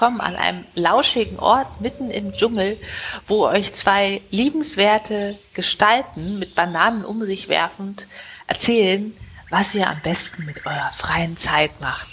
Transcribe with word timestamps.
Willkommen 0.00 0.22
an 0.22 0.36
einem 0.36 0.64
lauschigen 0.74 1.38
Ort 1.38 1.82
mitten 1.82 2.10
im 2.10 2.32
Dschungel, 2.32 2.78
wo 3.26 3.44
euch 3.46 3.74
zwei 3.74 4.22
liebenswerte 4.30 5.38
Gestalten 5.52 6.38
mit 6.38 6.54
Bananen 6.54 7.04
um 7.04 7.22
sich 7.26 7.50
werfend 7.50 8.06
erzählen, 8.46 9.12
was 9.50 9.74
ihr 9.74 9.86
am 9.86 10.00
besten 10.00 10.46
mit 10.46 10.64
eurer 10.64 10.90
freien 10.96 11.36
Zeit 11.36 11.82
macht. 11.82 12.08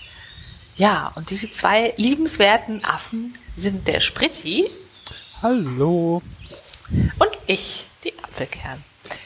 Ja, 0.75 1.13
und 1.15 1.29
diese 1.29 1.49
zwei 1.49 1.93
liebenswerten 1.95 2.83
Affen 2.83 3.37
sind 3.55 3.87
der 3.87 4.01
Spritti. 4.01 4.69
Hallo. 5.41 6.21
Und 6.89 7.31
ich, 7.45 7.87
die 8.03 8.11
Apfelkern. 8.21 8.83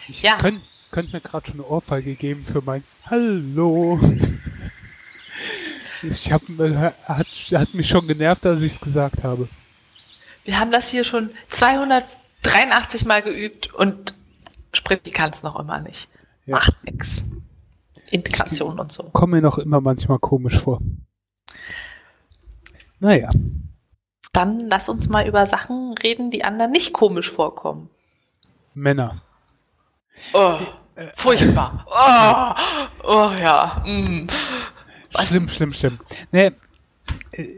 Ich 0.07 0.21
ja. 0.21 0.35
könnte 0.35 0.61
könnt 0.91 1.13
mir 1.13 1.21
gerade 1.21 1.47
schon 1.47 1.61
eine 1.61 1.67
Ohrfeige 1.67 2.13
geben 2.13 2.45
für 2.45 2.61
mein 2.61 2.83
Hallo. 3.09 3.99
Ich 6.03 6.31
hab, 6.31 6.41
hat, 7.07 7.27
hat 7.27 7.73
mich 7.73 7.87
schon 7.87 8.07
genervt, 8.07 8.45
als 8.45 8.61
ich 8.61 8.73
es 8.73 8.81
gesagt 8.81 9.23
habe. 9.23 9.47
Wir 10.43 10.59
haben 10.59 10.71
das 10.71 10.89
hier 10.89 11.03
schon 11.03 11.29
283 11.51 13.05
Mal 13.05 13.21
geübt 13.21 13.73
und 13.73 14.13
Spritti 14.73 15.11
kann 15.11 15.31
es 15.31 15.43
noch 15.43 15.59
immer 15.59 15.79
nicht. 15.79 16.09
Ja. 16.45 16.55
Macht 16.55 16.83
nix. 16.83 17.23
Integration 18.09 18.79
und 18.79 18.91
so. 18.91 19.03
Kommt 19.03 19.33
mir 19.33 19.41
noch 19.41 19.57
immer 19.57 19.79
manchmal 19.79 20.19
komisch 20.19 20.59
vor. 20.59 20.79
Naja. 22.99 23.29
Dann 24.33 24.67
lass 24.67 24.89
uns 24.89 25.09
mal 25.09 25.27
über 25.27 25.45
Sachen 25.45 25.93
reden, 25.97 26.31
die 26.31 26.43
anderen 26.43 26.71
nicht 26.71 26.93
komisch 26.93 27.29
vorkommen. 27.29 27.89
Männer. 28.73 29.21
Oh, 30.33 30.57
furchtbar. 31.15 31.85
Oh, 31.87 33.07
oh 33.07 33.31
ja. 33.41 33.83
Mm. 33.85 34.27
Schlimm, 35.19 35.49
schlimm, 35.49 35.73
schlimm. 35.73 35.99
Nee, 36.31 36.51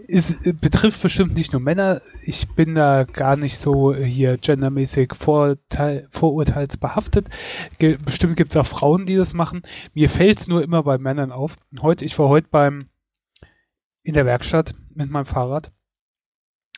es 0.07 0.37
betrifft 0.61 1.01
bestimmt 1.01 1.35
nicht 1.35 1.51
nur 1.51 1.61
Männer. 1.61 2.01
Ich 2.23 2.47
bin 2.55 2.75
da 2.75 3.03
gar 3.03 3.35
nicht 3.35 3.57
so 3.57 3.93
hier 3.93 4.37
gendermäßig 4.37 5.13
vorurteil, 5.17 6.07
vorurteilsbehaftet. 6.11 7.27
Ge 7.77 7.97
bestimmt 7.97 8.37
gibt 8.37 8.55
es 8.55 8.57
auch 8.57 8.65
Frauen, 8.65 9.05
die 9.05 9.15
das 9.15 9.33
machen. 9.33 9.63
Mir 9.93 10.09
fällt 10.09 10.39
es 10.39 10.47
nur 10.47 10.63
immer 10.63 10.83
bei 10.83 10.97
Männern 10.97 11.31
auf. 11.31 11.55
Heute, 11.81 12.05
ich 12.05 12.17
war 12.17 12.29
heute 12.29 12.47
beim 12.49 12.89
in 14.03 14.13
der 14.13 14.25
Werkstatt 14.25 14.75
mit 14.93 15.09
meinem 15.09 15.25
Fahrrad. 15.25 15.71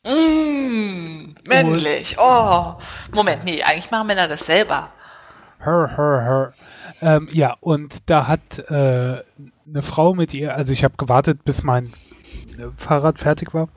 Mmh, 0.06 1.36
männlich. 1.44 2.16
oh. 2.20 2.76
Moment, 3.12 3.44
nee, 3.44 3.64
eigentlich 3.64 3.89
machen 3.89 4.08
Männer 4.08 4.28
das 4.28 4.45
selber. 4.45 4.92
Her, 5.59 5.98
her, 5.98 6.22
her. 6.23 6.53
Ähm, 7.02 7.28
ja, 7.31 7.56
und 7.59 8.09
da 8.09 8.28
hat 8.28 8.59
äh, 8.70 9.23
eine 9.67 9.81
Frau 9.81 10.14
mit 10.14 10.34
ihr, 10.34 10.56
also 10.56 10.73
ich 10.73 10.84
habe 10.84 10.95
gewartet, 10.98 11.44
bis 11.44 11.64
mein 11.64 11.94
äh, 12.58 12.67
Fahrrad 12.78 13.20
fertig 13.20 13.53
war. 13.53 13.70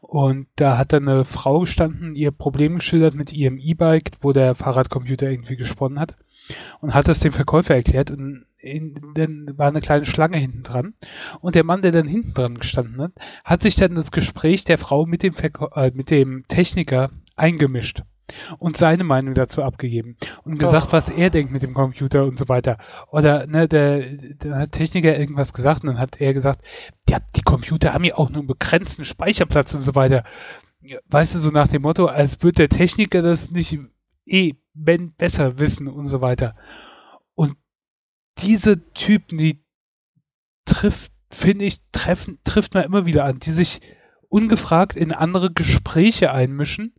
Und 0.00 0.46
da 0.56 0.76
hat 0.76 0.92
dann 0.92 1.08
eine 1.08 1.24
Frau 1.24 1.60
gestanden, 1.60 2.14
ihr 2.14 2.32
Problem 2.32 2.76
geschildert 2.76 3.14
mit 3.14 3.32
ihrem 3.32 3.56
E-Bike, 3.58 4.10
wo 4.20 4.32
der 4.32 4.54
Fahrradcomputer 4.54 5.30
irgendwie 5.30 5.56
gesponnen 5.56 5.98
hat. 5.98 6.16
Und 6.80 6.92
hat 6.92 7.08
das 7.08 7.20
dem 7.20 7.32
Verkäufer 7.32 7.74
erklärt. 7.74 8.10
Und 8.10 8.44
in, 8.58 9.12
dann 9.14 9.56
war 9.56 9.68
eine 9.68 9.80
kleine 9.80 10.04
Schlange 10.04 10.36
hinten 10.36 10.64
dran. 10.64 10.94
Und 11.40 11.54
der 11.54 11.64
Mann, 11.64 11.80
der 11.80 11.92
dann 11.92 12.06
hinten 12.06 12.34
dran 12.34 12.58
gestanden 12.58 13.00
hat, 13.00 13.12
hat 13.44 13.62
sich 13.62 13.76
dann 13.76 13.94
das 13.94 14.10
Gespräch 14.10 14.64
der 14.64 14.76
Frau 14.76 15.06
mit 15.06 15.22
dem, 15.22 15.32
Verkäu 15.32 15.68
äh, 15.74 15.90
mit 15.94 16.10
dem 16.10 16.44
Techniker 16.46 17.10
eingemischt 17.34 18.02
und 18.58 18.76
seine 18.76 19.04
Meinung 19.04 19.34
dazu 19.34 19.62
abgegeben 19.62 20.16
und 20.44 20.58
gesagt, 20.58 20.88
oh. 20.88 20.92
was 20.92 21.08
er 21.08 21.30
denkt 21.30 21.52
mit 21.52 21.62
dem 21.62 21.74
Computer 21.74 22.24
und 22.24 22.36
so 22.36 22.48
weiter. 22.48 22.78
Oder 23.10 23.46
ne, 23.46 23.68
der, 23.68 24.00
der 24.00 24.70
Techniker 24.70 25.16
irgendwas 25.18 25.52
gesagt 25.52 25.82
und 25.82 25.88
dann 25.88 25.98
hat 25.98 26.20
er 26.20 26.34
gesagt, 26.34 26.62
ja, 27.08 27.18
die 27.36 27.42
Computer 27.42 27.92
haben 27.92 28.04
ja 28.04 28.16
auch 28.16 28.30
nur 28.30 28.40
einen 28.40 28.46
begrenzten 28.46 29.04
Speicherplatz 29.04 29.74
und 29.74 29.82
so 29.82 29.94
weiter. 29.94 30.24
Weißt 31.08 31.34
du, 31.34 31.38
so 31.38 31.50
nach 31.50 31.68
dem 31.68 31.82
Motto, 31.82 32.06
als 32.06 32.42
würde 32.42 32.66
der 32.66 32.68
Techniker 32.68 33.22
das 33.22 33.50
nicht 33.50 33.78
eh 34.26 34.54
wenn 34.74 35.12
besser 35.12 35.58
wissen 35.58 35.88
und 35.88 36.06
so 36.06 36.20
weiter. 36.20 36.56
Und 37.34 37.56
diese 38.38 38.90
Typen, 38.92 39.38
die 39.38 39.62
trifft, 40.64 41.12
finde 41.30 41.64
ich, 41.64 41.80
treffen, 41.92 42.38
trifft 42.44 42.74
man 42.74 42.84
immer 42.84 43.04
wieder 43.06 43.24
an, 43.24 43.38
die 43.38 43.52
sich 43.52 43.80
ungefragt 44.28 44.96
in 44.96 45.12
andere 45.12 45.52
Gespräche 45.52 46.32
einmischen 46.32 46.94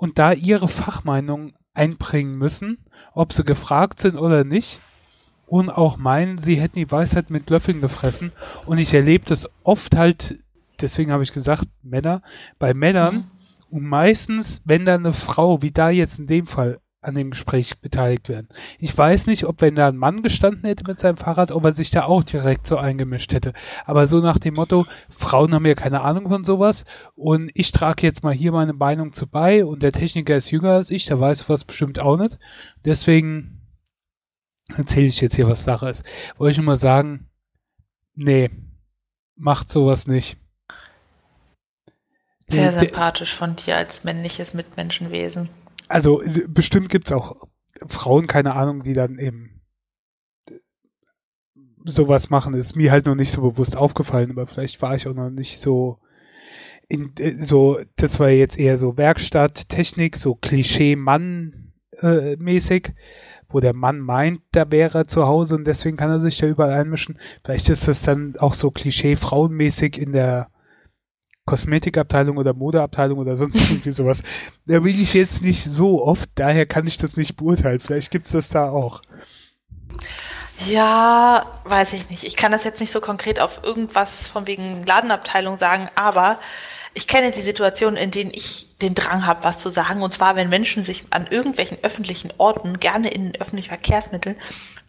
und 0.00 0.18
da 0.18 0.32
ihre 0.32 0.66
Fachmeinung 0.66 1.52
einbringen 1.74 2.38
müssen, 2.38 2.78
ob 3.12 3.34
sie 3.34 3.44
gefragt 3.44 4.00
sind 4.00 4.16
oder 4.16 4.44
nicht, 4.44 4.80
und 5.46 5.68
auch 5.68 5.98
meinen, 5.98 6.38
sie 6.38 6.58
hätten 6.58 6.78
die 6.78 6.90
Weisheit 6.90 7.28
mit 7.28 7.50
Löffeln 7.50 7.82
gefressen. 7.82 8.32
Und 8.64 8.78
ich 8.78 8.94
erlebe 8.94 9.26
das 9.26 9.46
oft 9.62 9.96
halt, 9.96 10.38
deswegen 10.80 11.12
habe 11.12 11.22
ich 11.22 11.32
gesagt, 11.32 11.66
Männer, 11.82 12.22
bei 12.58 12.72
Männern, 12.72 13.14
mhm. 13.14 13.24
und 13.68 13.84
meistens, 13.84 14.62
wenn 14.64 14.86
da 14.86 14.94
eine 14.94 15.12
Frau, 15.12 15.60
wie 15.60 15.72
da 15.72 15.90
jetzt 15.90 16.18
in 16.18 16.26
dem 16.26 16.46
Fall, 16.46 16.80
an 17.02 17.14
dem 17.14 17.30
Gespräch 17.30 17.80
beteiligt 17.80 18.28
werden. 18.28 18.48
Ich 18.78 18.96
weiß 18.96 19.26
nicht, 19.26 19.44
ob 19.44 19.62
wenn 19.62 19.74
da 19.74 19.88
ein 19.88 19.96
Mann 19.96 20.22
gestanden 20.22 20.64
hätte 20.64 20.84
mit 20.86 21.00
seinem 21.00 21.16
Fahrrad, 21.16 21.50
ob 21.50 21.64
er 21.64 21.72
sich 21.72 21.90
da 21.90 22.04
auch 22.04 22.22
direkt 22.22 22.66
so 22.66 22.76
eingemischt 22.76 23.32
hätte. 23.32 23.54
Aber 23.86 24.06
so 24.06 24.20
nach 24.20 24.38
dem 24.38 24.54
Motto, 24.54 24.86
Frauen 25.08 25.54
haben 25.54 25.64
ja 25.64 25.74
keine 25.74 26.02
Ahnung 26.02 26.28
von 26.28 26.44
sowas 26.44 26.84
und 27.14 27.50
ich 27.54 27.72
trage 27.72 28.06
jetzt 28.06 28.22
mal 28.22 28.34
hier 28.34 28.52
meine 28.52 28.74
Meinung 28.74 29.14
zu 29.14 29.26
bei 29.26 29.64
und 29.64 29.82
der 29.82 29.92
Techniker 29.92 30.36
ist 30.36 30.50
jünger 30.50 30.72
als 30.72 30.90
ich, 30.90 31.06
der 31.06 31.18
weiß 31.18 31.48
was 31.48 31.64
bestimmt 31.64 31.98
auch 31.98 32.18
nicht. 32.18 32.38
Deswegen 32.84 33.62
erzähle 34.76 35.06
ich 35.06 35.20
jetzt 35.22 35.36
hier, 35.36 35.48
was 35.48 35.64
Sache 35.64 35.88
ist. 35.88 36.04
Wollte 36.36 36.52
ich 36.52 36.56
nur 36.58 36.66
mal 36.66 36.76
sagen, 36.76 37.30
nee, 38.14 38.50
macht 39.36 39.70
sowas 39.70 40.06
nicht. 40.06 40.36
Sehr 42.46 42.78
sympathisch 42.78 43.34
von 43.34 43.56
dir 43.56 43.76
als 43.76 44.04
männliches 44.04 44.54
Mitmenschenwesen 44.54 45.48
also 45.90 46.22
bestimmt 46.48 46.88
gibt's 46.88 47.12
auch 47.12 47.36
Frauen, 47.86 48.26
keine 48.26 48.54
Ahnung, 48.54 48.82
die 48.84 48.92
dann 48.92 49.18
eben 49.18 49.62
sowas 51.84 52.30
machen. 52.30 52.54
Ist 52.54 52.76
mir 52.76 52.92
halt 52.92 53.06
noch 53.06 53.16
nicht 53.16 53.32
so 53.32 53.42
bewusst 53.42 53.76
aufgefallen, 53.76 54.30
aber 54.30 54.46
vielleicht 54.46 54.80
war 54.82 54.94
ich 54.94 55.08
auch 55.08 55.14
noch 55.14 55.30
nicht 55.30 55.58
so 55.58 55.98
in 56.88 57.12
so, 57.40 57.80
das 57.96 58.20
war 58.20 58.30
jetzt 58.30 58.58
eher 58.58 58.78
so 58.78 58.96
Werkstatt, 58.96 59.68
Technik, 59.68 60.16
so 60.16 60.34
Klischee-Mann-mäßig, 60.34 62.88
äh, 62.88 62.92
wo 63.48 63.60
der 63.60 63.74
Mann 63.74 64.00
meint, 64.00 64.40
da 64.52 64.70
wäre 64.70 64.98
er 64.98 65.06
zu 65.06 65.26
Hause 65.26 65.56
und 65.56 65.66
deswegen 65.66 65.96
kann 65.96 66.10
er 66.10 66.20
sich 66.20 66.36
da 66.38 66.46
überall 66.46 66.72
einmischen. 66.72 67.18
Vielleicht 67.44 67.68
ist 67.68 67.86
das 67.86 68.02
dann 68.02 68.36
auch 68.38 68.54
so 68.54 68.72
Klischee-Frauenmäßig 68.72 69.98
in 69.98 70.12
der 70.12 70.50
Kosmetikabteilung 71.46 72.36
oder 72.36 72.54
Modeabteilung 72.54 73.18
oder 73.18 73.36
sonst 73.36 73.70
irgendwie 73.70 73.92
sowas. 73.92 74.22
Da 74.66 74.80
bin 74.80 75.00
ich 75.00 75.14
jetzt 75.14 75.42
nicht 75.42 75.64
so 75.64 76.04
oft, 76.04 76.30
daher 76.34 76.66
kann 76.66 76.86
ich 76.86 76.96
das 76.96 77.16
nicht 77.16 77.36
beurteilen. 77.36 77.80
Vielleicht 77.80 78.10
gibt 78.10 78.26
es 78.26 78.32
das 78.32 78.48
da 78.48 78.70
auch. 78.70 79.02
Ja, 80.66 81.46
weiß 81.64 81.94
ich 81.94 82.10
nicht. 82.10 82.24
Ich 82.24 82.36
kann 82.36 82.52
das 82.52 82.64
jetzt 82.64 82.80
nicht 82.80 82.92
so 82.92 83.00
konkret 83.00 83.40
auf 83.40 83.62
irgendwas 83.64 84.26
von 84.26 84.46
wegen 84.46 84.84
Ladenabteilung 84.84 85.56
sagen, 85.56 85.88
aber 85.96 86.38
ich 86.92 87.06
kenne 87.06 87.30
die 87.30 87.42
Situation, 87.42 87.96
in 87.96 88.10
denen 88.10 88.32
ich 88.34 88.76
den 88.82 88.94
Drang 88.94 89.24
habe, 89.24 89.44
was 89.44 89.58
zu 89.58 89.70
sagen. 89.70 90.02
Und 90.02 90.12
zwar, 90.12 90.36
wenn 90.36 90.48
Menschen 90.48 90.84
sich 90.84 91.04
an 91.10 91.26
irgendwelchen 91.28 91.78
öffentlichen 91.82 92.32
Orten, 92.38 92.80
gerne 92.80 93.08
in 93.08 93.34
öffentlichen 93.36 93.68
Verkehrsmitteln, 93.68 94.36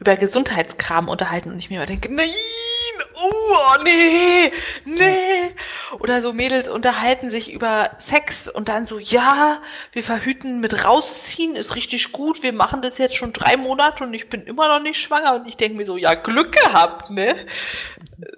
über 0.01 0.15
Gesundheitskram 0.15 1.07
unterhalten 1.07 1.51
und 1.51 1.59
ich 1.59 1.69
mir 1.69 1.75
immer 1.75 1.85
denke, 1.85 2.11
nein, 2.11 2.27
oh, 3.13 3.83
nee, 3.83 4.51
nee. 4.83 5.55
Oder 5.99 6.23
so 6.23 6.33
Mädels 6.33 6.67
unterhalten 6.67 7.29
sich 7.29 7.53
über 7.53 7.91
Sex 7.99 8.47
und 8.47 8.67
dann 8.67 8.87
so, 8.87 8.97
ja, 8.97 9.61
wir 9.91 10.01
verhüten 10.01 10.59
mit 10.59 10.85
rausziehen, 10.85 11.55
ist 11.55 11.75
richtig 11.75 12.13
gut, 12.13 12.41
wir 12.41 12.51
machen 12.51 12.81
das 12.81 12.97
jetzt 12.97 13.15
schon 13.15 13.31
drei 13.31 13.57
Monate 13.57 14.03
und 14.03 14.15
ich 14.15 14.27
bin 14.27 14.41
immer 14.41 14.67
noch 14.69 14.81
nicht 14.81 14.99
schwanger. 14.99 15.35
Und 15.35 15.47
ich 15.47 15.55
denke 15.55 15.77
mir 15.77 15.85
so, 15.85 15.97
ja, 15.97 16.15
Glück 16.15 16.51
gehabt, 16.51 17.11
ne? 17.11 17.35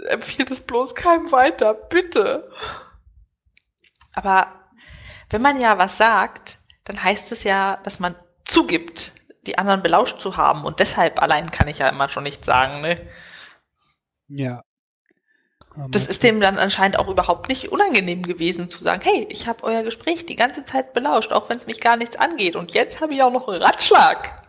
Empfiehlt 0.09 0.51
es 0.51 0.59
bloß 0.59 0.95
keinem 0.95 1.31
weiter, 1.31 1.73
bitte. 1.73 2.51
Aber 4.11 4.51
wenn 5.29 5.41
man 5.41 5.61
ja 5.61 5.77
was 5.77 5.97
sagt, 5.97 6.59
dann 6.83 7.01
heißt 7.01 7.31
es 7.31 7.45
ja, 7.45 7.79
dass 7.83 8.01
man 8.01 8.15
zugibt, 8.43 9.13
die 9.45 9.57
anderen 9.57 9.83
belauscht 9.83 10.19
zu 10.19 10.37
haben. 10.37 10.63
Und 10.65 10.79
deshalb 10.79 11.21
allein 11.21 11.51
kann 11.51 11.67
ich 11.67 11.79
ja 11.79 11.89
immer 11.89 12.09
schon 12.09 12.23
nichts 12.23 12.45
sagen, 12.45 12.81
ne? 12.81 12.99
Ja. 14.27 14.63
das 15.89 16.07
ist 16.07 16.23
dem 16.23 16.39
dann 16.39 16.57
anscheinend 16.57 16.97
auch 16.97 17.07
überhaupt 17.07 17.49
nicht 17.49 17.71
unangenehm 17.71 18.23
gewesen 18.23 18.69
zu 18.69 18.83
sagen, 18.83 19.01
hey, 19.03 19.27
ich 19.29 19.47
habe 19.47 19.63
euer 19.63 19.83
Gespräch 19.83 20.25
die 20.25 20.35
ganze 20.35 20.65
Zeit 20.65 20.93
belauscht, 20.93 21.31
auch 21.31 21.49
wenn 21.49 21.57
es 21.57 21.67
mich 21.67 21.81
gar 21.81 21.97
nichts 21.97 22.15
angeht. 22.15 22.55
Und 22.55 22.73
jetzt 22.73 23.01
habe 23.01 23.13
ich 23.13 23.21
auch 23.21 23.31
noch 23.31 23.47
einen 23.47 23.61
Ratschlag. 23.61 24.41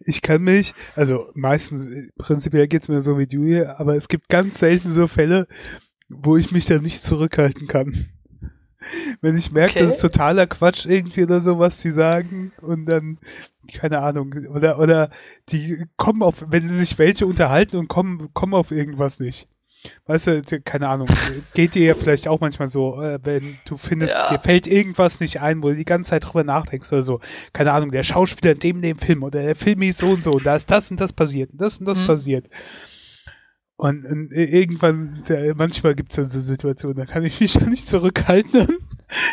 Ich 0.00 0.20
kann 0.22 0.42
mich, 0.42 0.74
also 0.94 1.30
meistens, 1.34 1.88
prinzipiell 2.18 2.68
geht 2.68 2.82
es 2.82 2.88
mir 2.88 3.00
so 3.00 3.18
wie 3.18 3.26
du 3.26 3.44
hier, 3.44 3.80
aber 3.80 3.94
es 3.94 4.08
gibt 4.08 4.28
ganz 4.28 4.58
selten 4.58 4.92
so 4.92 5.06
Fälle, 5.06 5.46
wo 6.08 6.36
ich 6.36 6.52
mich 6.52 6.66
da 6.66 6.78
nicht 6.78 7.02
zurückhalten 7.02 7.66
kann. 7.66 8.08
Wenn 9.20 9.36
ich 9.36 9.50
merke, 9.52 9.72
okay. 9.72 9.82
das 9.82 9.92
ist 9.96 10.00
totaler 10.00 10.46
Quatsch 10.46 10.86
irgendwie 10.86 11.22
oder 11.24 11.40
so, 11.40 11.58
was 11.58 11.80
sie 11.80 11.90
sagen 11.90 12.52
und 12.62 12.86
dann, 12.86 13.18
keine 13.74 14.00
Ahnung, 14.00 14.34
oder, 14.54 14.78
oder 14.78 15.10
die 15.50 15.84
kommen 15.96 16.22
auf, 16.22 16.44
wenn 16.48 16.70
sich 16.72 16.98
welche 16.98 17.26
unterhalten 17.26 17.76
und 17.76 17.88
kommen, 17.88 18.28
kommen 18.34 18.54
auf 18.54 18.70
irgendwas 18.70 19.20
nicht. 19.20 19.48
Weißt 20.06 20.26
du, 20.26 20.42
keine 20.64 20.88
Ahnung, 20.88 21.06
geht 21.54 21.74
dir 21.74 21.84
ja 21.86 21.94
vielleicht 21.94 22.26
auch 22.26 22.40
manchmal 22.40 22.66
so, 22.68 23.00
äh, 23.00 23.20
wenn 23.22 23.58
du 23.66 23.76
findest, 23.76 24.14
Ja. 24.14 24.30
dir 24.30 24.40
fällt 24.40 24.66
irgendwas 24.66 25.20
nicht 25.20 25.40
ein, 25.40 25.62
wo 25.62 25.68
du 25.68 25.76
die 25.76 25.84
ganze 25.84 26.10
Zeit 26.10 26.24
drüber 26.24 26.42
nachdenkst 26.42 26.92
oder 26.92 27.02
so. 27.02 27.20
Keine 27.52 27.72
Ahnung, 27.72 27.92
der 27.92 28.02
Schauspieler 28.02 28.52
in 28.52 28.58
dem, 28.58 28.82
dem 28.82 28.98
Film 28.98 29.22
oder 29.22 29.42
der 29.42 29.54
Film 29.54 29.82
hieß 29.82 29.98
so 29.98 30.08
und 30.08 30.24
so 30.24 30.32
und 30.32 30.46
da 30.46 30.56
ist 30.56 30.70
das 30.70 30.90
und 30.90 31.00
das 31.00 31.12
passiert 31.12 31.50
und 31.52 31.60
das 31.60 31.78
und 31.78 31.86
das 31.86 31.98
Mhm. 31.98 32.06
passiert. 32.06 32.48
Und, 33.78 34.06
und 34.06 34.32
irgendwann, 34.32 35.22
der, 35.28 35.54
manchmal 35.54 35.94
gibt 35.94 36.10
es 36.10 36.16
dann 36.16 36.30
so 36.30 36.40
Situationen, 36.40 36.96
da 36.96 37.04
kann 37.04 37.24
ich 37.24 37.40
mich 37.40 37.52
dann 37.58 37.68
nicht 37.70 37.88
zurückhalten 37.88 38.60
und 38.60 38.78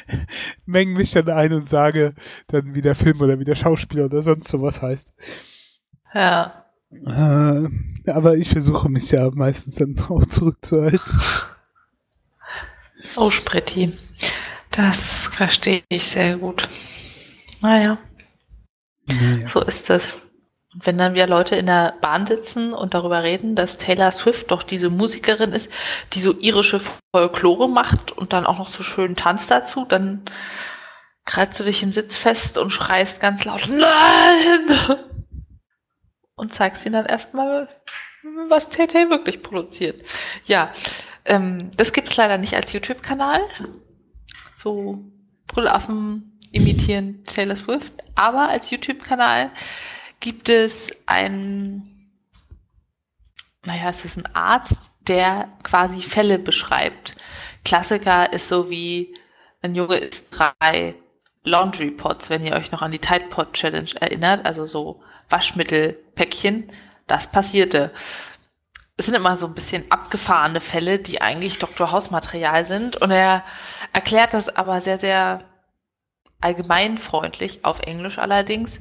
mengen 0.66 0.98
mich 0.98 1.12
dann 1.12 1.30
ein 1.30 1.54
und 1.54 1.70
sage 1.70 2.14
dann, 2.48 2.76
wie 2.76 2.82
der 2.82 2.96
Film 2.96 3.22
oder 3.22 3.40
wie 3.40 3.46
der 3.46 3.56
Schauspieler 3.56 4.06
oder 4.06 4.22
sonst 4.22 4.50
sowas 4.50 4.82
heißt. 4.82 5.14
Ja. 6.14 6.66
Äh, 6.92 7.70
aber 8.12 8.36
ich 8.36 8.50
versuche 8.50 8.90
mich 8.90 9.10
ja 9.12 9.30
meistens 9.32 9.76
dann 9.76 9.98
auch 10.10 10.26
zurückzuhalten. 10.26 11.00
Oh, 13.16 13.30
Spritti. 13.30 13.94
Das 14.72 15.28
verstehe 15.28 15.84
ich 15.88 16.06
sehr 16.08 16.38
gut. 16.38 16.68
Naja, 17.62 17.98
Naja. 19.06 19.48
so 19.48 19.62
ist 19.62 19.90
es. 19.90 20.18
Wenn 20.74 20.98
dann 20.98 21.14
wieder 21.14 21.28
Leute 21.28 21.56
in 21.56 21.68
der 21.68 21.94
Bahn 22.02 22.26
sitzen 22.26 22.74
und 22.74 22.94
darüber 22.94 23.22
reden, 23.22 23.56
dass 23.56 23.78
Taylor 23.78 24.12
Swift 24.12 24.50
doch 24.50 24.64
diese 24.64 24.90
Musikerin 24.90 25.54
ist, 25.54 25.70
die 26.14 26.20
so 26.20 26.34
irische 26.34 26.82
Folklore 27.16 27.70
macht 27.70 28.12
und 28.12 28.34
dann 28.34 28.46
auch 28.46 28.58
noch 28.58 28.70
so 28.70 28.82
schön 28.82 29.16
tanzt 29.16 29.52
dazu, 29.52 29.86
dann 29.86 30.24
kreizt 31.26 31.60
du 31.60 31.64
dich 31.64 31.84
im 31.84 31.92
Sitz 31.92 32.18
fest 32.18 32.58
und 32.58 32.72
schreist 32.72 33.20
ganz 33.20 33.46
laut, 33.46 33.68
nein! 33.70 35.00
Und 36.36 36.52
zeigst 36.52 36.84
ihnen 36.84 36.94
dann 36.94 37.06
erstmal, 37.06 37.70
was 38.50 38.70
TT 38.70 38.96
wirklich 39.12 39.44
produziert. 39.44 40.04
Ja, 40.46 40.74
ähm, 41.26 41.70
das 41.78 41.94
gibt's 41.94 42.18
leider 42.18 42.40
nicht 42.40 42.56
als 42.56 42.74
YouTube-Kanal. 42.74 43.40
So 44.56 45.04
Brüllaffen 45.48 46.40
imitieren 46.52 47.24
Taylor 47.26 47.56
Swift. 47.56 47.94
Aber 48.16 48.50
als 48.50 48.72
YouTube-Kanal 48.72 49.52
gibt 50.24 50.48
es 50.48 50.90
einen, 51.06 52.10
naja, 53.66 53.90
es 53.90 54.06
ist 54.06 54.18
ein 54.18 54.34
Arzt, 54.34 54.90
der 55.02 55.50
quasi 55.64 56.02
Fälle 56.02 56.40
beschreibt. 56.40 57.18
Klassiker 57.66 58.32
ist 58.32 58.48
so 58.48 58.70
wie, 58.70 59.14
ein 59.62 59.76
Junge 59.76 59.98
isst 59.98 60.30
drei 60.32 60.96
Laundry 61.44 61.92
Pots, 61.92 62.30
wenn 62.30 62.46
ihr 62.46 62.54
euch 62.54 62.72
noch 62.72 62.82
an 62.82 62.94
die 62.94 63.00
Tide 63.00 63.26
Pod 63.30 63.52
Challenge 63.52 63.90
erinnert, 64.00 64.46
also 64.46 64.66
so 64.66 65.04
Waschmittelpäckchen. 65.30 66.72
Das 67.06 67.30
passierte. 67.30 67.92
Es 68.96 69.08
sind 69.08 69.16
immer 69.16 69.36
so 69.36 69.48
ein 69.48 69.56
bisschen 69.56 69.92
abgefahrene 69.92 70.62
Fälle, 70.62 71.00
die 71.00 71.22
eigentlich 71.22 71.60
Dr. 71.60 71.92
Hausmaterial 71.92 72.66
sind. 72.66 72.96
Und 72.96 73.12
er 73.12 73.44
erklärt 73.92 74.34
das 74.34 74.48
aber 74.56 74.80
sehr, 74.80 75.00
sehr 75.00 75.44
allgemeinfreundlich, 76.40 77.66
auf 77.66 77.82
Englisch 77.82 78.20
allerdings, 78.20 78.80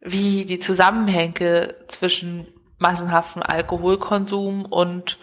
wie 0.00 0.44
die 0.44 0.58
Zusammenhänge 0.58 1.74
zwischen 1.88 2.48
massenhaftem 2.78 3.42
Alkoholkonsum 3.42 4.64
und 4.64 5.18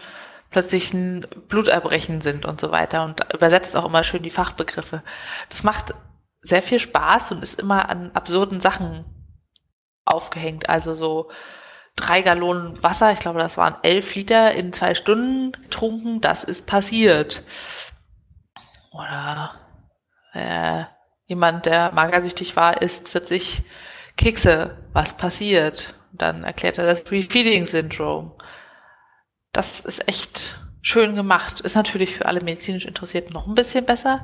plötzlichen 0.50 1.28
Bluterbrechen 1.50 2.22
sind 2.22 2.46
und 2.46 2.62
so 2.62 2.72
weiter 2.72 3.04
und 3.04 3.34
übersetzt 3.34 3.76
auch 3.76 3.86
immer 3.86 4.04
schön 4.04 4.24
die 4.24 4.30
Fachbegriffe. 4.30 5.04
Das 5.50 5.64
macht 5.64 5.94
sehr 6.42 6.62
viel 6.62 6.80
Spaß 6.80 7.32
und 7.32 7.44
ist 7.44 7.60
immer 7.60 7.90
an 7.90 8.12
absurden 8.14 8.62
Sachen 8.62 9.06
aufgehängt. 10.06 10.70
Also 10.70 10.96
so 10.96 11.30
drei 11.96 12.22
Gallonen 12.22 12.82
Wasser, 12.82 13.12
ich 13.12 13.20
glaube, 13.20 13.40
das 13.40 13.58
waren 13.58 13.76
elf 13.82 14.16
Liter 14.16 14.54
in 14.54 14.72
zwei 14.72 14.96
Stunden 14.96 15.52
getrunken, 15.52 16.22
das 16.22 16.44
ist 16.44 16.68
passiert. 16.68 17.44
Oder 18.92 19.56
äh, 20.34 20.84
jemand, 21.26 21.66
der 21.66 21.92
magersüchtig 21.92 22.56
war, 22.56 22.82
isst 22.82 23.10
40 23.10 23.64
Kekse, 24.18 24.78
was 24.94 25.16
passiert? 25.16 25.94
Und 26.12 26.22
dann 26.22 26.44
erklärt 26.44 26.78
er 26.78 26.86
das 26.86 27.04
Pre-Feeding-Syndrom. 27.04 28.34
Das 29.54 29.80
ist 29.80 30.08
echt 30.08 30.60
schön 30.82 31.16
gemacht. 31.16 31.62
Ist 31.62 31.76
natürlich 31.76 32.16
für 32.16 32.26
alle 32.26 32.42
medizinisch 32.42 32.86
Interessierten 32.86 33.34
noch 33.34 33.48
ein 33.48 33.56
bisschen 33.56 33.86
besser, 33.86 34.24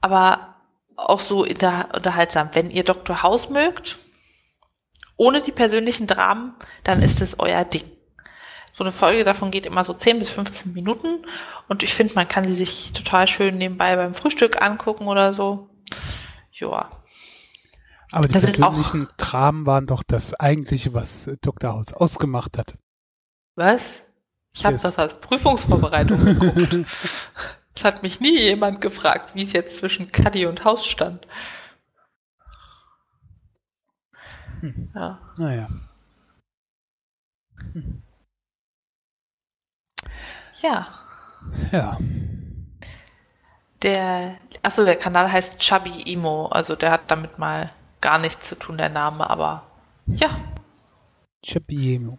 aber 0.00 0.56
auch 0.96 1.20
so 1.20 1.40
unterhaltsam. 1.44 2.50
Wenn 2.52 2.70
ihr 2.70 2.84
Dr. 2.84 3.22
House 3.22 3.50
mögt, 3.50 3.98
ohne 5.16 5.42
die 5.42 5.52
persönlichen 5.52 6.06
Dramen, 6.06 6.54
dann 6.84 7.02
ist 7.02 7.20
es 7.20 7.38
euer 7.38 7.64
Ding. 7.64 7.84
So 8.72 8.84
eine 8.84 8.92
Folge 8.92 9.24
davon 9.24 9.50
geht 9.50 9.66
immer 9.66 9.84
so 9.84 9.92
10 9.94 10.18
bis 10.20 10.30
15 10.30 10.72
Minuten 10.72 11.26
und 11.68 11.82
ich 11.82 11.94
finde, 11.94 12.14
man 12.14 12.28
kann 12.28 12.44
sie 12.44 12.54
sich 12.54 12.92
total 12.92 13.26
schön 13.26 13.58
nebenbei 13.58 13.96
beim 13.96 14.14
Frühstück 14.14 14.62
angucken 14.62 15.08
oder 15.08 15.34
so. 15.34 15.68
Joa. 16.52 16.97
Aber 18.10 18.26
die 18.26 18.32
Das 18.32 18.42
persönlichen 18.42 19.08
Dramen 19.18 19.66
waren 19.66 19.86
doch 19.86 20.02
das 20.02 20.32
eigentliche, 20.34 20.94
was 20.94 21.26
äh, 21.26 21.36
Dr. 21.42 21.72
House 21.72 21.92
ausgemacht 21.92 22.56
hat. 22.58 22.76
Was? 23.54 24.02
Ich 24.54 24.64
habe 24.64 24.76
Das- 24.76 24.98
als 24.98 25.20
Prüfungsvorbereitung 25.20 26.24
geguckt. 26.24 26.86
Es 27.74 27.84
hat 27.84 28.02
mich 28.02 28.18
nie 28.18 28.36
jemand 28.40 28.80
gefragt, 28.80 29.36
wie 29.36 29.42
es 29.42 29.52
jetzt 29.52 29.78
zwischen 29.78 30.10
Cuddy 30.10 30.46
und 30.46 30.64
Haus 30.64 30.84
stand. 30.84 31.28
Hm. 34.60 34.90
Ja. 34.96 35.20
Naja. 35.38 35.68
ja, 40.60 40.88
Ja. 41.70 41.98
der, 43.82 44.36
achso, 44.62 44.84
der 44.84 44.96
Kanal 44.96 45.30
heißt 45.30 45.60
Chubby 45.60 46.02
Emo, 46.12 46.46
also 46.46 46.74
der 46.74 46.90
hat 46.90 47.02
damit 47.12 47.38
mal 47.38 47.70
gar 48.00 48.18
nichts 48.18 48.48
zu 48.48 48.54
tun, 48.56 48.78
der 48.78 48.88
Name, 48.88 49.28
aber 49.28 49.62
ja, 50.06 50.28
Chipiemo. 51.44 52.18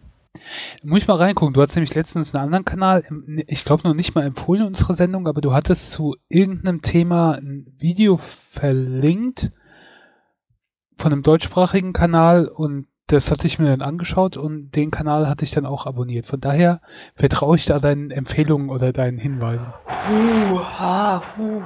Muss 0.82 1.02
ich 1.02 1.08
mal 1.08 1.16
reingucken. 1.16 1.52
Du 1.54 1.60
hast 1.60 1.74
nämlich 1.74 1.94
letztens 1.94 2.34
einen 2.34 2.44
anderen 2.44 2.64
Kanal, 2.64 3.04
im- 3.08 3.42
ich 3.46 3.64
glaube 3.64 3.86
noch 3.86 3.94
nicht 3.94 4.14
mal 4.14 4.24
empfohlen 4.24 4.62
in 4.62 4.68
unserer 4.68 4.94
Sendung, 4.94 5.26
aber 5.26 5.40
du 5.40 5.52
hattest 5.52 5.90
zu 5.90 6.16
irgendeinem 6.28 6.82
Thema 6.82 7.32
ein 7.32 7.66
Video 7.78 8.18
verlinkt 8.50 9.50
von 10.96 11.12
einem 11.12 11.22
deutschsprachigen 11.22 11.92
Kanal 11.92 12.46
und 12.48 12.86
das 13.08 13.30
hatte 13.30 13.46
ich 13.48 13.58
mir 13.58 13.66
dann 13.66 13.82
angeschaut 13.82 14.36
und 14.36 14.70
den 14.70 14.92
Kanal 14.92 15.28
hatte 15.28 15.44
ich 15.44 15.50
dann 15.50 15.66
auch 15.66 15.84
abonniert. 15.86 16.26
Von 16.26 16.40
daher 16.40 16.80
vertraue 17.16 17.56
ich 17.56 17.64
da 17.66 17.80
deinen 17.80 18.10
Empfehlungen 18.12 18.70
oder 18.70 18.92
deinen 18.92 19.18
Hinweisen. 19.18 19.72
Huh, 20.08 20.60
ha, 20.60 21.22
huh. 21.36 21.62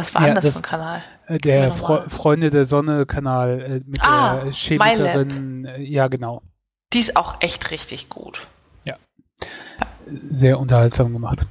Was 0.00 0.14
war 0.14 0.22
Ja, 0.22 0.26
denn 0.34 0.42
das, 0.42 0.52
für 0.54 0.58
ein 0.58 0.62
Kanal? 0.62 1.02
Äh, 1.26 1.38
Der 1.38 1.72
Fre. 1.72 2.08
Freunde 2.08 2.50
der 2.50 2.64
Sonne 2.64 3.06
Kanal 3.06 3.60
äh, 3.60 3.80
mit 3.86 4.00
Ah, 4.02 4.44
der 4.44 4.52
Chemikerin. 4.52 5.64
äh, 5.66 5.82
Ja, 5.82 6.08
genau. 6.08 6.42
Die 6.92 6.98
ist 7.00 7.16
auch 7.16 7.36
echt 7.40 7.70
richtig 7.70 8.08
gut. 8.08 8.46
sehr 10.06 10.58
unterhaltsam 10.58 11.12
gemacht. 11.12 11.46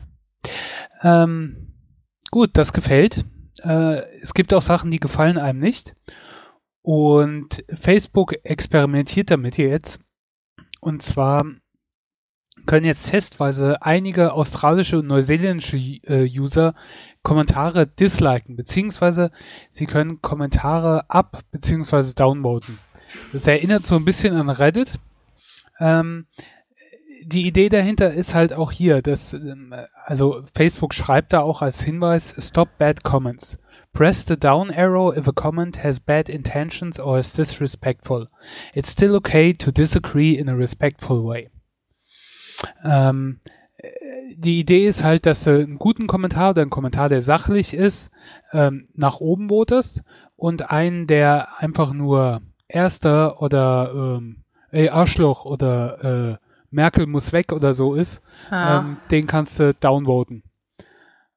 Ähm, 1.02 1.74
gut, 2.30 2.50
das 2.54 2.74
gefällt. 2.74 3.24
Äh, 3.64 4.02
es 4.22 4.34
gibt 4.34 4.54
auch 4.54 4.62
Sachen, 4.62 4.92
die 4.92 5.00
gefallen 5.00 5.38
einem 5.38 5.60
nicht. 5.60 5.96
Und 6.82 7.64
Facebook 7.80 8.36
experimentiert 8.44 9.32
damit 9.32 9.58
jetzt. 9.58 10.02
Und 10.82 11.04
zwar 11.04 11.44
können 12.66 12.86
jetzt 12.86 13.10
testweise 13.10 13.82
einige 13.82 14.34
australische 14.34 15.00
und 15.00 15.08
neuseeländische 15.08 15.78
äh, 15.78 16.28
User 16.30 16.76
Kommentare 17.24 17.86
disliken, 17.88 18.56
beziehungsweise 18.56 19.32
sie 19.70 19.86
können 19.86 20.22
Kommentare 20.22 21.10
ab- 21.10 21.44
beziehungsweise 21.52 22.16
downvoten. 22.16 22.80
Das 23.34 23.46
erinnert 23.48 23.86
so 23.86 23.96
ein 23.96 24.06
bisschen 24.06 24.36
an 24.36 24.50
Reddit. 24.50 25.00
Ähm, 25.80 26.28
die 27.24 27.46
Idee 27.46 27.70
dahinter 27.70 28.14
ist 28.14 28.34
halt 28.34 28.54
auch 28.54 28.72
hier, 28.72 29.02
dass, 29.02 29.34
ähm, 29.34 29.74
also 30.06 30.44
Facebook 30.56 30.94
schreibt 30.94 31.34
da 31.34 31.42
auch 31.42 31.62
als 31.62 31.82
Hinweis, 31.82 32.34
stop 32.40 32.78
bad 32.78 33.04
comments. 33.04 33.58
Press 33.92 34.26
the 34.28 34.38
down 34.38 34.72
arrow 34.72 35.16
if 35.16 35.28
a 35.28 35.32
comment 35.32 35.84
has 35.84 36.00
bad 36.00 36.30
intentions 36.30 37.00
or 37.00 37.20
is 37.20 37.34
disrespectful. 37.34 38.30
It's 38.74 38.92
still 38.92 39.16
okay 39.16 39.54
to 39.54 39.72
disagree 39.72 40.34
in 40.34 40.48
a 40.48 40.54
respectful 40.54 41.26
way. 41.26 41.50
Ähm, 42.84 43.42
äh, 43.46 43.50
die 44.42 44.60
Idee 44.60 44.88
ist 44.88 45.04
halt, 45.04 45.26
dass 45.26 45.44
du 45.44 45.52
einen 45.52 45.78
guten 45.78 46.08
Kommentar 46.08 46.52
oder 46.52 46.62
einen 46.62 46.72
Kommentar, 46.72 47.10
der 47.10 47.22
sachlich 47.22 47.74
ist, 47.74 48.10
ähm, 48.54 48.88
nach 48.96 49.20
oben 49.20 49.50
votest 49.50 50.02
und 50.36 50.72
einen, 50.72 51.08
der 51.08 51.60
einfach 51.60 51.92
nur 51.94 52.42
Erster 52.68 53.42
oder 53.42 53.92
ähm, 53.94 54.44
ey, 54.72 54.90
Arschloch 54.90 55.44
oder 55.46 56.38
äh, 56.40 56.46
Merkel 56.72 57.08
muss 57.08 57.34
weg 57.34 57.52
oder 57.52 57.74
so 57.74 57.96
ist, 57.96 58.22
Ja. 58.52 58.80
ähm, 58.80 58.98
den 59.12 59.26
kannst 59.28 59.60
du 59.60 59.74
downvoten. 59.74 60.44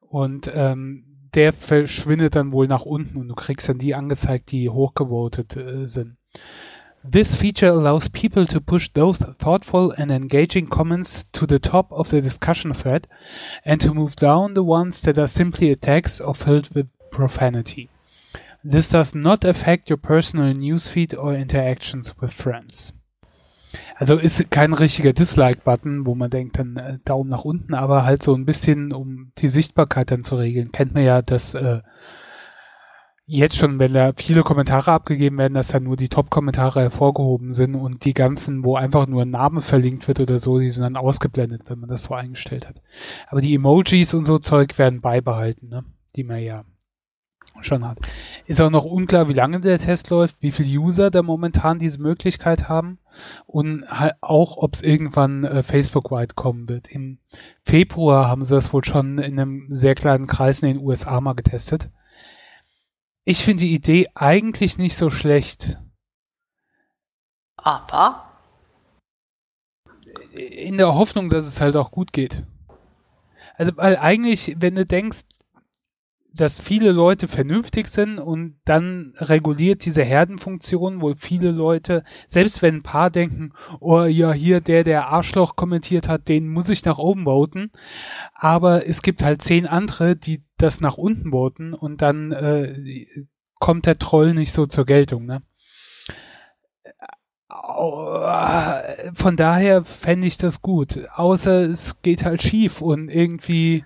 Und 0.00 0.50
ähm, 0.54 1.04
der 1.34 1.54
verschwindet 1.54 2.36
dann 2.36 2.52
wohl 2.52 2.68
nach 2.68 2.82
unten 2.84 3.16
und 3.16 3.28
du 3.28 3.34
kriegst 3.34 3.68
dann 3.68 3.78
die 3.78 3.94
angezeigt, 3.94 4.50
die 4.52 4.68
hochgevotet 4.68 5.56
äh, 5.56 5.86
sind. 5.86 6.18
This 7.04 7.34
feature 7.34 7.68
allows 7.68 8.08
people 8.08 8.46
to 8.46 8.60
push 8.60 8.88
those 8.88 9.18
thoughtful 9.18 9.92
and 9.98 10.12
engaging 10.12 10.68
comments 10.68 11.24
to 11.32 11.46
the 11.46 11.58
top 11.58 11.90
of 11.90 12.10
the 12.10 12.20
discussion 12.20 12.72
thread 12.74 13.08
and 13.64 13.80
to 13.80 13.92
move 13.92 14.14
down 14.14 14.54
the 14.54 14.62
ones 14.62 15.02
that 15.02 15.18
are 15.18 15.26
simply 15.26 15.72
attacks 15.72 16.20
or 16.20 16.34
filled 16.34 16.68
with 16.74 16.86
profanity. 17.10 17.90
This 18.62 18.90
does 18.90 19.16
not 19.16 19.44
affect 19.44 19.90
your 19.90 19.96
personal 19.96 20.54
newsfeed 20.54 21.18
or 21.18 21.34
interactions 21.34 22.14
with 22.20 22.32
friends. 22.32 22.92
Also 23.98 24.16
ist 24.16 24.50
kein 24.50 24.72
richtiger 24.72 25.12
Dislike-Button, 25.12 26.06
wo 26.06 26.14
man 26.14 26.30
denkt, 26.30 26.58
dann 26.58 26.76
äh, 26.76 26.98
Daumen 27.04 27.30
nach 27.30 27.44
unten, 27.44 27.74
aber 27.74 28.04
halt 28.04 28.22
so 28.22 28.34
ein 28.34 28.44
bisschen, 28.44 28.92
um 28.92 29.32
die 29.38 29.48
Sichtbarkeit 29.48 30.10
dann 30.10 30.22
zu 30.22 30.36
regeln. 30.36 30.70
Kennt 30.72 30.94
man 30.94 31.04
ja, 31.04 31.22
dass 31.22 31.54
äh, 31.54 31.80
jetzt 33.32 33.56
schon, 33.56 33.78
wenn 33.78 33.94
da 33.94 34.12
viele 34.14 34.42
Kommentare 34.42 34.92
abgegeben 34.92 35.38
werden, 35.38 35.54
dass 35.54 35.68
dann 35.68 35.84
nur 35.84 35.96
die 35.96 36.10
Top-Kommentare 36.10 36.80
hervorgehoben 36.80 37.54
sind 37.54 37.74
und 37.74 38.04
die 38.04 38.12
ganzen, 38.12 38.62
wo 38.62 38.76
einfach 38.76 39.06
nur 39.06 39.22
ein 39.22 39.30
Name 39.30 39.62
verlinkt 39.62 40.06
wird 40.06 40.20
oder 40.20 40.38
so, 40.38 40.58
die 40.58 40.68
sind 40.68 40.82
dann 40.82 40.96
ausgeblendet, 40.96 41.62
wenn 41.66 41.78
man 41.78 41.88
das 41.88 42.04
so 42.04 42.14
eingestellt 42.14 42.68
hat. 42.68 42.82
Aber 43.28 43.40
die 43.40 43.54
Emojis 43.54 44.12
und 44.12 44.26
so 44.26 44.38
Zeug 44.38 44.78
werden 44.78 45.00
beibehalten, 45.00 45.70
ne? 45.70 45.84
die 46.14 46.24
man 46.24 46.40
ja 46.40 46.64
schon 47.62 47.86
hat. 47.86 47.98
Ist 48.46 48.60
auch 48.60 48.70
noch 48.70 48.84
unklar, 48.84 49.28
wie 49.28 49.34
lange 49.34 49.60
der 49.60 49.78
Test 49.78 50.10
läuft, 50.10 50.36
wie 50.40 50.52
viele 50.52 50.78
User 50.78 51.10
da 51.10 51.22
momentan 51.22 51.78
diese 51.78 52.00
Möglichkeit 52.02 52.68
haben 52.68 52.98
und 53.46 53.84
halt 53.88 54.14
auch, 54.20 54.58
ob 54.58 54.74
es 54.74 54.82
irgendwann 54.82 55.44
äh, 55.44 55.62
Facebook-weit 55.62 56.34
kommen 56.34 56.68
wird. 56.68 56.88
Im 56.88 57.18
Februar 57.64 58.28
haben 58.28 58.44
sie 58.44 58.54
das 58.54 58.72
wohl 58.72 58.84
schon 58.84 59.18
in 59.18 59.38
einem 59.38 59.68
sehr 59.70 59.94
kleinen 59.94 60.26
Kreis 60.26 60.62
in 60.62 60.68
den 60.68 60.84
USA 60.84 61.20
mal 61.20 61.34
getestet. 61.34 61.88
Ich 63.24 63.44
finde 63.44 63.64
die 63.64 63.74
Idee 63.74 64.08
eigentlich 64.14 64.78
nicht 64.78 64.96
so 64.96 65.10
schlecht. 65.10 65.78
Aber? 67.56 68.28
In 70.32 70.76
der 70.76 70.94
Hoffnung, 70.94 71.30
dass 71.30 71.46
es 71.46 71.60
halt 71.60 71.76
auch 71.76 71.90
gut 71.90 72.12
geht. 72.12 72.44
Also, 73.54 73.76
weil 73.76 73.96
eigentlich, 73.96 74.56
wenn 74.58 74.74
du 74.74 74.84
denkst, 74.84 75.22
dass 76.34 76.58
viele 76.58 76.92
Leute 76.92 77.28
vernünftig 77.28 77.88
sind 77.88 78.18
und 78.18 78.56
dann 78.64 79.14
reguliert 79.18 79.84
diese 79.84 80.02
Herdenfunktion, 80.02 81.00
wo 81.00 81.14
viele 81.14 81.50
Leute, 81.50 82.04
selbst 82.26 82.62
wenn 82.62 82.76
ein 82.76 82.82
paar 82.82 83.10
denken, 83.10 83.52
oh 83.80 84.04
ja, 84.04 84.32
hier 84.32 84.60
der, 84.60 84.82
der 84.82 85.08
Arschloch 85.08 85.56
kommentiert 85.56 86.08
hat, 86.08 86.28
den 86.28 86.48
muss 86.48 86.70
ich 86.70 86.84
nach 86.84 86.98
oben 86.98 87.24
voten, 87.24 87.70
aber 88.34 88.86
es 88.88 89.02
gibt 89.02 89.22
halt 89.22 89.42
zehn 89.42 89.66
andere, 89.66 90.16
die 90.16 90.42
das 90.62 90.80
nach 90.80 90.96
unten 90.96 91.30
voten 91.30 91.74
und 91.74 92.02
dann 92.02 92.32
äh, 92.32 93.06
kommt 93.58 93.86
der 93.86 93.98
Troll 93.98 94.34
nicht 94.34 94.52
so 94.52 94.66
zur 94.66 94.86
Geltung, 94.86 95.26
ne? 95.26 95.42
Von 99.14 99.36
daher 99.36 99.84
fände 99.84 100.26
ich 100.26 100.38
das 100.38 100.62
gut, 100.62 101.06
außer 101.14 101.62
es 101.62 102.00
geht 102.00 102.24
halt 102.24 102.42
schief 102.42 102.80
und 102.80 103.10
irgendwie 103.10 103.84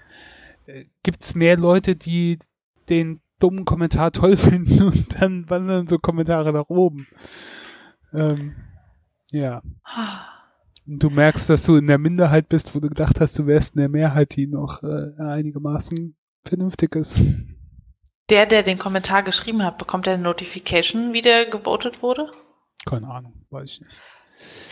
gibt 1.03 1.23
es 1.23 1.35
mehr 1.35 1.57
Leute, 1.57 1.97
die 1.97 2.39
den 2.89 3.21
dummen 3.39 3.65
Kommentar 3.65 4.13
toll 4.13 4.37
finden 4.37 4.83
und 4.83 5.21
dann 5.21 5.49
wandern 5.51 5.87
so 5.87 5.99
Kommentare 5.99 6.53
nach 6.53 6.69
oben. 6.69 7.07
Ähm, 8.19 8.55
ja. 9.31 9.63
Und 10.87 11.03
du 11.03 11.11
merkst, 11.11 11.51
dass 11.51 11.67
du 11.67 11.77
in 11.77 11.89
der 11.89 11.99
Minderheit 11.99 12.49
bist, 12.49 12.75
wo 12.75 12.81
du 12.81 12.89
gedacht 12.89 13.21
hast, 13.21 13.39
du 13.39 13.47
wärst 13.47 13.75
in 13.75 13.81
der 13.81 13.89
Mehrheit, 13.89 14.37
die 14.37 14.47
noch 14.47 14.83
äh, 14.83 15.21
einigermaßen 15.21 16.17
vernünftig 16.49 16.95
ist. 16.95 17.21
Der, 18.31 18.47
der 18.47 18.63
den 18.63 18.79
Kommentar 18.79 19.23
geschrieben 19.23 19.63
hat, 19.63 19.79
bekommt 19.79 20.07
er 20.07 20.15
eine 20.15 20.23
Notification, 20.23 21.13
wie 21.13 21.23
der 21.23 21.47
gebotet 21.47 22.03
wurde? 22.03 22.31
Keine 22.85 23.09
Ahnung, 23.09 23.47
weiß 23.51 23.71
ich 23.71 23.81
nicht. 23.81 23.93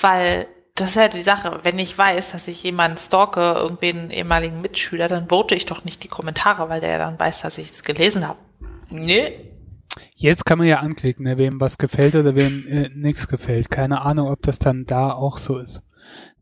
Weil 0.01 0.49
das 0.75 0.91
ist 0.91 0.97
ja 0.97 1.09
die 1.09 1.23
Sache. 1.23 1.61
Wenn 1.63 1.79
ich 1.79 1.97
weiß, 1.97 2.33
dass 2.33 2.49
ich 2.49 2.63
jemanden 2.65 2.99
stalke, 2.99 3.41
irgendwen 3.41 4.11
ehemaligen 4.11 4.61
Mitschüler, 4.61 5.09
dann 5.09 5.29
vote 5.29 5.55
ich 5.55 5.67
doch 5.67 5.85
nicht 5.85 6.03
die 6.03 6.09
Kommentare, 6.09 6.69
weil 6.69 6.81
der 6.81 6.91
ja 6.91 6.99
dann 6.99 7.19
weiß, 7.19 7.43
dass 7.43 7.59
ich 7.59 7.71
es 7.71 7.85
gelesen 7.85 8.27
habe. 8.27 8.39
Nee. 8.91 9.53
Jetzt 10.17 10.45
kann 10.45 10.59
man 10.59 10.67
ja 10.67 10.81
anklicken, 10.81 11.25
ne, 11.25 11.39
wem 11.39 11.61
was 11.61 11.79
gefällt 11.79 12.17
oder 12.17 12.35
wem 12.35 12.67
äh, 12.67 12.89
nichts 12.89 13.29
gefällt. 13.29 13.71
Keine 13.71 14.01
Ahnung, 14.01 14.29
ob 14.29 14.43
das 14.43 14.59
dann 14.59 14.85
da 14.85 15.13
auch 15.13 15.39
so 15.39 15.59
ist. 15.59 15.83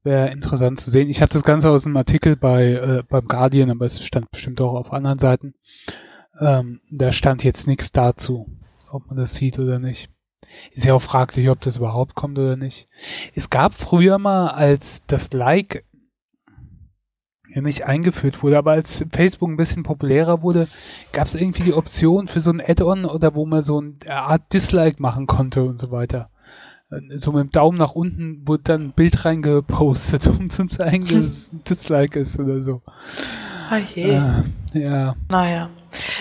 Wäre 0.04 0.30
interessant 0.30 0.80
zu 0.80 0.90
sehen. 0.90 1.08
Ich 1.08 1.22
habe 1.22 1.32
das 1.32 1.44
Ganze 1.44 1.70
aus 1.70 1.86
einem 1.86 1.96
Artikel 1.96 2.34
bei 2.34 2.72
äh, 2.72 3.02
beim 3.08 3.26
Guardian, 3.26 3.70
aber 3.70 3.84
es 3.84 4.04
stand 4.04 4.30
bestimmt 4.30 4.60
auch 4.60 4.74
auf 4.74 4.92
anderen 4.92 5.20
Seiten. 5.20 5.54
Ähm, 6.40 6.80
da 6.90 7.12
stand 7.12 7.44
jetzt 7.44 7.66
nichts 7.68 7.92
dazu, 7.92 8.48
ob 8.90 9.06
man 9.06 9.16
das 9.16 9.34
sieht 9.34 9.58
oder 9.58 9.78
nicht. 9.78 10.10
Ist 10.72 10.84
ja 10.84 10.94
auch 10.94 11.02
fraglich, 11.02 11.48
ob 11.48 11.60
das 11.60 11.78
überhaupt 11.78 12.14
kommt 12.14 12.38
oder 12.38 12.56
nicht. 12.56 12.88
Es 13.34 13.48
gab 13.48 13.74
früher 13.74 14.18
mal, 14.18 14.48
als 14.48 15.04
das 15.06 15.32
Like 15.32 15.84
nicht 17.54 17.84
eingeführt 17.84 18.42
wurde, 18.42 18.58
aber 18.58 18.72
als 18.72 19.04
Facebook 19.12 19.50
ein 19.50 19.56
bisschen 19.56 19.82
populärer 19.82 20.42
wurde, 20.42 20.68
gab 21.12 21.26
es 21.26 21.34
irgendwie 21.34 21.64
die 21.64 21.74
Option 21.74 22.28
für 22.28 22.40
so 22.40 22.50
ein 22.50 22.62
Add-on 22.62 23.04
oder 23.04 23.34
wo 23.34 23.44
man 23.44 23.62
so 23.62 23.78
eine 23.78 24.16
Art 24.16 24.52
Dislike 24.52 25.02
machen 25.02 25.26
konnte 25.26 25.62
und 25.62 25.78
so 25.78 25.90
weiter. 25.90 26.30
So 27.16 27.32
mit 27.32 27.44
dem 27.44 27.50
Daumen 27.50 27.78
nach 27.78 27.92
unten 27.92 28.46
wurde 28.46 28.64
dann 28.64 28.82
ein 28.86 28.92
Bild 28.92 29.24
reingepostet, 29.24 30.26
um 30.38 30.50
zu 30.50 30.66
zeigen, 30.66 31.06
dass 31.06 31.24
es 31.24 31.52
ein 31.52 31.64
Dislike 31.64 32.20
ist 32.20 32.38
oder 32.38 32.60
so. 32.60 32.82
Oh 33.70 33.76
je. 33.76 34.10
Äh, 34.10 34.42
ja. 34.74 35.16
Naja. 35.30 35.70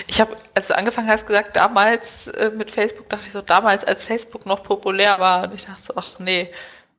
Ich 0.06 0.20
habe, 0.20 0.36
als 0.54 0.68
du 0.68 0.76
angefangen 0.76 1.08
hast, 1.08 1.26
gesagt, 1.26 1.56
damals 1.56 2.28
äh, 2.28 2.50
mit 2.56 2.70
Facebook, 2.70 3.08
dachte 3.08 3.24
ich 3.26 3.32
so, 3.32 3.42
damals, 3.42 3.84
als 3.84 4.04
Facebook 4.04 4.46
noch 4.46 4.62
populär 4.62 5.18
war. 5.18 5.44
Und 5.44 5.54
ich 5.54 5.64
dachte 5.64 5.82
so, 5.82 5.94
ach 5.96 6.18
nee, 6.18 6.50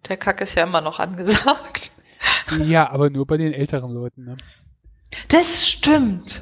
der 0.08 0.18
Kack 0.18 0.42
ist 0.42 0.56
ja 0.56 0.64
immer 0.64 0.82
noch 0.82 1.00
angesagt. 1.00 1.92
Ja, 2.60 2.90
aber 2.90 3.10
nur 3.10 3.26
bei 3.26 3.38
den 3.38 3.54
älteren 3.54 3.92
Leuten. 3.92 4.26
Ne? 4.26 4.38
Das 5.30 5.68
stimmt. 5.68 6.42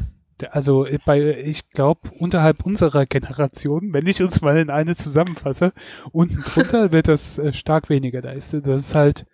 Also 0.51 0.87
bei, 1.05 1.37
ich 1.39 1.69
glaube, 1.69 2.09
unterhalb 2.17 2.65
unserer 2.65 3.05
Generation, 3.05 3.93
wenn 3.93 4.07
ich 4.07 4.21
uns 4.21 4.41
mal 4.41 4.57
in 4.57 4.69
eine 4.69 4.95
zusammenfasse, 4.95 5.73
unten 6.11 6.41
drunter 6.41 6.91
wird 6.91 7.07
das 7.07 7.37
äh, 7.37 7.53
stark 7.53 7.89
weniger. 7.89 8.21
Da 8.21 8.31
ist 8.31 8.53
das 8.53 8.63
ist 8.65 8.95
halt, 8.95 9.25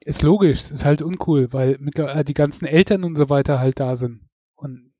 ist 0.00 0.22
logisch, 0.22 0.70
ist 0.70 0.84
halt 0.84 1.02
uncool, 1.02 1.52
weil 1.52 1.78
mit, 1.78 1.98
äh, 1.98 2.24
die 2.24 2.34
ganzen 2.34 2.66
Eltern 2.66 3.04
und 3.04 3.16
so 3.16 3.28
weiter 3.28 3.58
halt 3.58 3.80
da 3.80 3.96
sind. 3.96 4.20
Und 4.56 4.92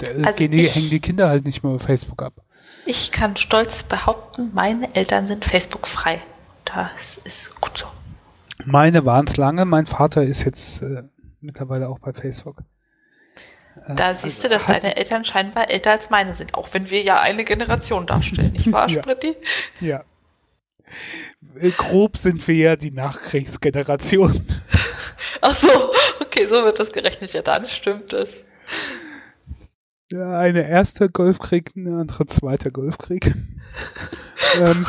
also 0.00 0.46
die, 0.46 0.56
ich, 0.56 0.74
hängen 0.74 0.90
die 0.90 1.00
Kinder 1.00 1.28
halt 1.28 1.44
nicht 1.44 1.62
mehr 1.62 1.72
auf 1.72 1.82
Facebook 1.82 2.22
ab. 2.22 2.34
Ich 2.86 3.12
kann 3.12 3.36
stolz 3.36 3.82
behaupten, 3.82 4.50
meine 4.54 4.94
Eltern 4.94 5.26
sind 5.26 5.44
Facebook-frei. 5.44 6.22
Das 6.64 7.16
ist 7.18 7.60
gut 7.60 7.78
so. 7.78 7.86
Meine 8.64 9.04
waren 9.04 9.26
es 9.26 9.36
lange. 9.36 9.64
Mein 9.64 9.86
Vater 9.86 10.24
ist 10.24 10.44
jetzt 10.44 10.82
äh, 10.82 11.04
mittlerweile 11.40 11.88
auch 11.88 11.98
bei 11.98 12.12
Facebook. 12.12 12.62
Äh, 13.88 13.94
da 13.94 14.14
siehst 14.14 14.44
also, 14.44 14.48
du, 14.48 14.54
dass 14.54 14.66
deine 14.66 14.96
Eltern 14.98 15.24
scheinbar 15.24 15.70
älter 15.70 15.92
als 15.92 16.10
meine 16.10 16.34
sind, 16.34 16.54
auch 16.54 16.72
wenn 16.74 16.90
wir 16.90 17.02
ja 17.02 17.20
eine 17.20 17.44
Generation 17.44 18.06
darstellen, 18.06 18.52
nicht 18.52 18.70
wahr, 18.72 18.88
ja. 18.90 19.02
Spritti? 19.02 19.36
Ja. 19.80 20.04
Äh, 21.58 21.70
grob 21.70 22.16
sind 22.16 22.46
wir 22.46 22.54
ja 22.54 22.76
die 22.76 22.90
Nachkriegsgeneration. 22.90 24.44
Ach 25.40 25.54
so, 25.54 25.92
okay, 26.20 26.46
so 26.46 26.64
wird 26.64 26.78
das 26.78 26.92
gerechnet. 26.92 27.32
Ja, 27.32 27.42
dann 27.42 27.66
stimmt 27.68 28.12
das. 28.12 28.30
Ja, 30.10 30.38
eine 30.38 30.66
erste 30.66 31.10
Golfkrieg, 31.10 31.72
eine 31.76 32.00
andere 32.00 32.26
zweite 32.26 32.72
Golfkrieg. 32.72 33.34
ähm, 34.58 34.86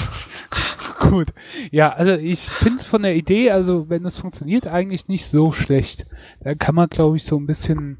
gut. 0.99 1.33
Ja, 1.71 1.91
also 1.91 2.13
ich 2.13 2.39
finde 2.39 2.77
es 2.77 2.85
von 2.85 3.01
der 3.01 3.15
Idee, 3.15 3.51
also 3.51 3.89
wenn 3.89 4.05
es 4.05 4.17
funktioniert, 4.17 4.65
eigentlich 4.65 5.09
nicht 5.09 5.25
so 5.25 5.51
schlecht. 5.51 6.05
Da 6.39 6.55
kann 6.55 6.75
man, 6.75 6.87
glaube 6.87 7.17
ich, 7.17 7.25
so 7.25 7.37
ein 7.37 7.47
bisschen. 7.47 7.97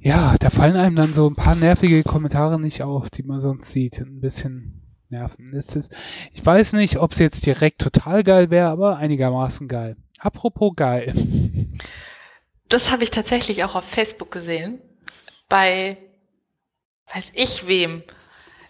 Ja, 0.00 0.36
da 0.38 0.50
fallen 0.50 0.76
einem 0.76 0.96
dann 0.96 1.14
so 1.14 1.28
ein 1.28 1.36
paar 1.36 1.54
nervige 1.54 2.02
Kommentare 2.02 2.58
nicht 2.58 2.82
auf, 2.82 3.10
die 3.10 3.22
man 3.22 3.40
sonst 3.40 3.70
sieht. 3.70 3.98
Ein 3.98 4.20
bisschen 4.20 4.82
nerven. 5.10 5.52
Ist 5.52 5.76
es, 5.76 5.90
ich 6.32 6.44
weiß 6.44 6.72
nicht, 6.72 6.98
ob 6.98 7.12
es 7.12 7.18
jetzt 7.18 7.44
direkt 7.44 7.80
total 7.80 8.24
geil 8.24 8.50
wäre, 8.50 8.68
aber 8.68 8.96
einigermaßen 8.96 9.68
geil. 9.68 9.96
Apropos 10.18 10.72
geil. 10.74 11.14
Das 12.68 12.90
habe 12.90 13.02
ich 13.02 13.10
tatsächlich 13.10 13.64
auch 13.64 13.74
auf 13.74 13.84
Facebook 13.84 14.30
gesehen 14.30 14.80
bei 15.50 15.98
weiß 17.12 17.32
ich 17.34 17.66
wem. 17.66 18.02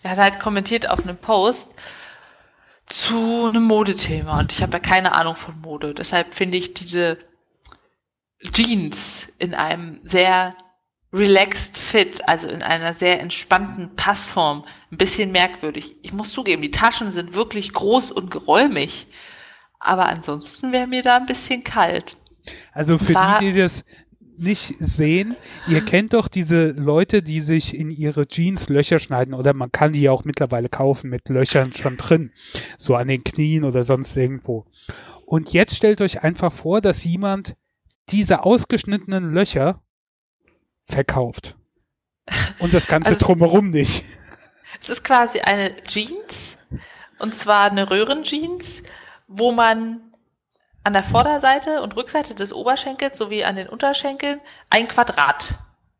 Er 0.02 0.12
hat 0.12 0.18
halt 0.18 0.40
kommentiert 0.40 0.88
auf 0.88 1.00
einem 1.00 1.18
Post 1.18 1.70
zu 2.86 3.46
einem 3.46 3.64
Modethema 3.64 4.40
und 4.40 4.50
ich 4.50 4.62
habe 4.62 4.72
ja 4.72 4.78
keine 4.80 5.12
Ahnung 5.12 5.36
von 5.36 5.60
Mode. 5.60 5.94
Deshalb 5.94 6.34
finde 6.34 6.58
ich 6.58 6.74
diese 6.74 7.18
Jeans 8.52 9.28
in 9.38 9.54
einem 9.54 10.00
sehr 10.02 10.56
relaxed 11.12 11.76
Fit, 11.76 12.28
also 12.28 12.48
in 12.48 12.62
einer 12.62 12.94
sehr 12.94 13.20
entspannten 13.20 13.94
Passform, 13.96 14.64
ein 14.92 14.98
bisschen 14.98 15.32
merkwürdig. 15.32 15.96
Ich 16.02 16.12
muss 16.12 16.32
zugeben, 16.32 16.62
die 16.62 16.70
Taschen 16.70 17.12
sind 17.12 17.34
wirklich 17.34 17.72
groß 17.72 18.12
und 18.12 18.30
geräumig, 18.30 19.06
aber 19.80 20.06
ansonsten 20.06 20.72
wäre 20.72 20.86
mir 20.86 21.02
da 21.02 21.16
ein 21.16 21.26
bisschen 21.26 21.64
kalt. 21.64 22.16
Also 22.72 22.98
für 22.98 23.12
die, 23.12 23.52
die 23.52 23.58
das 23.58 23.84
nicht 24.40 24.74
sehen. 24.78 25.36
Ihr 25.68 25.84
kennt 25.84 26.14
doch 26.14 26.26
diese 26.26 26.70
Leute, 26.70 27.22
die 27.22 27.40
sich 27.40 27.76
in 27.76 27.90
ihre 27.90 28.26
Jeans 28.26 28.68
Löcher 28.68 28.98
schneiden 28.98 29.34
oder 29.34 29.52
man 29.52 29.70
kann 29.70 29.92
die 29.92 30.00
ja 30.00 30.12
auch 30.12 30.24
mittlerweile 30.24 30.68
kaufen 30.68 31.10
mit 31.10 31.28
Löchern 31.28 31.74
schon 31.74 31.98
drin. 31.98 32.32
So 32.78 32.94
an 32.94 33.08
den 33.08 33.22
Knien 33.22 33.64
oder 33.64 33.84
sonst 33.84 34.16
irgendwo. 34.16 34.66
Und 35.26 35.52
jetzt 35.52 35.76
stellt 35.76 36.00
euch 36.00 36.22
einfach 36.22 36.52
vor, 36.52 36.80
dass 36.80 37.04
jemand 37.04 37.54
diese 38.08 38.42
ausgeschnittenen 38.42 39.32
Löcher 39.32 39.82
verkauft. 40.90 41.56
Und 42.58 42.74
das 42.74 42.86
Ganze 42.86 43.10
also, 43.10 43.26
drumherum 43.26 43.70
nicht. 43.70 44.04
Es 44.80 44.88
ist 44.88 45.04
quasi 45.04 45.40
eine 45.40 45.76
Jeans, 45.84 46.56
und 47.18 47.34
zwar 47.34 47.70
eine 47.70 47.90
Röhrenjeans, 47.90 48.82
wo 49.28 49.52
man 49.52 50.00
an 50.84 50.94
der 50.94 51.04
Vorderseite 51.04 51.82
und 51.82 51.96
Rückseite 51.96 52.34
des 52.34 52.52
Oberschenkels 52.52 53.18
sowie 53.18 53.44
an 53.44 53.56
den 53.56 53.68
Unterschenkeln 53.68 54.40
ein 54.70 54.88
Quadrat 54.88 55.54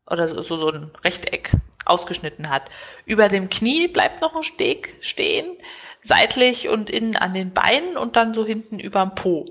oder 0.07 0.27
so, 0.27 0.41
so, 0.41 0.71
ein 0.71 0.91
Rechteck 1.05 1.51
ausgeschnitten 1.85 2.49
hat. 2.49 2.63
Über 3.05 3.27
dem 3.27 3.49
Knie 3.49 3.87
bleibt 3.87 4.21
noch 4.21 4.35
ein 4.35 4.43
Steg 4.43 4.95
stehen, 5.01 5.57
seitlich 6.01 6.69
und 6.69 6.89
innen 6.89 7.15
an 7.15 7.33
den 7.33 7.53
Beinen 7.53 7.97
und 7.97 8.15
dann 8.15 8.33
so 8.33 8.45
hinten 8.45 8.79
überm 8.79 9.13
Po. 9.13 9.45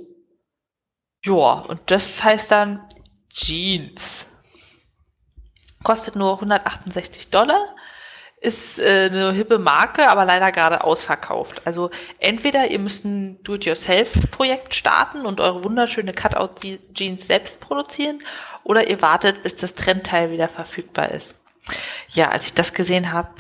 Joa, 1.23 1.61
und 1.61 1.81
das 1.87 2.23
heißt 2.23 2.51
dann 2.51 2.85
Jeans. 3.29 4.27
Kostet 5.83 6.17
nur 6.17 6.35
168 6.35 7.31
Dollar 7.31 7.75
ist 8.41 8.79
äh, 8.79 9.09
eine 9.11 9.33
hippe 9.33 9.59
Marke, 9.59 10.09
aber 10.09 10.25
leider 10.25 10.51
gerade 10.51 10.83
ausverkauft. 10.83 11.63
Also 11.67 11.91
entweder 12.19 12.71
ihr 12.71 12.79
müsst 12.79 13.05
ein 13.05 13.43
Do-it-yourself-Projekt 13.43 14.75
starten 14.75 15.27
und 15.27 15.41
eure 15.41 15.63
wunderschöne 15.63 16.13
Cutout-Jeans 16.13 17.27
selbst 17.27 17.61
produzieren, 17.61 18.21
oder 18.65 18.89
ihr 18.89 19.03
wartet, 19.03 19.43
bis 19.43 19.57
das 19.57 19.75
Trendteil 19.75 20.31
wieder 20.31 20.49
verfügbar 20.49 21.11
ist. 21.11 21.35
Ja, 22.09 22.31
als 22.31 22.47
ich 22.47 22.55
das 22.55 22.75
gesehen 22.75 23.13
habe, 23.13 23.31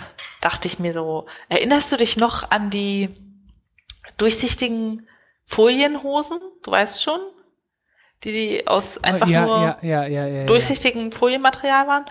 dachte 0.40 0.68
ich 0.68 0.78
mir 0.78 0.92
so, 0.92 1.26
erinnerst 1.49 1.92
du 1.92 1.97
dich 1.97 2.16
noch 2.16 2.50
an 2.50 2.70
die 2.70 3.11
durchsichtigen 4.16 5.09
Folienhosen? 5.47 6.40
Du 6.62 6.70
weißt 6.70 7.02
schon? 7.02 7.20
Die, 8.24 8.32
die 8.32 8.66
aus 8.66 9.02
einfach 9.02 9.26
ja, 9.28 9.44
nur 9.46 9.78
ja, 9.82 10.06
ja, 10.06 10.44
durchsichtigen 10.44 11.10
Folienmaterial 11.12 11.86
waren. 11.86 12.04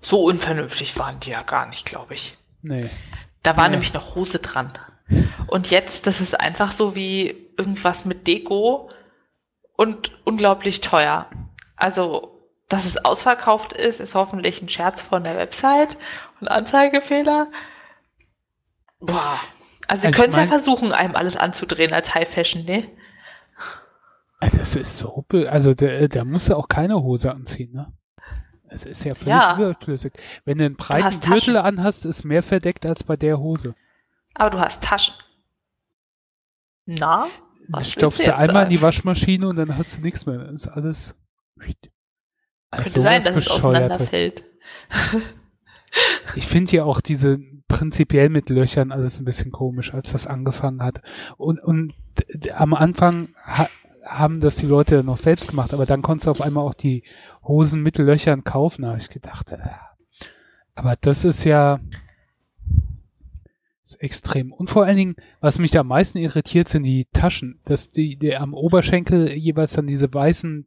So 0.00 0.22
unvernünftig 0.22 0.96
waren 0.98 1.18
die 1.20 1.30
ja 1.30 1.42
gar 1.42 1.66
nicht, 1.66 1.86
glaube 1.86 2.14
ich. 2.14 2.36
Nee. 2.62 2.88
Da 3.42 3.56
war 3.56 3.64
nee. 3.64 3.72
nämlich 3.72 3.92
noch 3.92 4.14
Hose 4.14 4.38
dran. 4.38 4.72
Und 5.46 5.70
jetzt, 5.70 6.06
das 6.06 6.20
ist 6.20 6.40
einfach 6.40 6.72
so 6.72 6.94
wie 6.94 7.50
irgendwas 7.56 8.04
mit 8.04 8.26
Deko 8.26 8.90
und 9.76 10.12
unglaublich 10.24 10.80
teuer. 10.80 11.30
Also, 11.76 12.40
dass 12.68 12.84
es 12.84 13.04
ausverkauft 13.04 13.72
ist, 13.72 14.00
ist 14.00 14.14
hoffentlich 14.14 14.62
ein 14.62 14.68
Scherz 14.68 15.02
von 15.02 15.22
der 15.22 15.36
Website 15.36 15.96
und 16.40 16.48
Anzeigefehler. 16.48 17.48
Boah. 18.98 19.40
Also, 19.86 20.02
Sie 20.02 20.08
also 20.08 20.20
können 20.20 20.32
es 20.32 20.36
ja 20.36 20.46
versuchen, 20.46 20.92
einem 20.92 21.14
alles 21.14 21.36
anzudrehen 21.36 21.92
als 21.92 22.14
High 22.14 22.28
Fashion, 22.28 22.64
ne? 22.64 22.88
Das 24.40 24.76
ist 24.76 24.98
so, 24.98 25.24
also 25.48 25.74
der, 25.74 26.08
der 26.08 26.24
muss 26.24 26.48
ja 26.48 26.56
auch 26.56 26.68
keine 26.68 27.02
Hose 27.02 27.32
anziehen, 27.32 27.72
ne? 27.72 27.92
Es 28.68 28.84
ist 28.84 29.04
ja 29.04 29.14
völlig 29.14 29.28
ja. 29.28 29.56
überflüssig. 29.56 30.12
Wenn 30.44 30.58
du 30.58 30.66
einen 30.66 30.76
breiten 30.76 31.20
du 31.20 31.30
Gürtel 31.30 31.56
anhast, 31.56 32.04
ist 32.04 32.24
mehr 32.24 32.42
verdeckt 32.42 32.84
als 32.84 33.04
bei 33.04 33.16
der 33.16 33.38
Hose. 33.38 33.74
Aber 34.34 34.50
du 34.50 34.58
hast 34.58 34.82
Taschen. 34.82 35.14
Na? 36.84 37.28
Was 37.68 37.90
stopfst 37.90 38.26
du 38.26 38.34
einmal 38.34 38.54
sagen? 38.54 38.66
in 38.66 38.76
die 38.76 38.82
Waschmaschine 38.82 39.48
und 39.48 39.56
dann 39.56 39.76
hast 39.76 39.96
du 39.96 40.00
nichts 40.02 40.26
mehr. 40.26 40.38
Das 40.38 40.52
ist 40.52 40.68
alles. 40.68 41.16
Also 42.70 43.00
Könnte 43.00 43.00
sein, 43.00 43.24
dass 43.24 43.36
es 43.36 43.50
auseinanderfällt. 43.50 44.44
ich 46.34 46.46
finde 46.46 46.76
ja 46.76 46.84
auch 46.84 47.00
diese 47.00 47.38
prinzipiell 47.68 48.28
mit 48.28 48.48
Löchern 48.48 48.92
alles 48.92 49.20
ein 49.20 49.24
bisschen 49.24 49.50
komisch, 49.50 49.92
als 49.94 50.12
das 50.12 50.26
angefangen 50.26 50.82
hat. 50.82 51.02
Und, 51.36 51.60
und 51.60 51.94
am 52.54 52.74
Anfang 52.74 53.30
haben 54.06 54.40
das 54.40 54.56
die 54.56 54.66
Leute 54.66 55.02
noch 55.04 55.16
selbst 55.16 55.48
gemacht, 55.48 55.74
aber 55.74 55.86
dann 55.86 56.02
konntest 56.02 56.26
du 56.26 56.30
auf 56.30 56.40
einmal 56.40 56.64
auch 56.64 56.74
die 56.74 57.02
Hosen 57.44 57.82
mit 57.82 57.98
Löchern 57.98 58.44
kaufen, 58.44 58.86
habe 58.86 58.98
ich 58.98 59.10
gedacht. 59.10 59.52
Äh, 59.52 59.58
aber 60.74 60.96
das 60.96 61.24
ist 61.24 61.44
ja 61.44 61.80
ist 63.86 64.02
extrem. 64.02 64.52
Und 64.52 64.68
vor 64.68 64.84
allen 64.84 64.96
Dingen, 64.96 65.16
was 65.40 65.58
mich 65.58 65.70
da 65.70 65.80
am 65.80 65.88
meisten 65.88 66.18
irritiert, 66.18 66.68
sind 66.68 66.82
die 66.82 67.06
Taschen, 67.12 67.60
dass 67.64 67.90
die, 67.90 68.16
die 68.16 68.34
am 68.36 68.52
Oberschenkel 68.52 69.32
jeweils 69.32 69.74
dann 69.74 69.86
diese 69.86 70.12
weißen 70.12 70.66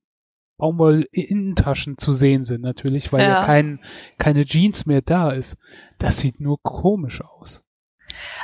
Baumwoll-Innentaschen 0.58 1.98
zu 1.98 2.14
sehen 2.14 2.46
sind, 2.46 2.62
natürlich, 2.62 3.12
weil 3.12 3.22
ja, 3.22 3.42
ja 3.42 3.46
kein, 3.46 3.80
keine 4.18 4.46
Jeans 4.46 4.86
mehr 4.86 5.02
da 5.02 5.32
ist. 5.32 5.58
Das 5.98 6.20
sieht 6.20 6.40
nur 6.40 6.62
komisch 6.62 7.22
aus. 7.22 7.64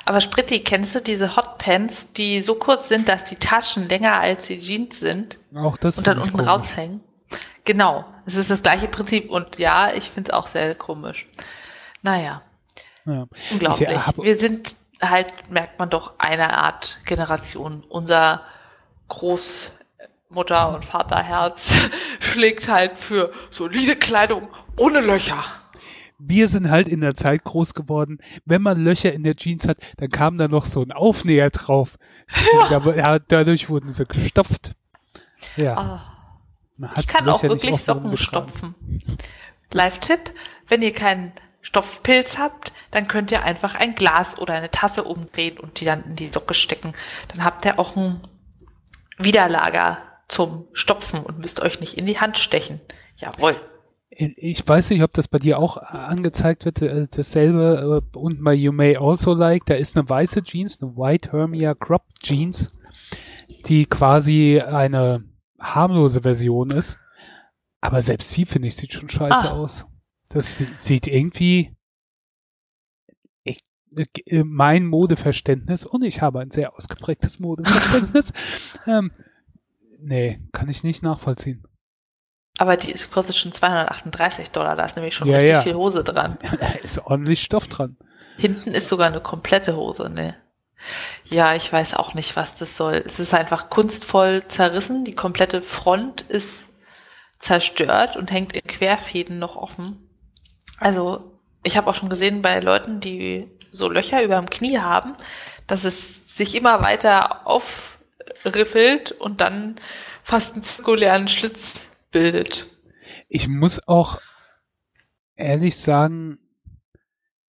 Aber 0.06 0.22
Spritti, 0.22 0.60
kennst 0.60 0.96
du 0.96 1.02
diese 1.02 1.36
Hotpants, 1.36 2.12
die 2.14 2.42
so 2.42 2.56
kurz 2.56 2.90
sind, 2.90 3.10
dass 3.10 3.26
die 3.26 3.36
Taschen 3.36 3.90
länger 3.90 4.20
als 4.20 4.48
die 4.48 4.60
Jeans 4.60 5.00
sind? 5.00 5.38
Auch 5.56 5.78
das 5.78 5.98
Und 5.98 6.08
dann 6.08 6.20
unten 6.20 6.32
komisch. 6.32 6.48
raushängen? 6.48 7.02
Genau, 7.64 8.06
es 8.26 8.36
ist 8.36 8.52
das 8.52 8.62
gleiche 8.62 8.88
Prinzip 8.88 9.30
und 9.30 9.58
ja, 9.58 9.92
ich 9.92 10.12
finde 10.12 10.30
es 10.30 10.34
auch 10.34 10.48
sehr 10.48 10.76
komisch. 10.76 11.28
Naja, 12.04 12.44
ja. 13.06 13.26
unglaublich. 13.52 13.90
Ich, 13.90 14.18
Wir 14.24 14.38
sind 14.38 14.76
halt, 15.02 15.34
merkt 15.50 15.80
man 15.80 15.90
doch, 15.90 16.14
eine 16.20 16.56
Art 16.58 17.00
Generation. 17.06 17.84
Unser 17.90 18.42
Großmutter- 19.10 20.76
und 20.76 20.86
Vaterherz 20.86 21.74
schlägt 22.20 22.68
halt 22.68 22.98
für 22.98 23.32
solide 23.50 23.96
Kleidung 23.96 24.48
ohne 24.78 25.02
Löcher. 25.02 25.44
Wir 26.18 26.48
sind 26.48 26.70
halt 26.70 26.88
in 26.88 27.02
der 27.02 27.16
Zeit 27.16 27.44
groß 27.44 27.74
geworden. 27.74 28.20
Wenn 28.46 28.62
man 28.62 28.84
Löcher 28.84 29.14
in 29.14 29.24
der 29.24 29.36
Jeans 29.36 29.68
hat, 29.68 29.78
dann 29.98 30.10
kam 30.10 30.38
da 30.38 30.48
noch 30.48 30.66
so 30.66 30.82
ein 30.82 30.92
Aufnäher 30.92 31.50
drauf. 31.50 31.98
Ja. 32.70 33.20
dadurch 33.20 33.70
wurden 33.70 33.92
sie 33.92 34.06
gestopft. 34.06 34.76
Ja. 35.58 36.02
Oh 36.02 36.16
ich 36.98 37.08
kann 37.08 37.28
auch 37.30 37.44
wirklich 37.44 37.78
Socken 37.78 38.18
stopfen. 38.18 38.76
Live-Tipp, 39.72 40.32
wenn 40.68 40.82
ihr 40.82 40.94
keinen 40.94 41.34
Stopfpilz 41.62 42.38
habt, 42.38 42.74
dann 42.92 43.08
könnt 43.08 43.32
ihr 43.32 43.44
einfach 43.44 43.76
ein 43.76 43.96
Glas 43.96 44.38
oder 44.38 44.54
eine 44.54 44.72
Tasse 44.72 45.04
umdrehen 45.04 45.58
und 45.58 45.80
die 45.80 45.86
dann 45.86 46.04
in 46.04 46.16
die 46.16 46.32
Socke 46.32 46.54
stecken. 46.54 46.94
Dann 47.30 47.44
habt 47.44 47.66
ihr 47.66 47.80
auch 47.80 47.96
ein 47.96 48.28
Widerlager 49.18 50.00
zum 50.28 50.68
Stopfen 50.74 51.22
und 51.22 51.40
müsst 51.40 51.62
euch 51.62 51.80
nicht 51.80 51.98
in 51.98 52.06
die 52.06 52.20
Hand 52.20 52.38
stechen. 52.38 52.82
Jawohl. 53.16 53.60
Ich 54.18 54.66
weiß 54.66 54.92
nicht, 54.92 55.04
ob 55.04 55.12
das 55.14 55.28
bei 55.28 55.40
dir 55.40 55.60
auch 55.60 55.76
angezeigt 55.76 56.64
wird, 56.64 56.82
äh, 56.82 57.08
dasselbe 57.12 58.02
äh, 58.14 58.18
und 58.18 58.44
bei 58.44 58.54
You 58.54 58.72
May 58.72 58.96
Also 58.96 59.34
Like, 59.34 59.66
da 59.66 59.74
ist 59.74 59.98
eine 59.98 60.08
weiße 60.08 60.42
Jeans, 60.44 60.82
eine 60.82 60.96
White 60.96 61.34
Hermia 61.34 61.74
Crop 61.74 62.04
Jeans, 62.22 62.72
die 63.66 63.86
quasi 63.86 64.62
eine 64.62 65.26
harmlose 65.60 66.22
Version 66.22 66.70
ist. 66.72 66.98
Aber 67.82 68.02
selbst 68.02 68.32
sie, 68.32 68.46
finde 68.46 68.70
ich, 68.70 68.78
sieht 68.78 68.94
schon 68.94 69.10
scheiße 69.10 69.52
ah. 69.52 69.54
aus. 69.54 69.86
Das 70.30 70.64
sieht 70.78 71.08
irgendwie 71.08 71.76
ich, 73.44 73.60
äh, 74.28 74.44
mein 74.44 74.86
Modeverständnis 74.86 75.86
und 75.86 76.04
ich 76.04 76.22
habe 76.22 76.40
ein 76.40 76.52
sehr 76.52 76.74
ausgeprägtes 76.76 77.40
Modeverständnis. 77.40 78.34
ähm, 78.88 79.12
nee, 80.00 80.40
kann 80.52 80.70
ich 80.70 80.84
nicht 80.84 81.04
nachvollziehen. 81.04 81.66
Aber 82.58 82.78
die 82.78 82.94
kostet 83.12 83.36
schon 83.36 83.52
238 83.52 84.52
Dollar, 84.52 84.76
da 84.76 84.86
ist 84.86 84.96
nämlich 84.96 85.16
schon 85.16 85.28
ja, 85.28 85.36
richtig 85.36 85.52
ja. 85.52 85.62
viel 85.62 85.76
Hose 85.76 86.04
dran. 86.04 86.38
Da 86.60 86.68
ist 86.82 87.00
ordentlich 87.00 87.42
Stoff 87.42 87.68
dran. 87.68 87.98
Hinten 88.38 88.72
ist 88.72 88.90
sogar 88.90 89.08
eine 89.08 89.22
komplette 89.22 89.76
Hose, 89.76 90.10
ne? 90.10 90.36
Ja, 91.26 91.56
ich 91.56 91.72
weiß 91.72 91.96
auch 91.96 92.14
nicht, 92.14 92.36
was 92.36 92.58
das 92.58 92.78
soll. 92.78 93.04
Es 93.06 93.20
ist 93.20 93.34
einfach 93.34 93.70
kunstvoll 93.70 94.44
zerrissen. 94.48 95.04
Die 95.04 95.16
komplette 95.16 95.62
Front 95.62 96.22
ist 96.22 96.70
zerstört 97.40 98.16
und 98.16 98.32
hängt 98.32 98.54
in 98.54 98.66
Querfäden 98.66 99.40
noch 99.40 99.56
offen. 99.56 100.10
Also, 100.80 101.40
ich 101.64 101.78
habe 101.78 101.90
auch 101.90 101.96
schon 101.96 102.10
gesehen 102.10 102.42
bei 102.42 102.60
Leuten, 102.60 103.00
die 103.00 103.50
so 103.72 103.90
Löcher 103.90 104.24
über 104.24 104.36
dem 104.36 104.50
Knie 104.50 104.80
haben, 104.80 105.16
dass 105.68 105.84
es 105.84 106.36
sich 106.36 106.56
immer 106.56 106.84
weiter 106.84 107.48
aufriffelt 107.48 109.12
und 109.12 109.42
dann 109.42 109.76
fast 110.24 110.54
einen 110.54 110.64
zirkulären 110.64 111.28
Schlitz 111.28 111.88
bildet. 112.16 112.66
Ich 113.28 113.50
muss 113.50 113.86
auch 113.90 114.22
ehrlich 115.36 115.76
sagen, 115.76 116.40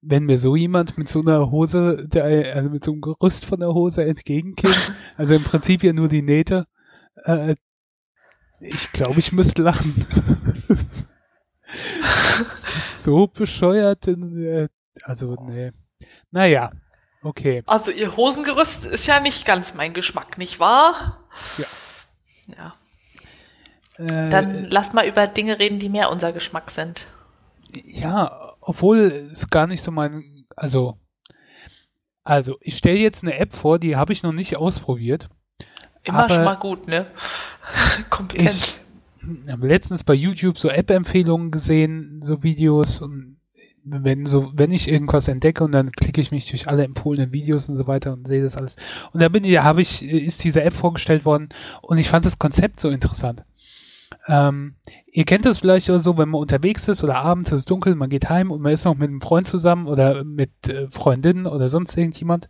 wenn 0.01 0.23
mir 0.23 0.39
so 0.39 0.55
jemand 0.55 0.97
mit 0.97 1.07
so 1.07 1.21
einer 1.21 1.51
Hose, 1.51 2.07
der, 2.07 2.55
also 2.55 2.69
mit 2.71 2.83
so 2.83 2.93
einem 2.93 3.01
Gerüst 3.01 3.45
von 3.45 3.59
der 3.59 3.75
Hose 3.75 4.03
entgegenkäme, 4.03 4.73
also 5.17 5.35
im 5.35 5.43
Prinzip 5.43 5.83
ja 5.83 5.93
nur 5.93 6.07
die 6.07 6.23
Nähte, 6.23 6.65
äh, 7.25 7.55
ich 8.59 8.91
glaube, 8.91 9.19
ich 9.19 9.31
müsste 9.31 9.61
lachen. 9.61 10.03
so 12.33 13.27
bescheuert, 13.27 14.07
äh, 14.07 14.67
also 15.03 15.35
nee. 15.47 15.73
Naja, 16.31 16.71
okay. 17.21 17.61
Also 17.67 17.91
ihr 17.91 18.17
Hosengerüst 18.17 18.85
ist 18.85 19.05
ja 19.05 19.19
nicht 19.19 19.45
ganz 19.45 19.75
mein 19.75 19.93
Geschmack, 19.93 20.39
nicht 20.39 20.59
wahr? 20.59 21.23
Ja. 21.59 21.67
Ja. 22.57 22.75
Äh, 23.97 24.29
Dann 24.29 24.65
lass 24.69 24.93
mal 24.93 25.07
über 25.07 25.27
Dinge 25.27 25.59
reden, 25.59 25.79
die 25.79 25.89
mehr 25.89 26.11
unser 26.11 26.31
Geschmack 26.33 26.71
sind. 26.71 27.07
Ja, 27.85 28.53
obwohl 28.61 29.29
es 29.31 29.49
gar 29.49 29.67
nicht 29.67 29.83
so 29.83 29.91
mein, 29.91 30.45
also, 30.55 30.97
also 32.23 32.57
ich 32.61 32.77
stelle 32.77 32.97
jetzt 32.97 33.23
eine 33.23 33.37
App 33.37 33.55
vor, 33.55 33.79
die 33.79 33.95
habe 33.95 34.13
ich 34.13 34.23
noch 34.23 34.31
nicht 34.31 34.57
ausprobiert. 34.57 35.29
Immer 36.03 36.29
schon 36.29 36.43
mal 36.43 36.55
gut, 36.55 36.87
ne? 36.87 37.07
Kompetent. 38.09 38.79
Ich 39.45 39.51
habe 39.51 39.67
letztens 39.67 40.03
bei 40.03 40.13
YouTube 40.13 40.59
so 40.59 40.69
App-Empfehlungen 40.69 41.49
gesehen, 41.49 42.21
so 42.23 42.43
Videos 42.43 43.01
und 43.01 43.37
wenn 43.83 44.25
so, 44.25 44.51
wenn 44.55 44.71
ich 44.71 44.87
irgendwas 44.87 45.27
entdecke 45.27 45.63
und 45.63 45.71
dann 45.71 45.91
klicke 45.91 46.19
ich 46.19 46.31
mich 46.31 46.49
durch 46.49 46.67
alle 46.67 46.83
empfohlenen 46.83 47.31
Videos 47.31 47.69
und 47.69 47.75
so 47.75 47.85
weiter 47.87 48.13
und 48.13 48.27
sehe 48.27 48.41
das 48.41 48.57
alles. 48.57 48.77
Und 49.13 49.21
da 49.21 49.29
bin 49.29 49.43
ich, 49.43 49.57
habe 49.59 49.81
ich, 49.81 50.03
ist 50.03 50.43
diese 50.43 50.63
App 50.63 50.73
vorgestellt 50.73 51.23
worden 51.23 51.49
und 51.81 51.97
ich 51.99 52.09
fand 52.09 52.25
das 52.25 52.39
Konzept 52.39 52.79
so 52.79 52.89
interessant. 52.89 53.43
Ähm, 54.27 54.75
ihr 55.11 55.25
kennt 55.25 55.45
das 55.45 55.59
vielleicht 55.59 55.89
oder 55.89 55.99
so, 55.99 56.17
wenn 56.17 56.29
man 56.29 56.41
unterwegs 56.41 56.87
ist 56.87 57.03
oder 57.03 57.17
abends 57.17 57.51
ist 57.51 57.59
es 57.59 57.65
dunkel, 57.65 57.95
man 57.95 58.09
geht 58.09 58.29
heim 58.29 58.51
und 58.51 58.61
man 58.61 58.71
ist 58.71 58.85
noch 58.85 58.95
mit 58.95 59.09
einem 59.09 59.21
Freund 59.21 59.47
zusammen 59.47 59.87
oder 59.87 60.23
mit 60.23 60.67
äh, 60.67 60.89
Freundinnen 60.89 61.45
oder 61.45 61.69
sonst 61.69 61.95
irgendjemand 61.95 62.49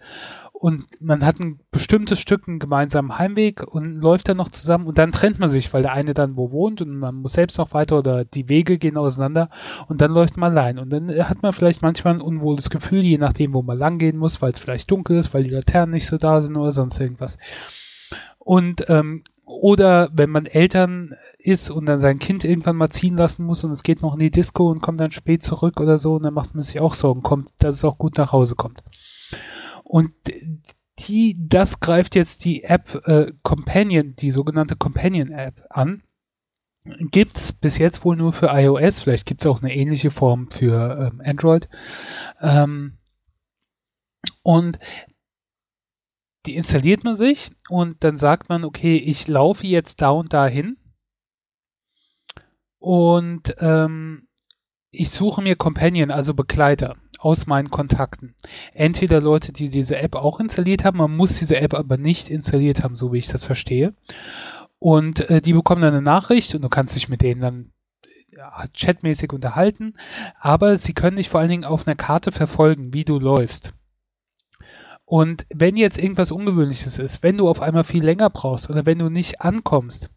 und 0.65 0.85
man 1.01 1.23
hat 1.25 1.39
ein 1.39 1.59
bestimmtes 1.71 2.19
Stück 2.19 2.47
einen 2.47 2.59
gemeinsamen 2.59 3.19
Heimweg 3.19 3.61
und 3.61 3.99
läuft 3.99 4.29
dann 4.29 4.37
noch 4.37 4.49
zusammen 4.49 4.87
und 4.87 4.97
dann 4.97 5.11
trennt 5.11 5.37
man 5.37 5.49
sich, 5.49 5.73
weil 5.73 5.81
der 5.81 5.91
eine 5.91 6.13
dann 6.13 6.37
wo 6.37 6.49
wohnt 6.49 6.81
und 6.81 6.97
man 6.97 7.15
muss 7.15 7.33
selbst 7.33 7.57
noch 7.57 7.73
weiter 7.73 7.99
oder 7.99 8.23
die 8.23 8.47
Wege 8.47 8.77
gehen 8.77 8.97
auseinander 8.97 9.49
und 9.87 10.01
dann 10.01 10.11
läuft 10.11 10.37
man 10.37 10.57
allein 10.57 10.79
und 10.79 10.89
dann 10.91 11.09
hat 11.09 11.43
man 11.43 11.53
vielleicht 11.53 11.81
manchmal 11.81 12.15
ein 12.15 12.21
unwohles 12.21 12.69
Gefühl, 12.69 13.01
je 13.01 13.17
nachdem, 13.17 13.53
wo 13.53 13.61
man 13.61 13.77
lang 13.77 13.99
gehen 13.99 14.17
muss, 14.17 14.41
weil 14.41 14.53
es 14.53 14.59
vielleicht 14.59 14.89
dunkel 14.89 15.17
ist, 15.17 15.33
weil 15.33 15.43
die 15.43 15.49
Laternen 15.49 15.93
nicht 15.93 16.07
so 16.07 16.17
da 16.17 16.41
sind 16.41 16.55
oder 16.55 16.71
sonst 16.71 16.99
irgendwas. 16.99 17.37
Und 18.39 18.85
ähm, 18.89 19.23
oder 19.45 20.09
wenn 20.13 20.29
man 20.29 20.47
Eltern 20.47 21.15
ist 21.37 21.69
und 21.69 21.85
dann 21.85 21.99
sein 21.99 22.19
Kind 22.19 22.43
irgendwann 22.43 22.75
mal 22.75 22.89
ziehen 22.89 23.15
lassen 23.15 23.45
muss 23.45 23.63
und 23.63 23.71
es 23.71 23.83
geht 23.83 24.01
noch 24.01 24.13
in 24.13 24.19
die 24.19 24.31
Disco 24.31 24.69
und 24.69 24.81
kommt 24.81 24.99
dann 24.99 25.11
spät 25.11 25.43
zurück 25.43 25.79
oder 25.79 25.97
so, 25.97 26.15
und 26.15 26.23
dann 26.23 26.33
macht 26.33 26.55
man 26.55 26.63
sich 26.63 26.79
auch 26.79 26.93
Sorgen, 26.93 27.21
kommt, 27.21 27.51
dass 27.59 27.75
es 27.75 27.85
auch 27.85 27.97
gut 27.97 28.17
nach 28.17 28.31
Hause 28.31 28.55
kommt. 28.55 28.83
Und 29.83 30.11
die, 30.99 31.35
das 31.37 31.79
greift 31.79 32.15
jetzt 32.15 32.43
die 32.45 32.63
App 32.63 33.03
äh, 33.05 33.31
Companion, 33.43 34.15
die 34.15 34.31
sogenannte 34.31 34.75
Companion 34.75 35.31
App 35.31 35.63
an. 35.69 36.01
Gibt's 36.83 37.53
bis 37.53 37.77
jetzt 37.77 38.05
wohl 38.05 38.15
nur 38.15 38.33
für 38.33 38.47
iOS, 38.47 39.01
vielleicht 39.01 39.25
gibt's 39.25 39.45
auch 39.45 39.61
eine 39.61 39.75
ähnliche 39.75 40.11
Form 40.11 40.49
für 40.49 41.11
ähm, 41.11 41.21
Android. 41.23 41.67
Ähm, 42.41 42.97
und 44.43 44.79
die 46.45 46.55
installiert 46.55 47.03
man 47.03 47.15
sich 47.15 47.51
und 47.69 48.03
dann 48.03 48.17
sagt 48.17 48.49
man, 48.49 48.63
okay, 48.63 48.97
ich 48.97 49.27
laufe 49.27 49.65
jetzt 49.65 50.01
da 50.01 50.09
und 50.09 50.33
da 50.33 50.47
hin 50.47 50.77
und 52.79 53.55
ähm, 53.59 54.27
ich 54.91 55.09
suche 55.09 55.41
mir 55.41 55.55
Companion, 55.55 56.11
also 56.11 56.33
Begleiter 56.33 56.95
aus 57.19 57.47
meinen 57.47 57.71
Kontakten. 57.71 58.35
Entweder 58.73 59.19
Leute, 59.19 59.51
die 59.51 59.69
diese 59.69 59.97
App 59.97 60.15
auch 60.15 60.39
installiert 60.39 60.83
haben, 60.83 60.97
man 60.97 61.15
muss 61.15 61.39
diese 61.39 61.57
App 61.57 61.73
aber 61.73 61.97
nicht 61.97 62.29
installiert 62.29 62.83
haben, 62.83 62.95
so 62.95 63.11
wie 63.11 63.17
ich 63.17 63.27
das 63.27 63.43
verstehe. 63.43 63.93
Und 64.79 65.29
äh, 65.29 65.41
die 65.41 65.53
bekommen 65.53 65.81
dann 65.81 65.93
eine 65.93 66.03
Nachricht 66.03 66.53
und 66.53 66.61
du 66.61 66.69
kannst 66.69 66.95
dich 66.95 67.09
mit 67.09 67.21
denen 67.21 67.41
dann 67.41 67.71
ja, 68.29 68.65
chatmäßig 68.73 69.31
unterhalten, 69.33 69.95
aber 70.39 70.77
sie 70.77 70.93
können 70.93 71.17
dich 71.17 71.29
vor 71.29 71.39
allen 71.39 71.49
Dingen 71.49 71.63
auf 71.63 71.87
einer 71.87 71.95
Karte 71.95 72.31
verfolgen, 72.31 72.93
wie 72.93 73.05
du 73.05 73.17
läufst. 73.17 73.73
Und 75.05 75.45
wenn 75.53 75.77
jetzt 75.77 75.99
irgendwas 75.99 76.31
Ungewöhnliches 76.31 76.97
ist, 76.97 77.21
wenn 77.21 77.37
du 77.37 77.47
auf 77.47 77.61
einmal 77.61 77.83
viel 77.83 78.03
länger 78.03 78.29
brauchst 78.29 78.69
oder 78.69 78.85
wenn 78.85 78.99
du 78.99 79.09
nicht 79.09 79.41
ankommst, 79.41 80.09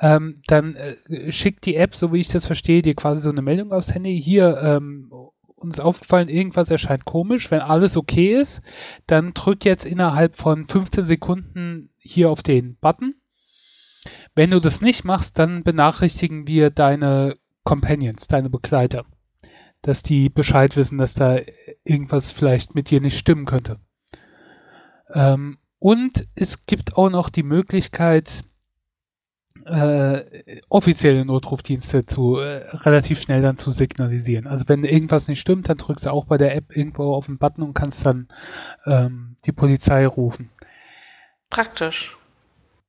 ähm, 0.00 0.42
dann 0.48 0.74
äh, 0.74 1.32
schickt 1.32 1.64
die 1.64 1.76
App, 1.76 1.94
so 1.94 2.12
wie 2.12 2.20
ich 2.20 2.28
das 2.28 2.46
verstehe, 2.46 2.82
dir 2.82 2.94
quasi 2.94 3.22
so 3.22 3.30
eine 3.30 3.42
Meldung 3.42 3.72
aufs 3.72 3.94
Handy. 3.94 4.20
Hier, 4.20 4.58
ähm, 4.62 5.10
uns 5.56 5.80
aufgefallen, 5.80 6.28
irgendwas 6.28 6.70
erscheint 6.70 7.04
komisch. 7.04 7.50
Wenn 7.50 7.60
alles 7.60 7.96
okay 7.96 8.38
ist, 8.38 8.60
dann 9.06 9.32
drück 9.32 9.64
jetzt 9.64 9.84
innerhalb 9.84 10.36
von 10.36 10.68
15 10.68 11.04
Sekunden 11.04 11.90
hier 11.96 12.30
auf 12.30 12.42
den 12.42 12.76
Button. 12.76 13.14
Wenn 14.34 14.50
du 14.50 14.60
das 14.60 14.80
nicht 14.80 15.04
machst, 15.04 15.38
dann 15.38 15.64
benachrichtigen 15.64 16.46
wir 16.46 16.70
deine 16.70 17.36
Companions, 17.64 18.28
deine 18.28 18.50
Begleiter, 18.50 19.06
dass 19.82 20.02
die 20.02 20.28
Bescheid 20.28 20.76
wissen, 20.76 20.98
dass 20.98 21.14
da 21.14 21.38
irgendwas 21.84 22.30
vielleicht 22.30 22.74
mit 22.74 22.90
dir 22.90 23.00
nicht 23.00 23.18
stimmen 23.18 23.46
könnte. 23.46 23.80
Ähm, 25.12 25.58
und 25.78 26.26
es 26.34 26.66
gibt 26.66 26.96
auch 26.96 27.10
noch 27.10 27.28
die 27.30 27.42
Möglichkeit, 27.42 28.44
äh, 29.64 30.60
offizielle 30.68 31.24
Notrufdienste 31.24 32.06
zu 32.06 32.38
äh, 32.38 32.66
relativ 32.72 33.20
schnell 33.20 33.42
dann 33.42 33.58
zu 33.58 33.70
signalisieren. 33.72 34.46
Also 34.46 34.68
wenn 34.68 34.84
irgendwas 34.84 35.28
nicht 35.28 35.40
stimmt, 35.40 35.68
dann 35.68 35.78
drückst 35.78 36.06
du 36.06 36.10
auch 36.10 36.26
bei 36.26 36.38
der 36.38 36.54
App 36.54 36.76
irgendwo 36.76 37.14
auf 37.14 37.26
den 37.26 37.38
Button 37.38 37.62
und 37.62 37.74
kannst 37.74 38.06
dann 38.06 38.28
ähm, 38.84 39.36
die 39.44 39.52
Polizei 39.52 40.06
rufen. 40.06 40.50
Praktisch. 41.50 42.16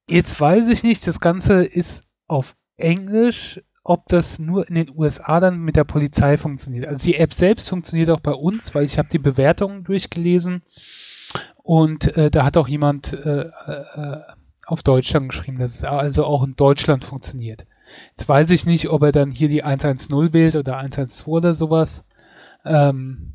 Jetzt 0.07 0.39
weiß 0.39 0.67
ich 0.69 0.83
nicht, 0.83 1.05
das 1.07 1.19
Ganze 1.19 1.65
ist 1.65 2.05
auf 2.27 2.55
Englisch, 2.77 3.61
ob 3.83 4.07
das 4.09 4.37
nur 4.37 4.67
in 4.67 4.75
den 4.75 4.91
USA 4.95 5.39
dann 5.39 5.59
mit 5.59 5.75
der 5.75 5.83
Polizei 5.83 6.37
funktioniert. 6.37 6.85
Also 6.85 7.05
die 7.05 7.15
App 7.15 7.33
selbst 7.33 7.69
funktioniert 7.69 8.09
auch 8.09 8.19
bei 8.19 8.33
uns, 8.33 8.75
weil 8.75 8.85
ich 8.85 8.97
habe 8.97 9.09
die 9.09 9.19
Bewertungen 9.19 9.83
durchgelesen 9.83 10.61
und 11.67 12.15
äh, 12.15 12.31
da 12.31 12.45
hat 12.45 12.55
auch 12.55 12.69
jemand 12.69 13.11
äh, 13.11 13.41
äh, 13.41 14.21
auf 14.65 14.83
Deutschland 14.83 15.27
geschrieben, 15.27 15.59
dass 15.59 15.75
es 15.75 15.83
also 15.83 16.23
auch 16.23 16.43
in 16.43 16.55
Deutschland 16.55 17.03
funktioniert. 17.03 17.65
Jetzt 18.11 18.29
weiß 18.29 18.51
ich 18.51 18.65
nicht, 18.65 18.87
ob 18.87 19.03
er 19.03 19.11
dann 19.11 19.31
hier 19.31 19.49
die 19.49 19.63
110 19.63 20.31
wählt 20.31 20.55
oder 20.55 20.77
112 20.77 21.27
oder 21.27 21.53
sowas. 21.53 22.05
Ähm, 22.63 23.33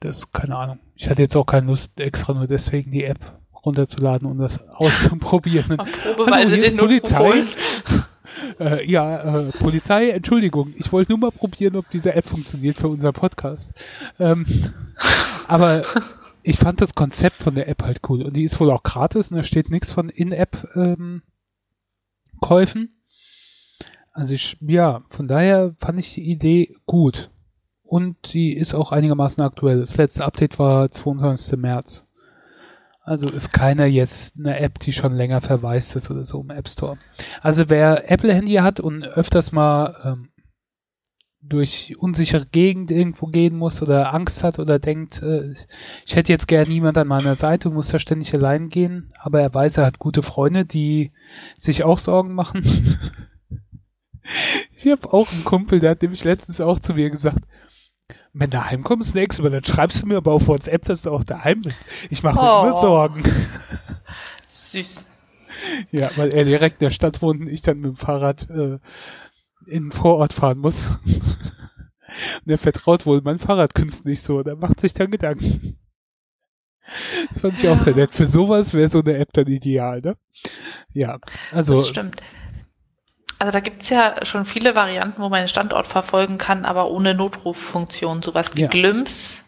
das, 0.00 0.32
keine 0.32 0.56
Ahnung. 0.56 0.78
Ich 0.94 1.10
hatte 1.10 1.20
jetzt 1.20 1.36
auch 1.36 1.44
keine 1.44 1.66
Lust, 1.66 2.00
extra 2.00 2.32
nur 2.32 2.46
deswegen 2.46 2.90
die 2.90 3.04
App 3.04 3.18
runterzuladen, 3.66 4.26
um 4.26 4.38
das 4.38 4.58
auszuprobieren. 4.74 5.76
Probeweise 5.76 6.56
den 6.56 6.78
Polizei. 6.78 7.44
äh, 8.60 8.90
ja, 8.90 9.40
äh, 9.40 9.50
Polizei, 9.58 10.08
Entschuldigung. 10.08 10.72
Ich 10.78 10.90
wollte 10.90 11.12
nur 11.12 11.18
mal 11.18 11.32
probieren, 11.32 11.76
ob 11.76 11.90
diese 11.90 12.14
App 12.14 12.30
funktioniert 12.30 12.78
für 12.78 12.88
unseren 12.88 13.12
Podcast. 13.12 13.74
Ähm, 14.18 14.46
aber 15.46 15.82
ich 16.42 16.58
fand 16.58 16.80
das 16.80 16.94
Konzept 16.94 17.42
von 17.42 17.54
der 17.54 17.68
App 17.68 17.82
halt 17.82 18.00
cool. 18.08 18.22
Und 18.22 18.34
die 18.34 18.44
ist 18.44 18.58
wohl 18.60 18.70
auch 18.70 18.82
gratis 18.82 19.30
und 19.30 19.36
da 19.36 19.42
steht 19.42 19.70
nichts 19.70 19.90
von 19.90 20.08
In-App-Käufen. 20.08 21.22
Ähm, 22.82 22.90
also 24.12 24.34
ich, 24.34 24.56
ja, 24.60 25.02
von 25.10 25.28
daher 25.28 25.74
fand 25.78 25.98
ich 25.98 26.14
die 26.14 26.30
Idee 26.30 26.76
gut. 26.86 27.30
Und 27.82 28.32
die 28.32 28.56
ist 28.56 28.74
auch 28.74 28.92
einigermaßen 28.92 29.42
aktuell. 29.42 29.80
Das 29.80 29.96
letzte 29.96 30.24
Update 30.24 30.58
war 30.58 30.90
22. 30.90 31.58
März. 31.58 32.06
Also 33.02 33.30
ist 33.30 33.52
keiner 33.52 33.86
jetzt 33.86 34.36
eine 34.38 34.60
App, 34.60 34.78
die 34.78 34.92
schon 34.92 35.16
länger 35.16 35.40
verwaist 35.40 35.96
ist 35.96 36.10
oder 36.10 36.24
so 36.24 36.40
im 36.42 36.50
App 36.50 36.68
Store. 36.68 36.98
Also 37.40 37.68
wer 37.68 38.10
Apple-Handy 38.10 38.54
hat 38.54 38.78
und 38.78 39.02
öfters 39.04 39.52
mal 39.52 39.96
ähm, 40.04 40.28
durch 41.42 41.96
unsichere 41.98 42.46
Gegend 42.46 42.90
irgendwo 42.90 43.26
gehen 43.26 43.56
muss 43.56 43.80
oder 43.82 44.12
Angst 44.12 44.44
hat 44.44 44.58
oder 44.58 44.78
denkt, 44.78 45.22
äh, 45.22 45.54
ich 46.04 46.14
hätte 46.14 46.32
jetzt 46.32 46.48
gern 46.48 46.68
niemand 46.68 46.98
an 46.98 47.08
meiner 47.08 47.34
Seite, 47.34 47.70
muss 47.70 47.88
da 47.88 47.98
ständig 47.98 48.32
allein 48.34 48.68
gehen, 48.68 49.12
aber 49.18 49.40
er 49.40 49.52
weiß, 49.52 49.78
er 49.78 49.86
hat 49.86 49.98
gute 49.98 50.22
Freunde, 50.22 50.64
die 50.66 51.12
sich 51.56 51.82
auch 51.82 51.98
Sorgen 51.98 52.34
machen. 52.34 52.98
ich 54.76 54.90
habe 54.90 55.12
auch 55.12 55.32
einen 55.32 55.44
Kumpel, 55.44 55.80
der 55.80 55.90
hat 55.90 56.02
nämlich 56.02 56.24
letztens 56.24 56.60
auch 56.60 56.78
zu 56.78 56.94
mir 56.94 57.10
gesagt, 57.10 57.44
wenn 58.32 58.50
du 58.50 58.64
heimkommst 58.64 59.14
nächstes 59.14 59.42
Mal, 59.42 59.50
dann 59.50 59.64
schreibst 59.64 60.02
du 60.02 60.06
mir 60.06 60.18
aber 60.18 60.32
auf 60.32 60.46
WhatsApp, 60.46 60.84
dass 60.84 61.02
du 61.02 61.10
auch 61.10 61.24
daheim 61.24 61.62
bist. 61.62 61.84
Ich 62.10 62.22
mache 62.22 62.36
mir 62.36 62.42
oh. 62.42 62.62
immer 62.62 62.74
Sorgen. 62.74 63.22
Süß. 64.48 65.06
Ja, 65.90 66.10
weil 66.16 66.32
er 66.32 66.44
direkt 66.44 66.80
in 66.80 66.86
der 66.86 66.90
Stadt 66.90 67.22
wohnt 67.22 67.40
und 67.40 67.48
ich 67.48 67.62
dann 67.62 67.80
mit 67.80 67.90
dem 67.90 67.96
Fahrrad 67.96 68.48
äh, 68.50 68.78
in 69.66 69.84
den 69.84 69.92
Vorort 69.92 70.32
fahren 70.32 70.58
muss. 70.58 70.88
Und 72.44 72.50
er 72.50 72.58
vertraut 72.58 73.06
wohl 73.06 73.20
meinen 73.20 73.38
Fahrradkünsten 73.38 74.10
nicht 74.10 74.22
so. 74.22 74.42
Der 74.42 74.56
macht 74.56 74.80
sich 74.80 74.94
dann 74.94 75.10
Gedanken. 75.10 75.78
Das 77.30 77.40
fand 77.40 77.56
ich 77.56 77.62
ja. 77.62 77.72
auch 77.72 77.78
sehr 77.78 77.94
nett. 77.94 78.14
Für 78.14 78.26
sowas 78.26 78.74
wäre 78.74 78.88
so 78.88 79.00
eine 79.00 79.16
App 79.16 79.32
dann 79.32 79.46
ideal, 79.46 80.00
ne? 80.00 80.16
Ja, 80.92 81.18
also. 81.52 81.74
Das 81.74 81.88
stimmt. 81.88 82.20
Also 83.38 83.52
da 83.52 83.60
gibt's 83.60 83.88
ja 83.88 84.24
schon 84.26 84.44
viele 84.44 84.74
Varianten, 84.74 85.22
wo 85.22 85.28
man 85.28 85.40
den 85.40 85.48
Standort 85.48 85.86
verfolgen 85.86 86.36
kann, 86.36 86.64
aber 86.64 86.90
ohne 86.90 87.14
Notruffunktion. 87.14 88.22
Sowas 88.22 88.54
wie 88.54 88.62
ja. 88.62 88.68
Glimps, 88.68 89.46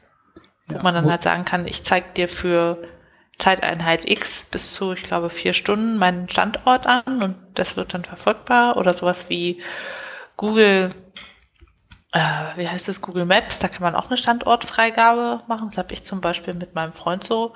wo 0.66 0.76
ja, 0.76 0.82
man 0.82 0.94
dann 0.94 1.04
wo 1.04 1.10
halt 1.10 1.22
sagen 1.22 1.44
kann, 1.44 1.66
ich 1.66 1.82
zeig 1.82 2.14
dir 2.14 2.28
für 2.28 2.78
Zeiteinheit 3.38 4.08
X 4.08 4.44
bis 4.44 4.74
zu, 4.74 4.92
ich 4.92 5.02
glaube, 5.02 5.30
vier 5.30 5.52
Stunden 5.52 5.98
meinen 5.98 6.28
Standort 6.28 6.86
an 6.86 7.22
und 7.22 7.36
das 7.54 7.76
wird 7.76 7.94
dann 7.94 8.04
verfolgbar. 8.04 8.76
Oder 8.76 8.94
sowas 8.94 9.28
wie 9.28 9.60
Google, 10.36 10.94
äh, 12.12 12.20
wie 12.56 12.68
heißt 12.68 12.88
das, 12.88 13.00
Google 13.00 13.24
Maps, 13.24 13.58
da 13.58 13.68
kann 13.68 13.82
man 13.82 13.94
auch 13.94 14.06
eine 14.06 14.16
Standortfreigabe 14.16 15.42
machen. 15.48 15.68
Das 15.70 15.78
habe 15.78 15.92
ich 15.92 16.04
zum 16.04 16.20
Beispiel 16.20 16.54
mit 16.54 16.74
meinem 16.74 16.92
Freund 16.92 17.24
so. 17.24 17.54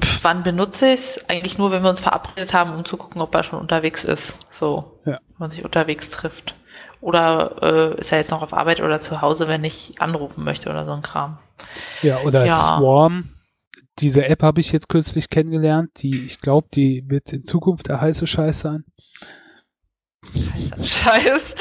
Pff, 0.00 0.24
wann 0.24 0.42
benutze 0.42 0.86
ich 0.88 0.94
es? 0.94 1.24
Eigentlich 1.28 1.58
nur, 1.58 1.70
wenn 1.70 1.82
wir 1.82 1.90
uns 1.90 2.00
verabredet 2.00 2.54
haben, 2.54 2.74
um 2.74 2.84
zu 2.84 2.96
gucken, 2.96 3.20
ob 3.20 3.34
er 3.34 3.44
schon 3.44 3.60
unterwegs 3.60 4.04
ist. 4.04 4.34
So, 4.50 5.00
ja. 5.04 5.12
wenn 5.12 5.38
man 5.38 5.50
sich 5.50 5.64
unterwegs 5.64 6.10
trifft. 6.10 6.54
Oder 7.00 7.56
äh, 7.62 8.00
ist 8.00 8.10
er 8.10 8.18
jetzt 8.18 8.30
noch 8.30 8.42
auf 8.42 8.54
Arbeit 8.54 8.80
oder 8.80 9.00
zu 9.00 9.20
Hause, 9.20 9.48
wenn 9.48 9.62
ich 9.64 10.00
anrufen 10.00 10.42
möchte 10.42 10.70
oder 10.70 10.86
so 10.86 10.92
ein 10.92 11.02
Kram. 11.02 11.38
Ja, 12.02 12.20
oder 12.20 12.46
ja. 12.46 12.78
Swarm. 12.78 13.35
Diese 13.98 14.26
App 14.26 14.42
habe 14.42 14.60
ich 14.60 14.72
jetzt 14.72 14.88
kürzlich 14.88 15.30
kennengelernt. 15.30 15.90
Die, 16.02 16.26
ich 16.26 16.40
glaube, 16.40 16.68
die 16.74 17.04
wird 17.08 17.32
in 17.32 17.44
Zukunft 17.44 17.88
der 17.88 18.00
heiße 18.00 18.26
Scheiß 18.26 18.60
sein. 18.60 18.84
Heißer 20.34 20.84
Scheiß. 20.84 21.54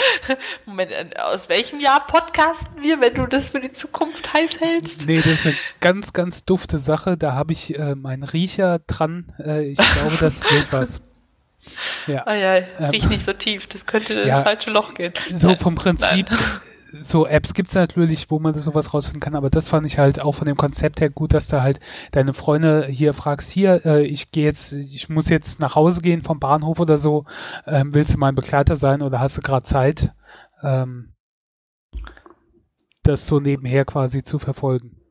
Moment, 0.65 0.91
äh, 0.91 1.09
aus 1.19 1.49
welchem 1.49 1.79
Jahr 1.79 2.05
podcasten 2.05 2.81
wir, 2.81 2.99
wenn 2.99 3.13
du 3.13 3.27
das 3.27 3.49
für 3.49 3.59
die 3.59 3.71
Zukunft 3.71 4.33
heiß 4.33 4.59
hältst? 4.59 5.07
Nee, 5.07 5.17
das 5.17 5.27
ist 5.27 5.45
eine 5.45 5.55
ganz, 5.79 6.13
ganz 6.13 6.43
dufte 6.43 6.79
Sache. 6.79 7.17
Da 7.17 7.33
habe 7.33 7.53
ich 7.53 7.77
äh, 7.77 7.95
meinen 7.95 8.23
Riecher 8.23 8.79
dran. 8.79 9.33
Äh, 9.39 9.71
ich 9.71 9.77
glaube, 9.77 10.17
das 10.19 10.43
wird 10.43 10.71
was. 10.71 11.01
Ja. 12.05 12.27
Ah 12.27 12.35
ja, 12.35 12.53
riech 12.91 13.05
ähm, 13.05 13.09
nicht 13.09 13.25
so 13.25 13.33
tief, 13.33 13.65
das 13.65 13.87
könnte 13.87 14.13
ja, 14.13 14.35
ins 14.35 14.43
falsche 14.43 14.69
Loch 14.69 14.93
gehen. 14.93 15.13
So 15.33 15.55
vom 15.55 15.73
Prinzip. 15.73 16.27
So 16.99 17.27
Apps 17.27 17.53
gibt 17.53 17.69
es 17.69 17.75
natürlich, 17.75 18.29
wo 18.31 18.39
man 18.39 18.53
sowas 18.55 18.93
rausfinden 18.93 19.21
kann, 19.21 19.35
aber 19.35 19.49
das 19.49 19.69
fand 19.69 19.85
ich 19.85 19.97
halt 19.97 20.19
auch 20.19 20.33
von 20.33 20.47
dem 20.47 20.57
Konzept 20.57 21.01
her 21.01 21.09
gut, 21.09 21.33
dass 21.33 21.47
du 21.47 21.61
halt 21.61 21.79
deine 22.11 22.33
Freunde 22.33 22.87
hier 22.87 23.13
fragst, 23.13 23.51
hier, 23.51 23.85
äh, 23.85 24.05
ich 24.05 24.31
gehe 24.31 24.45
jetzt, 24.45 24.73
ich 24.73 25.09
muss 25.09 25.29
jetzt 25.29 25.59
nach 25.59 25.75
Hause 25.75 26.01
gehen 26.01 26.21
vom 26.21 26.39
Bahnhof 26.39 26.79
oder 26.79 26.97
so, 26.97 27.25
ähm, 27.65 27.93
willst 27.93 28.13
du 28.13 28.17
mein 28.17 28.35
Begleiter 28.35 28.75
sein 28.75 29.01
oder 29.01 29.19
hast 29.19 29.37
du 29.37 29.41
gerade 29.41 29.63
Zeit? 29.63 30.11
Ähm, 30.63 31.13
das 33.03 33.27
so 33.27 33.39
nebenher 33.39 33.85
quasi 33.85 34.23
zu 34.23 34.39
verfolgen 34.39 35.04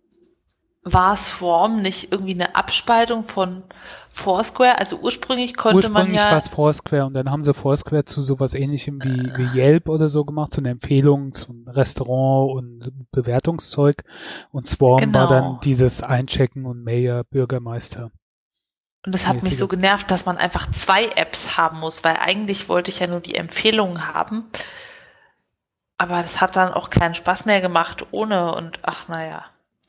war 0.85 1.17
Swarm 1.17 1.81
nicht 1.81 2.13
irgendwie 2.13 2.35
eine 2.35 2.55
Abspaltung 2.55 3.25
von 3.25 3.63
Foursquare? 4.11 4.79
Also 4.79 4.99
ursprünglich 4.99 5.57
konnte 5.57 5.77
ursprünglich 5.77 6.15
man 6.15 6.15
ja. 6.15 6.31
war 6.31 6.39
es 6.39 6.49
Foursquare 6.49 7.07
und 7.07 7.15
dann 7.15 7.31
haben 7.31 7.43
sie 7.43 7.55
Foursquare 7.55 8.05
zu 8.05 8.21
sowas 8.21 8.55
ähnlichem 8.55 9.03
wie, 9.03 9.29
äh. 9.29 9.39
wie 9.39 9.59
Yelp 9.59 9.89
oder 9.89 10.09
so 10.09 10.25
gemacht, 10.25 10.53
zu 10.53 10.61
einer 10.61 10.71
Empfehlung 10.71 11.33
zum 11.33 11.67
Restaurant 11.67 12.55
und 12.55 12.93
Bewertungszeug. 13.13 14.05
Und 14.51 14.67
Swarm 14.67 14.99
genau. 14.99 15.21
war 15.21 15.29
dann 15.29 15.61
dieses 15.65 16.03
Einchecken 16.03 16.67
und 16.67 16.85
Mayor, 16.85 17.25
Bürgermeister. 17.25 18.11
Und 19.07 19.15
das 19.15 19.27
hat 19.27 19.43
mich 19.43 19.59
so 19.59 19.69
genervt, 19.69 20.11
dass 20.11 20.25
man 20.25 20.39
einfach 20.39 20.71
zwei 20.71 21.05
Apps 21.05 21.59
haben 21.59 21.81
muss, 21.81 22.05
weil 22.05 22.17
eigentlich 22.17 22.71
wollte 22.71 22.91
ich 22.91 23.01
ja 23.01 23.07
nur 23.07 23.21
die 23.21 23.35
Empfehlungen 23.35 24.15
haben. 24.15 24.45
Aber 25.99 26.23
das 26.23 26.41
hat 26.41 26.57
dann 26.57 26.73
auch 26.73 26.89
keinen 26.91 27.15
Spaß 27.15 27.45
mehr 27.45 27.61
gemacht 27.61 28.07
ohne 28.13 28.55
und 28.55 28.79
ach 28.83 29.09
naja. 29.09 29.45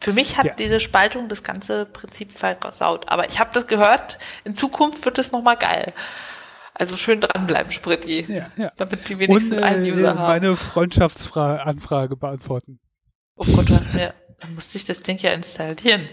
Für 0.06 0.13
mich 0.13 0.38
hat 0.38 0.46
ja. 0.46 0.54
diese 0.54 0.80
Spaltung 0.80 1.30
das 1.30 1.41
ganze 1.41 1.88
Prinzip 1.88 2.32
versaut. 2.32 3.10
Aber 3.10 3.28
ich 3.28 3.39
habe 3.39 3.50
das 3.56 3.65
gehört, 3.65 4.20
in 4.44 4.54
Zukunft 4.54 5.04
wird 5.04 5.18
es 5.18 5.32
nochmal 5.32 5.58
geil. 5.58 5.94
Also 6.76 6.96
schön 6.96 7.22
dranbleiben, 7.22 7.72
Spritti. 7.72 8.24
Ja, 8.32 8.52
ja. 8.56 8.72
Damit 8.78 9.10
die 9.10 9.18
wenigsten 9.18 9.54
Und, 9.54 9.63
äh, 9.63 9.63
einen 9.63 9.84
User 9.84 10.10
haben. 10.10 10.28
meine 10.28 10.58
Freundschaftsanfrage 10.58 12.18
beantworten. 12.18 12.80
Oh 13.36 13.46
Gott, 13.46 13.68
du 13.68 13.76
hast 13.76 13.96
mir, 13.96 14.13
dann 14.41 14.54
musste 14.54 14.78
ich 14.78 14.86
das 14.86 15.02
Ding 15.02 15.18
ja 15.18 15.32
installieren. 15.32 16.08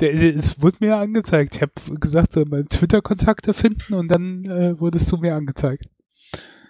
Der, 0.00 0.14
es 0.14 0.62
wurde 0.62 0.78
mir 0.80 0.96
angezeigt. 0.96 1.56
Ich 1.56 1.60
habe 1.60 1.72
gesagt, 1.98 2.32
soll 2.32 2.46
meine 2.46 2.64
Twitter-Kontakte 2.64 3.52
finden 3.52 3.92
und 3.92 4.08
dann 4.08 4.46
äh, 4.46 4.80
wurdest 4.80 5.12
du 5.12 5.18
mir 5.18 5.34
angezeigt. 5.34 5.84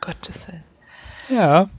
Gottes 0.01 0.35
Willen. 0.49 0.65
Ja, 1.29 1.71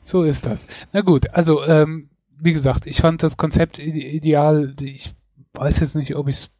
so 0.00 0.22
ist 0.22 0.46
das. 0.46 0.68
Na 0.92 1.00
gut, 1.00 1.28
also 1.30 1.64
ähm, 1.64 2.09
wie 2.40 2.52
gesagt, 2.52 2.86
ich 2.86 3.00
fand 3.00 3.22
das 3.22 3.36
Konzept 3.36 3.78
ideal. 3.78 4.74
Ich 4.80 5.14
weiß 5.52 5.80
jetzt 5.80 5.96
nicht, 5.96 6.16
ob 6.16 6.28
ich 6.28 6.36
es. 6.36 6.50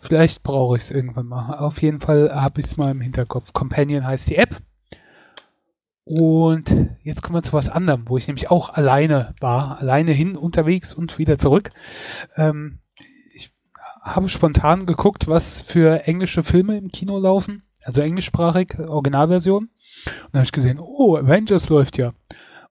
Vielleicht 0.00 0.42
brauche 0.42 0.76
ich 0.76 0.84
es 0.84 0.90
irgendwann 0.90 1.26
mal. 1.26 1.58
Auf 1.58 1.82
jeden 1.82 2.00
Fall 2.00 2.32
habe 2.32 2.60
ich 2.60 2.66
es 2.66 2.76
mal 2.76 2.92
im 2.92 3.00
Hinterkopf. 3.00 3.52
Companion 3.52 4.06
heißt 4.06 4.30
die 4.30 4.36
App. 4.36 4.62
Und 6.04 6.96
jetzt 7.02 7.22
kommen 7.22 7.34
wir 7.34 7.42
zu 7.42 7.52
was 7.52 7.68
anderem, 7.68 8.04
wo 8.06 8.16
ich 8.16 8.28
nämlich 8.28 8.48
auch 8.48 8.70
alleine 8.70 9.34
war. 9.40 9.80
Alleine 9.80 10.12
hin, 10.12 10.36
unterwegs 10.36 10.94
und 10.94 11.18
wieder 11.18 11.36
zurück. 11.36 11.70
Ähm, 12.36 12.78
ich 13.34 13.52
habe 14.02 14.28
spontan 14.28 14.86
geguckt, 14.86 15.26
was 15.26 15.60
für 15.62 16.06
englische 16.06 16.44
Filme 16.44 16.78
im 16.78 16.88
Kino 16.92 17.18
laufen. 17.18 17.64
Also 17.82 18.02
englischsprachig, 18.02 18.78
Originalversion. 18.78 19.64
Und 19.64 19.70
dann 20.32 20.40
habe 20.40 20.44
ich 20.44 20.52
gesehen, 20.52 20.78
oh, 20.78 21.16
Avengers 21.16 21.68
läuft 21.68 21.98
ja. 21.98 22.12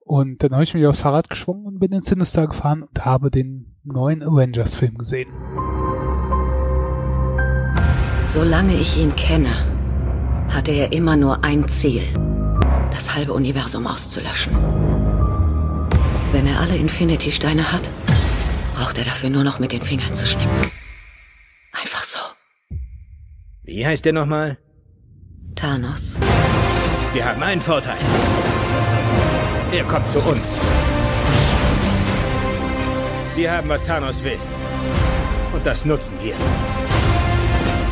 Und 0.06 0.44
dann 0.44 0.52
habe 0.52 0.64
ich 0.64 0.74
mich 0.76 0.86
aufs 0.86 1.00
Fahrrad 1.00 1.30
geschwungen 1.32 1.66
und 1.66 1.80
bin 1.80 1.92
ins 1.92 2.08
Sinister 2.08 2.46
gefahren 2.46 2.84
und 2.84 3.04
habe 3.04 3.32
den 3.32 3.76
neuen 3.84 4.22
Avengers-Film 4.22 5.00
gesehen. 5.00 5.30
Solange 8.28 8.76
ich 8.76 9.00
ihn 9.00 9.16
kenne, 9.16 9.50
hatte 10.50 10.72
er 10.72 10.94
immer 10.94 11.18
nur 11.18 11.44
ein 11.44 11.68
Ziel. 11.68 12.04
Das 12.92 13.16
halbe 13.16 13.34
Universum 13.34 13.88
auszulöschen. 13.88 14.54
Wenn 16.32 16.46
er 16.46 16.60
alle 16.60 16.78
Infinity-Steine 16.78 17.72
hat, 17.72 17.90
braucht 18.76 19.00
er 19.00 19.06
dafür 19.06 19.32
nur 19.32 19.44
noch 19.44 19.58
mit 19.58 19.72
den 19.72 19.82
Fingern 19.82 20.14
zu 20.14 20.28
schnippen. 20.28 20.56
Einfach 21.72 22.04
so. 22.04 22.20
Wie 23.64 23.84
heißt 23.84 24.06
der 24.06 24.14
nochmal? 24.14 24.60
Thanos. 25.56 26.20
Wir 27.14 27.26
haben 27.26 27.42
einen 27.42 27.62
Vorteil. 27.62 27.98
Er 29.76 29.84
kommt 29.84 30.08
zu 30.08 30.20
uns. 30.20 30.62
Wir 33.36 33.52
haben, 33.52 33.68
was 33.68 33.84
Thanos 33.84 34.24
will. 34.24 34.40
Und 35.52 35.66
das 35.66 35.84
nutzen 35.84 36.14
wir. 36.22 36.34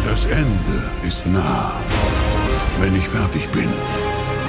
Das 0.06 0.24
Ende 0.24 0.89
ist 1.06 1.28
nah. 1.28 1.74
Wenn 2.80 2.96
ich 2.96 3.06
fertig 3.06 3.50
bin, 3.50 3.67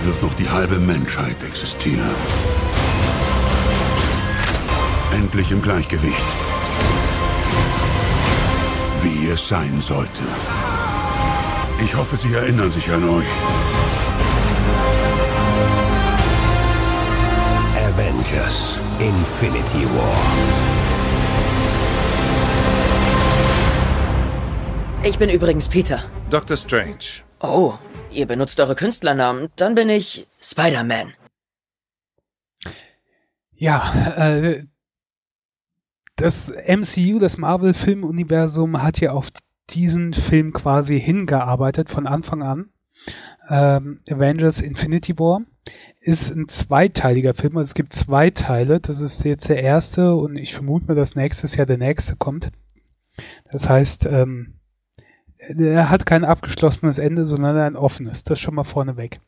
wird 0.05 0.23
noch 0.23 0.33
die 0.35 0.49
halbe 0.49 0.79
Menschheit 0.79 1.43
existieren. 1.43 2.15
Endlich 5.11 5.51
im 5.51 5.61
Gleichgewicht. 5.61 6.15
Wie 9.03 9.27
es 9.27 9.49
sein 9.49 9.81
sollte. 9.81 10.23
Ich 11.85 11.97
hoffe, 11.97 12.17
Sie 12.17 12.33
erinnern 12.33 12.71
sich 12.71 12.89
an 12.93 13.03
euch. 13.03 13.27
Avengers 18.25 18.81
Infinity 19.01 19.85
War. 19.95 20.17
Ich 25.05 25.19
bin 25.19 25.29
übrigens 25.29 25.69
Peter. 25.69 26.05
Dr. 26.31 26.57
Strange. 26.57 27.23
Oh, 27.41 27.75
ihr 28.11 28.27
benutzt 28.27 28.59
eure 28.61 28.75
Künstlernamen. 28.77 29.49
Dann 29.57 29.75
bin 29.75 29.91
ich 29.91 30.27
Spider-Man. 30.41 31.13
Ja, 33.57 34.15
äh, 34.17 34.65
das 36.17 36.51
MCU, 36.51 37.19
das 37.19 37.37
Marvel-Filmuniversum, 37.37 38.83
hat 38.83 39.01
ja 39.01 39.13
auf 39.13 39.29
diesen 39.69 40.15
Film 40.15 40.55
quasi 40.55 40.99
hingearbeitet 40.99 41.91
von 41.91 42.07
Anfang 42.07 42.43
an. 42.43 42.71
Ähm, 43.51 44.01
Avengers 44.09 44.63
Infinity 44.63 45.19
War 45.19 45.43
ist 46.05 46.31
ein 46.31 46.49
zweiteiliger 46.49 47.33
Film. 47.33 47.57
Also 47.57 47.71
es 47.71 47.75
gibt 47.75 47.95
zwei 47.95 48.29
Teile. 48.31 48.79
Das 48.79 49.01
ist 49.01 49.25
jetzt 49.25 49.49
der 49.49 49.63
erste 49.63 50.15
und 50.15 50.37
ich 50.37 50.55
vermute 50.55 50.87
mir, 50.87 50.95
dass 50.95 51.17
nächstes 51.17 51.57
Jahr 51.57 51.67
der 51.67 51.79
nächste 51.79 52.15
kommt. 52.17 52.53
Das 53.51 53.69
heißt, 53.69 54.07
ähm, 54.07 54.55
er 55.39 55.89
hat 55.89 56.05
kein 56.05 56.25
abgeschlossenes 56.25 56.99
Ende, 56.99 57.25
sondern 57.25 57.57
ein 57.57 57.77
offenes. 57.77 58.23
Das 58.23 58.39
schon 58.39 58.55
mal 58.55 58.65
vorneweg. 58.65 59.21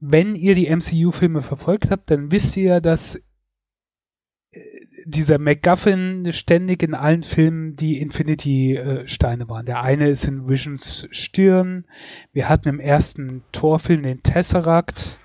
Wenn 0.00 0.34
ihr 0.34 0.54
die 0.54 0.74
MCU-Filme 0.74 1.42
verfolgt 1.42 1.90
habt, 1.90 2.10
dann 2.10 2.30
wisst 2.30 2.56
ihr 2.56 2.64
ja, 2.64 2.80
dass 2.80 3.16
äh, 3.16 4.60
dieser 5.04 5.38
MacGuffin 5.38 6.32
ständig 6.32 6.82
in 6.82 6.94
allen 6.94 7.24
Filmen 7.24 7.74
die 7.74 8.00
Infinity-Steine 8.00 9.48
waren. 9.50 9.66
Der 9.66 9.82
eine 9.82 10.08
ist 10.08 10.24
in 10.24 10.48
Visions 10.48 11.06
Stirn. 11.10 11.84
Wir 12.32 12.48
hatten 12.48 12.68
im 12.68 12.80
ersten 12.80 13.42
Torfilm 13.52 14.02
den 14.02 14.22
Tesseract. 14.22 15.18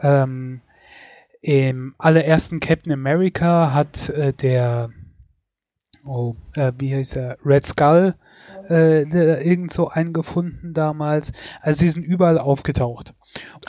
Ähm, 0.00 0.60
Im 1.40 1.94
allerersten 1.98 2.60
Captain 2.60 2.92
America 2.92 3.72
hat 3.72 4.08
äh, 4.08 4.32
der, 4.32 4.90
oh, 6.04 6.34
äh, 6.54 6.72
wie 6.78 6.94
heißt 6.94 7.16
er, 7.16 7.38
Red 7.44 7.66
Skull, 7.66 8.14
äh, 8.68 9.02
irgend 9.42 9.72
so 9.72 9.88
eingefunden 9.88 10.74
damals. 10.74 11.32
Also 11.60 11.80
sie 11.80 11.90
sind 11.90 12.04
überall 12.04 12.38
aufgetaucht. 12.38 13.14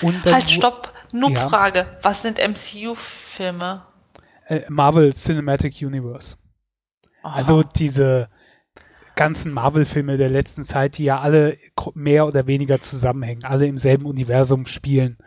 Und 0.01 0.23
halt, 0.25 0.49
stopp, 0.49 0.93
Noob-Frage. 1.11 1.79
Ja. 1.79 1.97
Was 2.01 2.21
sind 2.21 2.37
MCU-Filme? 2.37 3.83
Äh, 4.47 4.61
Marvel 4.69 5.13
Cinematic 5.13 5.81
Universe. 5.81 6.35
Aha. 7.21 7.35
Also 7.35 7.63
diese 7.63 8.29
ganzen 9.19 9.51
Marvel-Filme 9.51 10.15
der 10.15 10.29
letzten 10.29 10.63
Zeit, 10.63 10.97
die 10.97 11.03
ja 11.03 11.19
alle 11.19 11.57
mehr 11.93 12.25
oder 12.25 12.47
weniger 12.47 12.79
zusammenhängen, 12.79 13.43
alle 13.43 13.67
im 13.67 13.77
selben 13.77 14.05
Universum 14.05 14.65
spielen, 14.65 15.17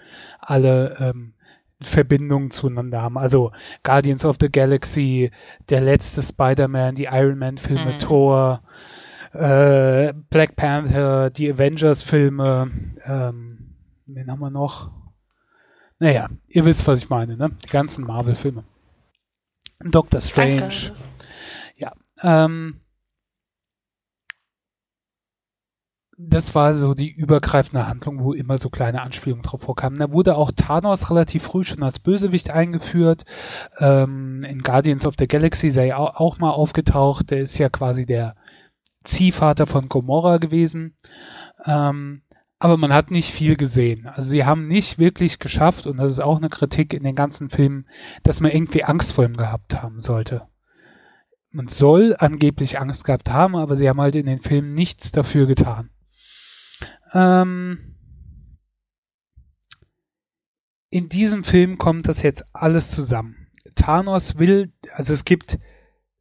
alle 0.41 0.97
ähm, 0.99 1.35
Verbindungen 1.83 2.51
zueinander 2.51 3.03
haben. 3.03 3.19
Also 3.19 3.53
Guardians 3.83 4.25
of 4.25 4.39
the 4.41 4.51
Galaxy, 4.51 5.31
der 5.69 5.83
letzte 5.83 6.23
Spider-Man, 6.23 6.95
die 6.95 7.05
Iron 7.05 7.37
Man-Filme, 7.39 7.93
mhm. 7.93 7.99
Thor, 7.99 8.63
äh, 9.35 10.15
Black 10.31 10.57
Panther, 10.57 11.29
die 11.29 11.53
Avengers-Filme, 11.53 12.71
ähm, 13.05 13.75
wen 14.07 14.31
haben 14.31 14.41
wir 14.41 14.49
noch? 14.49 14.91
Naja, 15.99 16.31
ihr 16.49 16.65
wisst, 16.65 16.87
was 16.87 17.03
ich 17.03 17.11
meine, 17.11 17.37
ne? 17.37 17.51
Die 17.63 17.69
ganzen 17.69 18.07
Marvel-Filme. 18.07 18.65
Doctor 19.81 20.23
Strange. 20.23 20.61
Danke. 20.61 20.93
Ja. 21.77 21.93
Ähm, 22.23 22.81
das 26.29 26.55
war 26.55 26.77
so 26.77 26.95
die 26.95 27.11
übergreifende 27.11 27.87
Handlung, 27.87 28.23
wo 28.23 28.33
immer 28.33 28.59
so 28.59 28.71
kleine 28.71 29.03
Anspielungen 29.03 29.43
drauf 29.43 29.63
vorkamen. 29.63 29.99
Da 29.99 30.13
wurde 30.13 30.37
auch 30.37 30.53
Thanos 30.53 31.11
relativ 31.11 31.45
früh 31.45 31.65
schon 31.65 31.83
als 31.83 31.99
Bösewicht 31.99 32.51
eingeführt. 32.51 33.25
Ähm, 33.79 34.43
in 34.45 34.61
Guardians 34.61 35.07
of 35.07 35.15
the 35.19 35.27
Galaxy 35.27 35.71
sei 35.71 35.89
er 35.89 35.99
auch, 35.99 36.17
auch 36.17 36.39
mal 36.39 36.51
aufgetaucht. 36.51 37.31
Der 37.31 37.41
ist 37.41 37.59
ja 37.59 37.69
quasi 37.69 38.07
der 38.07 38.37
Ziehvater 39.05 39.67
von 39.67 39.89
Gomorra 39.89 40.39
gewesen. 40.39 40.97
Ähm, 41.65 42.23
aber 42.59 42.77
man 42.77 42.93
hat 42.93 43.11
nicht 43.11 43.33
viel 43.33 43.57
gesehen. 43.57 44.07
Also 44.07 44.31
sie 44.31 44.45
haben 44.45 44.69
nicht 44.69 44.99
wirklich 44.99 45.41
geschafft, 45.41 45.87
und 45.87 45.97
das 45.97 46.13
ist 46.13 46.21
auch 46.21 46.37
eine 46.37 46.49
Kritik 46.49 46.95
in 46.95 47.03
den 47.03 47.17
ganzen 47.17 47.51
Filmen, 47.51 47.87
dass 48.23 48.41
man 48.41 48.53
irgendwie 48.53 48.85
Angst 48.85 49.15
vor 49.15 49.25
ihm 49.25 49.37
gehabt 49.37 49.83
haben 49.83 50.01
sollte. 50.01 50.43
Man 51.51 51.67
soll 51.67 52.15
angeblich 52.17 52.79
Angst 52.79 53.05
gehabt 53.05 53.29
haben, 53.29 53.57
aber 53.57 53.77
sie 53.77 53.89
haben 53.89 54.01
halt 54.01 54.15
in 54.15 54.27
den 54.27 54.41
Filmen 54.41 54.75
nichts 54.75 55.11
dafür 55.11 55.47
getan. 55.47 55.91
Ähm 57.13 57.79
in 60.91 61.09
diesem 61.09 61.43
Film 61.43 61.79
kommt 61.79 62.07
das 62.07 62.23
jetzt 62.23 62.45
alles 62.53 62.91
zusammen. 62.91 63.49
Thanos 63.75 64.39
will, 64.39 64.73
also 64.95 65.15
es 65.15 65.25
gibt 65.25 65.59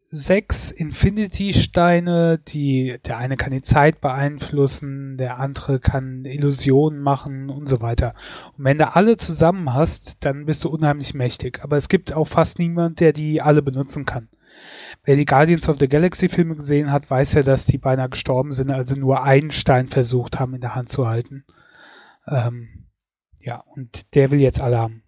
sechs 0.10 0.72
Infinity-Steine, 0.72 2.38
die, 2.38 2.98
der 3.06 3.18
eine 3.18 3.38
kann 3.38 3.52
die 3.52 3.62
Zeit 3.62 4.02
beeinflussen, 4.02 5.18
der 5.18 5.40
andere 5.40 5.80
kann 5.80 6.26
Illusionen 6.26 7.02
machen 7.02 7.50
und 7.50 7.68
so 7.68 7.82
weiter. 7.82 8.14
Und 8.58 8.66
wenn 8.66 8.78
du 8.78 8.94
alle 8.94 9.16
zusammen 9.16 9.74
hast, 9.74 10.24
dann 10.26 10.46
bist 10.46 10.64
du 10.66 10.70
unheimlich 10.70 11.14
mächtig. 11.14 11.62
Aber 11.64 11.78
es 11.78 11.88
gibt 11.88 12.14
auch 12.14 12.28
fast 12.28 12.60
niemand, 12.60 13.00
der 13.00 13.14
die 13.14 13.42
alle 13.42 13.62
benutzen 13.62 14.06
kann. 14.06 14.28
Wer 15.04 15.16
die 15.16 15.26
Guardians 15.26 15.68
of 15.70 15.78
the 15.80 15.88
Galaxy 15.88 16.30
Filme 16.30 16.56
gesehen 16.56 16.92
hat, 16.92 17.10
weiß 17.10 17.34
ja, 17.34 17.44
dass 17.44 17.66
die 17.66 17.78
beinahe 17.78 18.10
gestorben 18.10 18.52
sind, 18.52 18.72
also 18.72 18.96
nur 18.96 19.24
einen 19.24 19.52
Stein 19.52 19.88
versucht 19.90 20.40
haben 20.40 20.54
in 20.54 20.62
der 20.62 20.76
Hand 20.76 20.90
zu 20.90 21.08
halten. 21.08 21.46
Ähm, 22.28 22.88
ja, 23.40 23.64
und 23.76 24.14
der 24.16 24.32
will 24.32 24.40
jetzt 24.40 24.62
haben. 24.62 25.04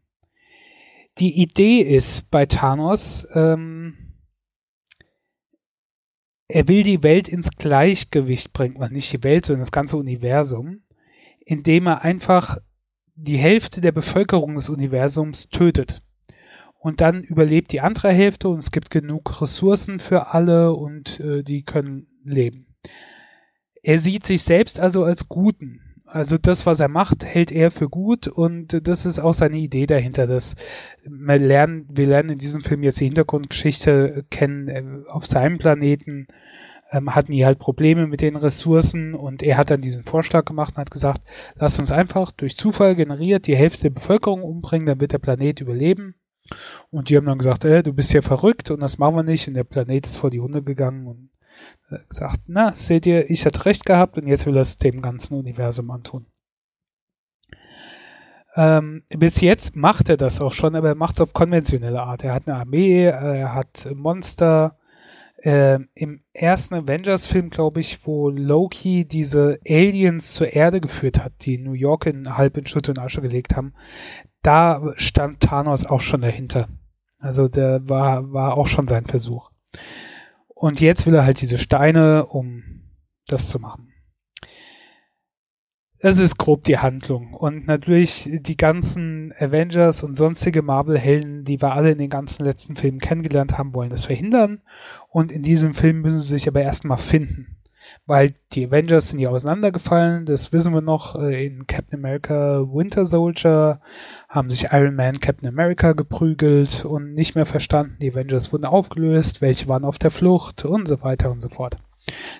Die 1.19 1.41
Idee 1.41 1.81
ist 1.81 2.29
bei 2.31 2.45
Thanos, 2.45 3.27
ähm, 3.33 4.03
er 6.47 6.67
will 6.67 6.83
die 6.83 7.01
Welt 7.01 7.27
ins 7.27 7.49
Gleichgewicht 7.49 8.53
bringen, 8.53 8.75
und 8.75 8.91
nicht 8.91 9.11
die 9.11 9.23
Welt, 9.23 9.45
sondern 9.45 9.61
das 9.61 9.71
ganze 9.71 9.97
Universum, 9.97 10.83
indem 11.39 11.87
er 11.87 12.03
einfach 12.03 12.57
die 13.15 13.37
Hälfte 13.37 13.81
der 13.81 13.91
Bevölkerung 13.91 14.53
des 14.53 14.69
Universums 14.69 15.49
tötet. 15.49 16.02
Und 16.83 16.99
dann 16.99 17.23
überlebt 17.23 17.71
die 17.71 17.79
andere 17.79 18.11
Hälfte 18.11 18.49
und 18.49 18.59
es 18.59 18.69
gibt 18.69 18.89
genug 18.89 19.41
Ressourcen 19.41 20.01
für 20.01 20.33
alle 20.33 20.73
und 20.73 21.17
äh, 21.21 21.41
die 21.41 21.63
können 21.63 22.07
leben. 22.25 22.67
Er 23.81 23.99
sieht 23.99 24.25
sich 24.25 24.43
selbst 24.43 24.81
also 24.81 25.05
als 25.05 25.29
Guten. 25.29 25.79
Also 26.05 26.37
das, 26.37 26.65
was 26.65 26.81
er 26.81 26.89
macht, 26.89 27.23
hält 27.23 27.53
er 27.53 27.71
für 27.71 27.87
gut 27.87 28.27
und 28.27 28.85
das 28.85 29.05
ist 29.05 29.17
auch 29.17 29.33
seine 29.33 29.59
Idee 29.59 29.85
dahinter. 29.85 30.27
Dass 30.27 30.57
wir 31.05 31.39
lernen, 31.39 31.87
wir 31.89 32.05
lernen 32.05 32.31
in 32.31 32.37
diesem 32.39 32.63
Film 32.63 32.83
jetzt 32.83 32.99
die 32.99 33.05
Hintergrundgeschichte 33.05 34.25
kennen. 34.29 34.67
äh, 34.67 35.09
Auf 35.09 35.25
seinem 35.25 35.59
Planeten 35.59 36.27
ähm, 36.91 37.15
hatten 37.15 37.31
die 37.31 37.45
halt 37.45 37.59
Probleme 37.59 38.07
mit 38.07 38.19
den 38.19 38.35
Ressourcen 38.35 39.15
und 39.15 39.41
er 39.41 39.55
hat 39.55 39.69
dann 39.69 39.81
diesen 39.81 40.03
Vorschlag 40.03 40.43
gemacht 40.43 40.75
und 40.75 40.81
hat 40.81 40.91
gesagt, 40.91 41.21
lass 41.55 41.79
uns 41.79 41.93
einfach 41.93 42.33
durch 42.33 42.57
Zufall 42.57 42.97
generiert 42.97 43.47
die 43.47 43.55
Hälfte 43.55 43.83
der 43.83 43.91
Bevölkerung 43.91 44.43
umbringen, 44.43 44.85
dann 44.85 44.99
wird 44.99 45.13
der 45.13 45.19
Planet 45.19 45.61
überleben. 45.61 46.15
Und 46.91 47.09
die 47.09 47.17
haben 47.17 47.25
dann 47.25 47.37
gesagt, 47.37 47.65
äh, 47.65 47.83
du 47.83 47.93
bist 47.93 48.13
ja 48.13 48.21
verrückt 48.21 48.69
und 48.71 48.81
das 48.81 48.97
machen 48.97 49.15
wir 49.15 49.23
nicht. 49.23 49.47
Und 49.47 49.53
der 49.53 49.63
Planet 49.63 50.05
ist 50.05 50.17
vor 50.17 50.29
die 50.29 50.41
Hunde 50.41 50.61
gegangen 50.61 51.07
und 51.07 51.29
äh, 51.89 51.99
gesagt, 52.09 52.41
na, 52.47 52.75
seht 52.75 53.05
ihr, 53.05 53.29
ich 53.29 53.45
hatte 53.45 53.65
recht 53.65 53.85
gehabt 53.85 54.17
und 54.17 54.27
jetzt 54.27 54.45
will 54.45 54.57
es 54.57 54.77
dem 54.77 55.01
ganzen 55.01 55.35
Universum 55.35 55.89
antun. 55.91 56.27
Ähm, 58.55 59.03
bis 59.09 59.41
jetzt 59.41 59.75
macht 59.75 60.09
er 60.09 60.17
das 60.17 60.39
auch 60.39 60.51
schon, 60.51 60.75
aber 60.75 60.89
er 60.89 60.95
macht 60.95 61.15
es 61.15 61.21
auf 61.21 61.33
konventionelle 61.33 62.01
Art. 62.01 62.23
Er 62.23 62.33
hat 62.33 62.47
eine 62.47 62.57
Armee, 62.57 63.05
äh, 63.05 63.09
er 63.39 63.55
hat 63.55 63.87
Monster. 63.95 64.77
Äh, 65.37 65.79
Im 65.95 66.21
ersten 66.31 66.75
Avengers-Film, 66.75 67.49
glaube 67.49 67.81
ich, 67.81 68.05
wo 68.05 68.29
Loki 68.29 69.05
diese 69.05 69.59
Aliens 69.67 70.33
zur 70.35 70.53
Erde 70.53 70.79
geführt 70.79 71.19
hat, 71.19 71.33
die 71.41 71.57
New 71.57 71.73
York 71.73 72.05
in 72.05 72.37
halb 72.37 72.57
in 72.57 72.65
Schutt 72.65 72.87
und 72.89 72.99
Asche 72.99 73.21
gelegt 73.21 73.55
haben, 73.55 73.73
da 74.43 74.93
stand 74.97 75.39
Thanos 75.39 75.85
auch 75.85 76.01
schon 76.01 76.21
dahinter. 76.21 76.67
Also 77.19 77.47
der 77.47 77.87
war, 77.87 78.31
war 78.33 78.57
auch 78.57 78.67
schon 78.67 78.87
sein 78.87 79.05
Versuch. 79.05 79.49
Und 80.47 80.79
jetzt 80.81 81.05
will 81.05 81.15
er 81.15 81.25
halt 81.25 81.41
diese 81.41 81.57
Steine, 81.57 82.25
um 82.27 82.63
das 83.27 83.49
zu 83.49 83.59
machen. 83.59 83.89
Das 85.99 86.17
ist 86.19 86.37
grob 86.37 86.65
die 86.65 86.79
Handlung. 86.79 87.33
Und 87.33 87.65
natürlich 87.65 88.29
die 88.29 88.57
ganzen 88.57 89.33
Avengers 89.39 90.03
und 90.03 90.15
sonstige 90.15 90.61
Marvel-Helden, 90.61 91.45
die 91.45 91.61
wir 91.61 91.71
alle 91.71 91.91
in 91.91 91.97
den 91.97 92.09
ganzen 92.09 92.43
letzten 92.43 92.75
Filmen 92.75 92.99
kennengelernt 92.99 93.57
haben, 93.57 93.73
wollen 93.73 93.89
das 93.89 94.03
verhindern. 94.03 94.61
Und 95.07 95.31
in 95.31 95.43
diesem 95.43 95.73
Film 95.73 96.01
müssen 96.01 96.19
sie 96.19 96.27
sich 96.27 96.47
aber 96.49 96.61
erstmal 96.61 96.97
finden. 96.97 97.55
Weil 98.05 98.35
die 98.51 98.67
Avengers 98.67 99.09
sind 99.09 99.19
ja 99.19 99.29
auseinandergefallen, 99.29 100.25
das 100.25 100.51
wissen 100.51 100.73
wir 100.73 100.81
noch. 100.81 101.15
äh, 101.15 101.45
In 101.45 101.67
Captain 101.67 101.99
America 101.99 102.61
Winter 102.67 103.05
Soldier 103.05 103.79
haben 104.33 104.49
sich 104.49 104.65
Iron 104.71 104.95
Man, 104.95 105.19
Captain 105.19 105.47
America 105.47 105.93
geprügelt 105.93 106.85
und 106.85 107.13
nicht 107.13 107.35
mehr 107.35 107.45
verstanden. 107.45 107.97
Die 108.01 108.11
Avengers 108.11 108.51
wurden 108.51 108.65
aufgelöst, 108.65 109.41
welche 109.41 109.67
waren 109.67 109.85
auf 109.85 109.99
der 109.99 110.09
Flucht 110.09 110.65
und 110.65 110.87
so 110.87 111.03
weiter 111.03 111.29
und 111.29 111.39
so 111.39 111.49
fort. 111.49 111.77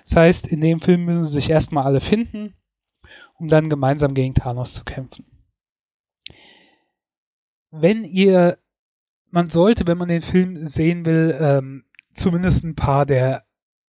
Das 0.02 0.16
heißt, 0.16 0.48
in 0.48 0.60
dem 0.60 0.80
Film 0.80 1.04
müssen 1.04 1.24
sie 1.24 1.34
sich 1.34 1.50
erstmal 1.50 1.84
alle 1.84 2.00
finden, 2.00 2.54
um 3.38 3.46
dann 3.46 3.70
gemeinsam 3.70 4.14
gegen 4.14 4.34
Thanos 4.34 4.72
zu 4.72 4.82
kämpfen. 4.82 5.24
Wenn 7.70 8.02
ihr, 8.02 8.58
man 9.30 9.48
sollte, 9.48 9.86
wenn 9.86 9.98
man 9.98 10.08
den 10.08 10.22
Film 10.22 10.66
sehen 10.66 11.06
will, 11.06 11.38
ähm, 11.40 11.84
zumindest 12.12 12.64
ein 12.64 12.74
paar 12.74 13.06
der 13.06 13.44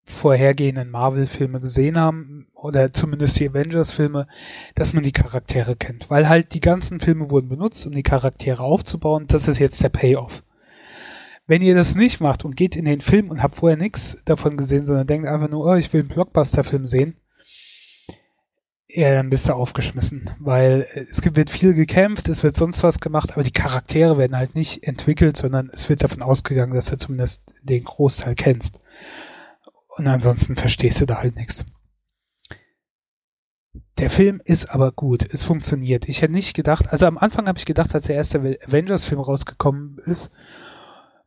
vorhergehenden 0.05 0.91
Marvel-Filme 0.91 1.61
gesehen 1.61 1.99
haben 1.99 2.47
oder 2.55 2.93
zumindest 2.93 3.39
die 3.41 3.49
Avengers-Filme, 3.49 4.27
dass 4.75 4.93
man 4.93 5.03
die 5.03 5.13
Charaktere 5.13 5.77
kennt. 5.77 6.11
Weil 6.11 6.29
halt 6.29 6.55
die 6.55 6.61
ganzen 6.61 7.01
Filme 7.01 7.31
wurden 7.31 7.49
benutzt, 7.49 7.87
um 7.87 7.93
die 7.93 8.03
Charaktere 8.03 8.63
aufzubauen. 8.63 9.27
Das 9.29 9.49
ist 9.49 9.59
jetzt 9.59 9.83
der 9.83 9.89
Payoff. 9.89 10.43
Wenn 11.47 11.63
ihr 11.63 11.75
das 11.75 11.95
nicht 11.95 12.21
macht 12.21 12.45
und 12.45 12.57
geht 12.57 12.77
in 12.77 12.85
den 12.87 13.01
Film 13.01 13.31
und 13.31 13.43
habt 13.43 13.57
vorher 13.57 13.77
nichts 13.77 14.19
davon 14.25 14.57
gesehen, 14.57 14.87
sondern 14.87 15.07
denkt 15.07 15.29
einfach 15.29 15.51
nur, 15.51 15.65
oh, 15.67 15.75
ich 15.75 15.93
will 15.93 16.01
einen 16.01 16.09
Blockbuster-Film 16.09 16.87
sehen, 16.87 17.17
ja, 18.89 19.13
dann 19.13 19.29
bist 19.29 19.49
du 19.49 19.55
aufgeschmissen, 19.55 20.31
weil 20.39 20.87
es 21.11 21.21
gibt- 21.21 21.37
wird 21.37 21.51
viel 21.51 21.75
gekämpft, 21.75 22.29
es 22.29 22.45
wird 22.45 22.55
sonst 22.55 22.83
was 22.85 23.01
gemacht, 23.01 23.33
aber 23.33 23.43
die 23.43 23.51
Charaktere 23.51 24.17
werden 24.19 24.37
halt 24.37 24.55
nicht 24.55 24.85
entwickelt, 24.85 25.37
sondern 25.37 25.69
es 25.73 25.89
wird 25.89 26.05
davon 26.05 26.23
ausgegangen, 26.23 26.75
dass 26.75 26.87
du 26.87 26.97
zumindest 26.97 27.55
den 27.63 27.83
Großteil 27.83 28.37
kennst. 28.37 28.81
Und 29.97 30.07
ansonsten 30.07 30.57
verstehst 30.57 31.01
du 31.01 31.07
da 31.07 31.19
halt 31.19 31.37
nichts. 31.37 31.65
Der 33.99 34.11
Film 34.11 34.41
ist 34.45 34.71
aber 34.71 34.91
gut, 34.91 35.27
es 35.33 35.45
funktioniert. 35.45 36.09
Ich 36.09 36.21
hätte 36.21 36.33
nicht 36.33 36.55
gedacht, 36.55 36.89
also 36.89 37.07
am 37.07 37.17
Anfang 37.17 37.47
habe 37.47 37.59
ich 37.59 37.65
gedacht, 37.65 37.95
als 37.95 38.07
der 38.07 38.17
erste 38.17 38.39
Avengers-Film 38.39 39.21
rausgekommen 39.21 39.99
ist, 40.07 40.33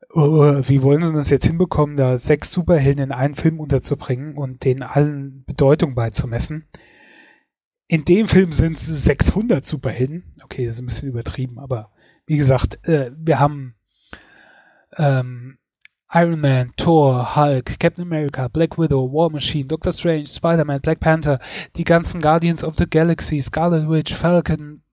oh, 0.09 0.61
wie 0.67 0.81
wollen 0.81 1.01
sie 1.01 1.13
das 1.13 1.29
jetzt 1.29 1.45
hinbekommen, 1.45 1.95
da 1.95 2.17
sechs 2.17 2.51
Superhelden 2.51 3.05
in 3.05 3.11
einen 3.13 3.35
Film 3.35 3.61
unterzubringen 3.61 4.37
und 4.37 4.65
denen 4.65 4.83
allen 4.83 5.45
Bedeutung 5.45 5.95
beizumessen. 5.95 6.65
In 7.87 8.03
dem 8.03 8.27
Film 8.27 8.51
sind 8.51 8.77
es 8.77 8.85
600 8.85 9.65
Superhelden. 9.65 10.35
Okay, 10.43 10.65
das 10.65 10.75
ist 10.75 10.81
ein 10.81 10.87
bisschen 10.87 11.09
übertrieben, 11.09 11.59
aber 11.59 11.91
wie 12.25 12.35
gesagt, 12.35 12.83
äh, 12.85 13.11
wir 13.15 13.39
haben 13.39 13.75
ähm, 14.97 15.57
Iron 16.13 16.39
Man, 16.39 16.73
Thor, 16.77 17.35
Hulk, 17.35 17.79
Captain 17.79 18.03
America, 18.03 18.47
Black 18.47 18.77
Widow, 18.77 19.11
War 19.11 19.29
Machine, 19.29 19.67
Doctor 19.67 19.91
Strange, 19.91 20.27
Spider-Man, 20.27 20.81
Black 20.81 20.99
Panther, 20.99 21.39
die 21.75 21.83
ganzen 21.83 22.21
Guardians 22.21 22.63
of 22.63 22.75
the 22.77 22.89
Galaxy, 22.89 23.41
Scarlet 23.41 23.89
Witch, 23.89 24.13
Falcon, 24.13 24.83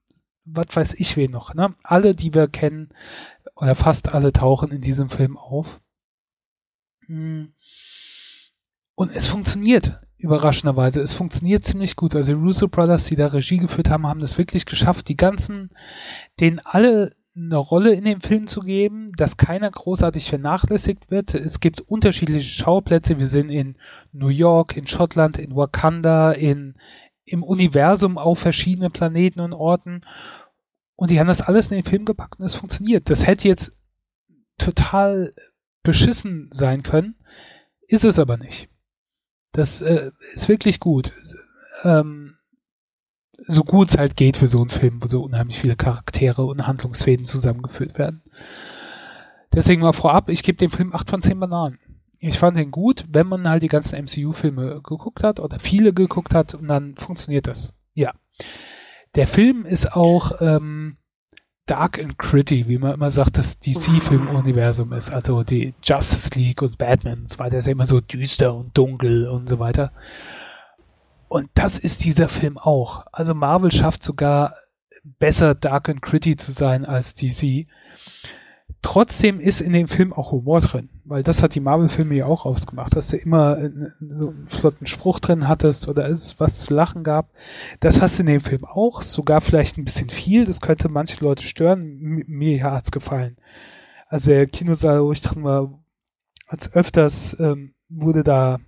was 0.45 0.67
weiß 0.75 0.95
ich 0.95 1.17
wen 1.17 1.31
noch, 1.31 1.55
ne? 1.55 1.75
Alle, 1.83 2.15
die 2.15 2.35
wir 2.35 2.49
kennen, 2.49 2.91
oder 3.55 3.75
fast 3.75 4.13
alle 4.13 4.33
tauchen 4.33 4.73
in 4.73 4.81
diesem 4.81 5.09
Film 5.09 5.37
auf. 5.37 5.81
Mm. 7.07 7.45
Und 8.97 9.11
es 9.11 9.29
funktioniert, 9.29 10.01
überraschenderweise. 10.19 11.01
Es 11.01 11.15
funktioniert 11.15 11.65
ziemlich 11.65 11.97
gut. 11.97 12.15
Also 12.15 12.35
die 12.35 12.41
Russo 12.41 12.69
Brothers, 12.69 13.05
die 13.05 13.17
da 13.17 13.29
Regie 13.29 13.59
geführt 13.59 13.89
haben, 13.89 14.07
haben 14.07 14.21
das 14.21 14.39
wirklich 14.39 14.67
geschafft, 14.67 15.09
die 15.09 15.17
ganzen, 15.17 15.71
denen 16.41 16.61
alle 16.61 17.15
eine 17.37 17.57
Rolle 17.57 17.93
in 17.95 18.05
dem 18.05 18.21
Film 18.21 18.47
zu 18.47 18.61
geben, 18.61 19.13
dass 19.17 19.37
keiner 19.37 19.71
großartig 19.71 20.29
vernachlässigt 20.29 21.11
wird. 21.11 21.35
Es 21.35 21.61
gibt 21.61 21.81
unterschiedliche 21.81 22.49
Schauplätze. 22.49 23.19
Wir 23.19 23.27
sind 23.27 23.51
in 23.51 23.77
New 24.13 24.29
York, 24.29 24.77
in 24.77 24.87
Schottland, 24.87 25.39
in 25.39 25.57
Wakanda, 25.57 26.33
in, 26.33 26.77
im 27.25 27.43
Universum 27.43 28.19
auf 28.19 28.39
verschiedene 28.39 28.91
Planeten 28.91 29.41
und 29.41 29.53
Orten. 29.53 30.03
Und 30.97 31.11
die 31.11 31.19
haben 31.19 31.27
das 31.27 31.43
alles 31.43 31.71
in 31.71 31.79
den 31.79 31.91
Film 31.91 32.05
gepackt 32.05 32.39
und 32.39 32.47
es 32.47 32.55
funktioniert. 32.55 33.11
Das 33.11 33.27
hätte 33.27 33.49
jetzt 33.49 33.73
total 34.59 35.35
beschissen 35.83 36.49
sein 36.53 36.83
können, 36.83 37.17
ist 37.89 38.05
es 38.05 38.19
aber 38.19 38.37
nicht. 38.37 38.69
Das 39.53 39.83
äh, 39.83 40.13
ist 40.33 40.49
wirklich 40.49 40.81
gut. 40.81 41.13
Ähm, 41.83 42.24
so 43.47 43.65
gut 43.65 43.91
es 43.91 43.99
halt 43.99 44.17
geht 44.17 44.37
für 44.37 44.49
so 44.49 44.61
einen 44.61 44.71
Film, 44.71 45.03
wo 45.03 45.09
so 45.09 45.23
unheimlich 45.23 45.59
viele 45.61 45.77
Charaktere 45.77 46.45
und 46.45 46.67
Handlungsfäden 46.67 47.27
zusammengeführt 47.27 47.99
werden. 47.99 48.23
Deswegen 49.53 49.83
mal 49.83 49.93
vorab, 49.93 50.29
ich 50.29 50.43
gebe 50.43 50.59
dem 50.59 50.71
Film 50.71 50.95
8 50.95 51.11
von 51.11 51.23
10 51.23 51.39
Bananen. 51.39 51.79
Ich 52.19 52.39
fand 52.39 52.57
den 52.57 52.71
gut, 52.71 53.05
wenn 53.09 53.27
man 53.27 53.49
halt 53.49 53.63
die 53.63 53.69
ganzen 53.69 54.03
MCU-Filme 54.03 54.81
geguckt 54.83 55.23
hat 55.23 55.41
oder 55.41 55.61
viele 55.61 55.93
geguckt 55.93 56.35
hat 56.35 56.55
und 56.55 56.69
dann 56.69 56.97
funktioniert 56.97 57.47
das. 57.47 57.75
Ja. 57.93 58.13
Der 59.15 59.29
Film 59.29 59.67
ist 59.67 59.93
auch 59.93 60.33
ähm, 60.41 60.97
dark 61.67 61.99
and 61.99 62.19
gritty, 62.19 62.69
wie 62.69 62.79
man 62.79 62.95
immer 62.95 63.11
sagt, 63.11 63.39
das 63.39 63.59
DC-Filmuniversum 63.59 64.93
ist. 64.93 65.11
Also 65.11 65.45
die 65.45 65.75
Justice 65.83 66.31
League 66.35 66.63
und 66.63 66.79
Batman 66.79 67.21
und 67.21 67.31
so 67.31 67.39
weiter 67.39 67.59
ist 67.59 67.67
ja 67.67 67.73
immer 67.73 67.87
so 67.87 68.01
düster 68.01 68.55
und 68.55 68.77
dunkel 68.77 69.29
und 69.29 69.49
so 69.49 69.59
weiter. 69.59 69.93
Und 71.29 71.51
das 71.55 71.79
ist 71.79 72.05
dieser 72.05 72.29
Film 72.29 72.59
auch. 72.59 73.07
Also 73.13 73.35
Marvel 73.35 73.73
schafft 73.73 74.05
sogar 74.05 74.55
besser 75.05 75.55
dark 75.55 75.89
and 75.89 76.03
gritty 76.03 76.37
zu 76.37 76.51
sein 76.53 76.85
als 76.85 77.15
DC. 77.15 77.67
Trotzdem 78.83 79.41
ist 79.41 79.63
in 79.63 79.73
dem 79.73 79.89
Film 79.89 80.13
auch 80.13 80.31
Humor 80.31 80.61
drin, 80.61 80.91
weil 81.05 81.23
das 81.23 81.43
hat 81.43 81.55
die 81.55 81.61
Marvel-Filme 81.61 82.15
ja 82.15 82.27
auch 82.27 82.45
ausgemacht, 82.45 82.95
dass 82.95 83.09
du 83.09 83.17
immer 83.17 83.57
so 83.99 84.29
einen 84.29 84.47
flotten 84.51 84.87
Spruch 84.87 85.21
drin 85.21 85.49
hattest 85.49 85.89
oder 85.89 86.07
es 86.09 86.39
was 86.39 86.61
zu 86.61 86.75
lachen 86.75 87.03
gab. 87.03 87.31
Das 87.81 88.03
hast 88.03 88.19
du 88.19 88.23
in 88.23 88.27
dem 88.27 88.41
Film 88.43 88.67
auch, 88.67 89.01
sogar 89.01 89.41
vielleicht 89.41 89.79
ein 89.79 89.85
bisschen 89.85 90.11
viel. 90.11 90.45
Das 90.45 90.61
könnte 90.61 90.91
manche 90.91 91.25
Leute 91.25 91.45
stören. 91.45 91.99
Mir 92.27 92.63
hat's 92.63 92.91
gefallen. 92.91 93.39
Also 94.09 94.31
der 94.31 94.47
Kinosaal, 94.47 95.03
wo 95.03 95.13
ich 95.13 95.23
drin 95.23 95.45
war, 95.45 95.83
als 96.47 96.71
öfters 96.75 97.39
ähm, 97.41 97.75
wurde 97.89 98.23
da 98.23 98.59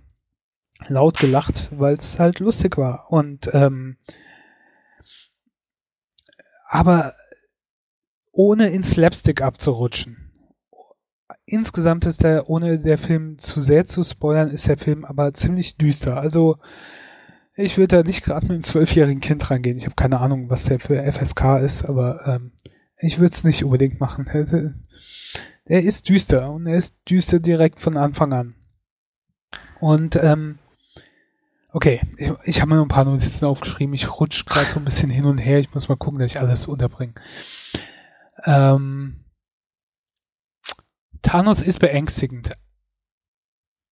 laut 0.87 1.19
gelacht, 1.19 1.69
weil 1.71 1.95
es 1.95 2.19
halt 2.19 2.39
lustig 2.39 2.77
war. 2.77 3.11
Und 3.11 3.49
ähm, 3.53 3.97
aber 6.67 7.13
ohne 8.31 8.69
ins 8.69 8.91
Slapstick 8.91 9.41
abzurutschen. 9.41 10.31
Insgesamt 11.45 12.05
ist 12.05 12.23
der, 12.23 12.49
ohne 12.49 12.77
der 12.79 12.97
Film 12.97 13.39
zu 13.39 13.61
sehr 13.61 13.87
zu 13.87 14.03
spoilern, 14.03 14.51
ist 14.51 14.67
der 14.67 14.77
Film 14.77 15.05
aber 15.05 15.33
ziemlich 15.33 15.77
düster. 15.77 16.17
Also 16.17 16.57
ich 17.55 17.77
würde 17.77 17.97
da 17.97 18.03
nicht 18.03 18.23
gerade 18.23 18.45
mit 18.45 18.51
einem 18.51 18.63
zwölfjährigen 18.63 19.21
Kind 19.21 19.49
rangehen. 19.49 19.77
Ich 19.77 19.85
habe 19.85 19.95
keine 19.95 20.19
Ahnung, 20.19 20.49
was 20.49 20.65
der 20.65 20.79
für 20.79 21.11
FSK 21.11 21.61
ist, 21.63 21.85
aber 21.85 22.27
ähm, 22.27 22.51
ich 22.99 23.17
würde 23.17 23.31
es 23.31 23.43
nicht 23.43 23.63
unbedingt 23.63 23.99
machen. 23.99 24.83
Der 25.67 25.83
ist 25.83 26.07
düster 26.07 26.49
und 26.49 26.65
er 26.65 26.77
ist 26.77 26.95
düster 27.09 27.39
direkt 27.39 27.81
von 27.81 27.97
Anfang 27.97 28.31
an. 28.31 28.55
Und 29.81 30.15
ähm, 30.15 30.59
Okay, 31.73 32.01
ich, 32.17 32.31
ich 32.43 32.61
habe 32.61 32.73
mir 32.73 32.81
ein 32.81 32.87
paar 32.87 33.05
Notizen 33.05 33.45
aufgeschrieben. 33.45 33.93
Ich 33.93 34.19
rutsche 34.19 34.45
gerade 34.45 34.69
so 34.69 34.79
ein 34.79 34.85
bisschen 34.85 35.09
hin 35.09 35.25
und 35.25 35.37
her. 35.37 35.59
Ich 35.59 35.73
muss 35.73 35.89
mal 35.89 35.97
gucken, 35.97 36.19
dass 36.19 36.31
ich 36.31 36.39
alles 36.39 36.67
unterbringe. 36.67 37.13
Ähm, 38.45 39.25
Thanos 41.21 41.61
ist 41.61 41.79
beängstigend. 41.79 42.53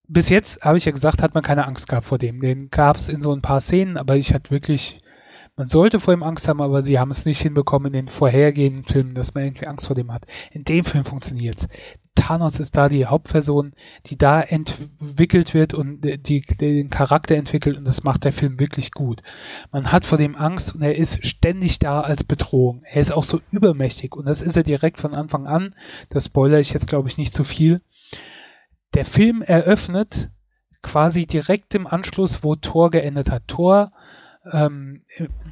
Bis 0.08 0.30
jetzt, 0.30 0.62
habe 0.62 0.78
ich 0.78 0.86
ja 0.86 0.92
gesagt, 0.92 1.22
hat 1.22 1.34
man 1.34 1.44
keine 1.44 1.66
Angst 1.66 1.90
gehabt 1.90 2.06
vor 2.06 2.18
dem. 2.18 2.40
Den 2.40 2.70
gab 2.70 2.98
es 2.98 3.10
in 3.10 3.22
so 3.22 3.34
ein 3.34 3.42
paar 3.42 3.60
Szenen, 3.60 3.98
aber 3.98 4.16
ich 4.16 4.34
hatte 4.34 4.52
wirklich 4.52 5.00
man 5.58 5.68
sollte 5.68 6.00
vor 6.02 6.14
ihm 6.14 6.24
Angst 6.24 6.48
haben, 6.48 6.62
aber 6.62 6.84
sie 6.84 7.00
haben 7.00 7.12
es 7.12 7.26
nicht 7.26 7.42
hinbekommen 7.42 7.88
in 7.88 7.94
den 7.94 8.08
vorhergehenden 8.10 8.84
Filmen, 8.84 9.16
dass 9.16 9.34
man 9.34 9.46
irgendwie 9.46 9.68
Angst 9.68 9.88
vor 9.88 9.96
dem 9.96 10.12
hat. 10.12 10.26
In 10.52 10.66
dem 10.66 10.84
Film 10.84 11.06
funktioniert's. 11.06 11.68
Thanos 12.16 12.60
ist 12.60 12.76
da 12.76 12.90
die 12.90 13.06
Hauptperson, 13.06 13.74
die 14.06 14.18
da 14.18 14.42
entwickelt 14.42 15.54
wird 15.54 15.74
und 15.74 16.02
die, 16.02 16.18
die 16.42 16.44
den 16.58 16.90
Charakter 16.90 17.36
entwickelt 17.36 17.78
und 17.78 17.86
das 17.86 18.04
macht 18.04 18.24
der 18.24 18.34
Film 18.34 18.60
wirklich 18.60 18.92
gut. 18.92 19.22
Man 19.72 19.92
hat 19.92 20.06
vor 20.06 20.18
dem 20.18 20.36
Angst 20.36 20.76
und 20.76 20.82
er 20.82 20.96
ist 20.96 21.26
ständig 21.26 21.80
da 21.80 22.02
als 22.02 22.24
Bedrohung. 22.24 22.84
Er 22.84 23.02
ist 23.02 23.12
auch 23.12 23.24
so 23.24 23.40
übermächtig 23.52 24.16
und 24.16 24.26
das 24.26 24.42
ist 24.42 24.58
er 24.58 24.64
direkt 24.64 25.00
von 25.00 25.14
Anfang 25.14 25.48
an. 25.48 25.76
Das 26.10 26.26
spoilere 26.26 26.60
ich 26.60 26.74
jetzt 26.74 26.88
glaube 26.88 27.10
ich 27.10 27.18
nicht 27.18 27.34
zu 27.34 27.44
viel. 27.44 27.82
Der 28.94 29.06
Film 29.06 29.42
eröffnet 29.42 30.30
quasi 30.82 31.26
direkt 31.26 31.76
im 31.76 31.88
Anschluss, 31.88 32.44
wo 32.44 32.56
Thor 32.56 32.92
geendet 32.92 33.30
hat. 33.30 33.48
Thor 33.48 33.92
ähm, 34.52 35.04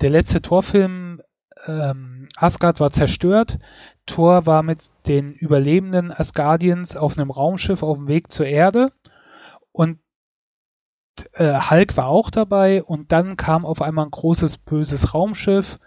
der 0.01 0.09
letzte 0.09 0.41
Torfilm 0.41 1.21
ähm, 1.65 2.27
Asgard 2.35 2.79
war 2.79 2.91
zerstört. 2.91 3.59
Thor 4.05 4.45
war 4.45 4.63
mit 4.63 4.89
den 5.07 5.33
überlebenden 5.33 6.11
Asgardians 6.11 6.95
auf 6.95 7.17
einem 7.17 7.31
Raumschiff 7.31 7.83
auf 7.83 7.97
dem 7.97 8.07
Weg 8.07 8.31
zur 8.31 8.45
Erde 8.45 8.91
und 9.71 9.99
äh, 11.33 11.59
Hulk 11.69 11.95
war 11.95 12.07
auch 12.07 12.29
dabei 12.29 12.83
und 12.83 13.11
dann 13.11 13.37
kam 13.37 13.65
auf 13.65 13.81
einmal 13.81 14.05
ein 14.05 14.11
großes 14.11 14.57
böses 14.57 15.13
Raumschiff 15.13 15.79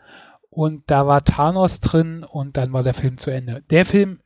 und 0.50 0.84
da 0.86 1.06
war 1.06 1.24
Thanos 1.24 1.80
drin 1.80 2.24
und 2.24 2.56
dann 2.56 2.72
war 2.72 2.82
der 2.82 2.94
Film 2.94 3.18
zu 3.18 3.30
Ende. 3.30 3.62
Der 3.70 3.84
Film 3.84 4.20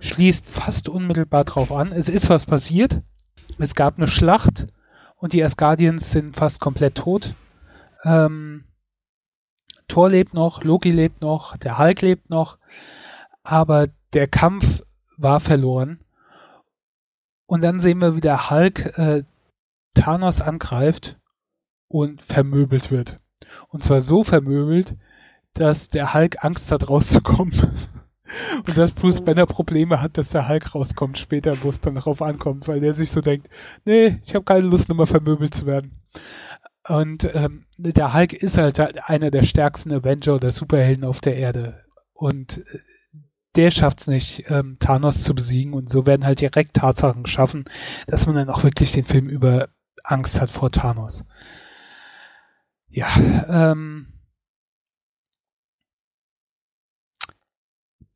schließt 0.00 0.46
fast 0.46 0.88
unmittelbar 0.88 1.44
drauf 1.44 1.70
an. 1.72 1.92
Es 1.92 2.08
ist 2.08 2.30
was 2.30 2.46
passiert. 2.46 3.02
Es 3.58 3.74
gab 3.74 3.96
eine 3.96 4.08
Schlacht 4.08 4.66
und 5.16 5.32
die 5.32 5.42
Asgardians 5.42 6.10
sind 6.10 6.36
fast 6.36 6.60
komplett 6.60 6.96
tot. 6.96 7.34
Ähm, 8.04 8.64
Thor 9.88 10.10
lebt 10.10 10.34
noch, 10.34 10.62
Loki 10.62 10.90
lebt 10.90 11.22
noch, 11.22 11.56
der 11.56 11.78
Hulk 11.78 12.02
lebt 12.02 12.30
noch, 12.30 12.58
aber 13.42 13.88
der 14.12 14.28
Kampf 14.28 14.82
war 15.16 15.40
verloren. 15.40 16.00
Und 17.46 17.62
dann 17.62 17.80
sehen 17.80 18.00
wir, 18.00 18.14
wie 18.14 18.20
der 18.20 18.50
Hulk 18.50 18.98
äh, 18.98 19.24
Thanos 19.94 20.40
angreift 20.40 21.16
und 21.88 22.22
vermöbelt 22.22 22.90
wird. 22.90 23.18
Und 23.68 23.82
zwar 23.82 24.02
so 24.02 24.22
vermöbelt, 24.22 24.94
dass 25.54 25.88
der 25.88 26.12
Hulk 26.14 26.44
Angst 26.44 26.70
hat, 26.70 26.88
rauszukommen. 26.88 27.54
und 28.66 28.76
dass 28.76 28.92
Bruce 28.92 29.22
Banner 29.22 29.46
Probleme 29.46 30.00
hat, 30.00 30.18
dass 30.18 30.30
der 30.30 30.48
Hulk 30.48 30.74
rauskommt 30.74 31.18
später, 31.18 31.62
wo 31.62 31.70
es 31.70 31.80
dann 31.80 31.94
darauf 31.94 32.20
ankommt, 32.22 32.68
weil 32.68 32.80
der 32.80 32.92
sich 32.92 33.10
so 33.10 33.20
denkt, 33.20 33.48
nee, 33.84 34.18
ich 34.22 34.34
habe 34.34 34.44
keine 34.44 34.66
Lust, 34.66 34.88
nochmal 34.88 35.06
vermöbelt 35.06 35.54
zu 35.54 35.66
werden. 35.66 35.92
Und 36.88 37.28
ähm, 37.34 37.66
der 37.76 38.14
Hulk 38.14 38.32
ist 38.32 38.56
halt 38.56 38.80
einer 39.08 39.30
der 39.30 39.42
stärksten 39.42 39.92
Avenger 39.92 40.34
oder 40.34 40.52
Superhelden 40.52 41.04
auf 41.04 41.20
der 41.20 41.36
Erde. 41.36 41.84
Und 42.12 42.58
äh, 42.58 42.78
der 43.56 43.70
schafft 43.70 44.00
es 44.00 44.06
nicht, 44.06 44.44
ähm, 44.48 44.78
Thanos 44.80 45.22
zu 45.22 45.34
besiegen. 45.34 45.74
Und 45.74 45.90
so 45.90 46.06
werden 46.06 46.24
halt 46.24 46.40
direkt 46.40 46.76
Tatsachen 46.76 47.24
geschaffen, 47.24 47.64
dass 48.06 48.26
man 48.26 48.36
dann 48.36 48.48
auch 48.50 48.62
wirklich 48.62 48.92
den 48.92 49.04
Film 49.04 49.28
über 49.28 49.68
Angst 50.02 50.40
hat 50.40 50.50
vor 50.50 50.70
Thanos. 50.70 51.24
Ja, 52.88 53.08
ähm, 53.48 53.97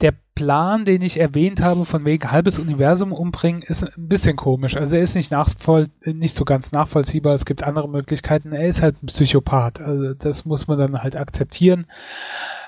der 0.02 0.14
Plan, 0.34 0.84
den 0.84 1.02
ich 1.02 1.20
erwähnt 1.20 1.60
habe, 1.60 1.84
von 1.84 2.04
wegen 2.04 2.30
halbes 2.30 2.58
Universum 2.58 3.12
umbringen, 3.12 3.62
ist 3.62 3.84
ein 3.84 4.08
bisschen 4.08 4.36
komisch. 4.36 4.76
Also 4.76 4.96
er 4.96 5.02
ist 5.02 5.14
nicht, 5.14 5.30
nachvoll 5.30 5.88
nicht 6.04 6.34
so 6.34 6.44
ganz 6.44 6.72
nachvollziehbar. 6.72 7.34
Es 7.34 7.44
gibt 7.44 7.62
andere 7.62 7.88
Möglichkeiten. 7.88 8.52
Er 8.52 8.68
ist 8.68 8.82
halt 8.82 9.02
ein 9.02 9.06
Psychopath. 9.06 9.80
Also 9.80 10.14
das 10.14 10.44
muss 10.44 10.66
man 10.66 10.78
dann 10.78 11.02
halt 11.02 11.16
akzeptieren. 11.16 11.86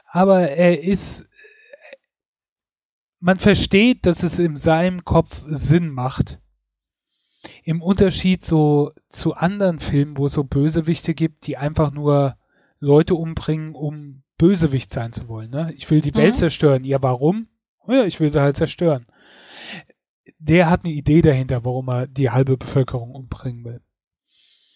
Aber 0.06 0.48
er 0.48 0.82
ist, 0.82 1.26
man 3.20 3.38
versteht, 3.38 4.06
dass 4.06 4.22
es 4.22 4.38
in 4.38 4.56
seinem 4.56 5.04
Kopf 5.04 5.42
Sinn 5.48 5.88
macht. 5.88 6.38
Im 7.64 7.82
Unterschied 7.82 8.44
so 8.44 8.92
zu 9.08 9.34
anderen 9.34 9.80
Filmen, 9.80 10.16
wo 10.16 10.26
es 10.26 10.32
so 10.32 10.44
Bösewichte 10.44 11.14
gibt, 11.14 11.46
die 11.46 11.56
einfach 11.56 11.90
nur 11.90 12.36
Leute 12.78 13.14
umbringen, 13.14 13.74
um 13.74 14.23
Bösewicht 14.38 14.90
sein 14.90 15.12
zu 15.12 15.28
wollen. 15.28 15.50
Ne? 15.50 15.72
Ich 15.76 15.90
will 15.90 16.00
die 16.00 16.12
mhm. 16.12 16.16
Welt 16.16 16.36
zerstören. 16.36 16.84
Ja, 16.84 17.02
warum? 17.02 17.48
Oh 17.86 17.92
ja, 17.92 18.04
ich 18.04 18.20
will 18.20 18.32
sie 18.32 18.40
halt 18.40 18.56
zerstören. 18.56 19.06
Der 20.38 20.68
hat 20.70 20.84
eine 20.84 20.94
Idee 20.94 21.22
dahinter, 21.22 21.64
warum 21.64 21.88
er 21.88 22.06
die 22.06 22.30
halbe 22.30 22.56
Bevölkerung 22.56 23.14
umbringen 23.14 23.64
will. 23.64 23.80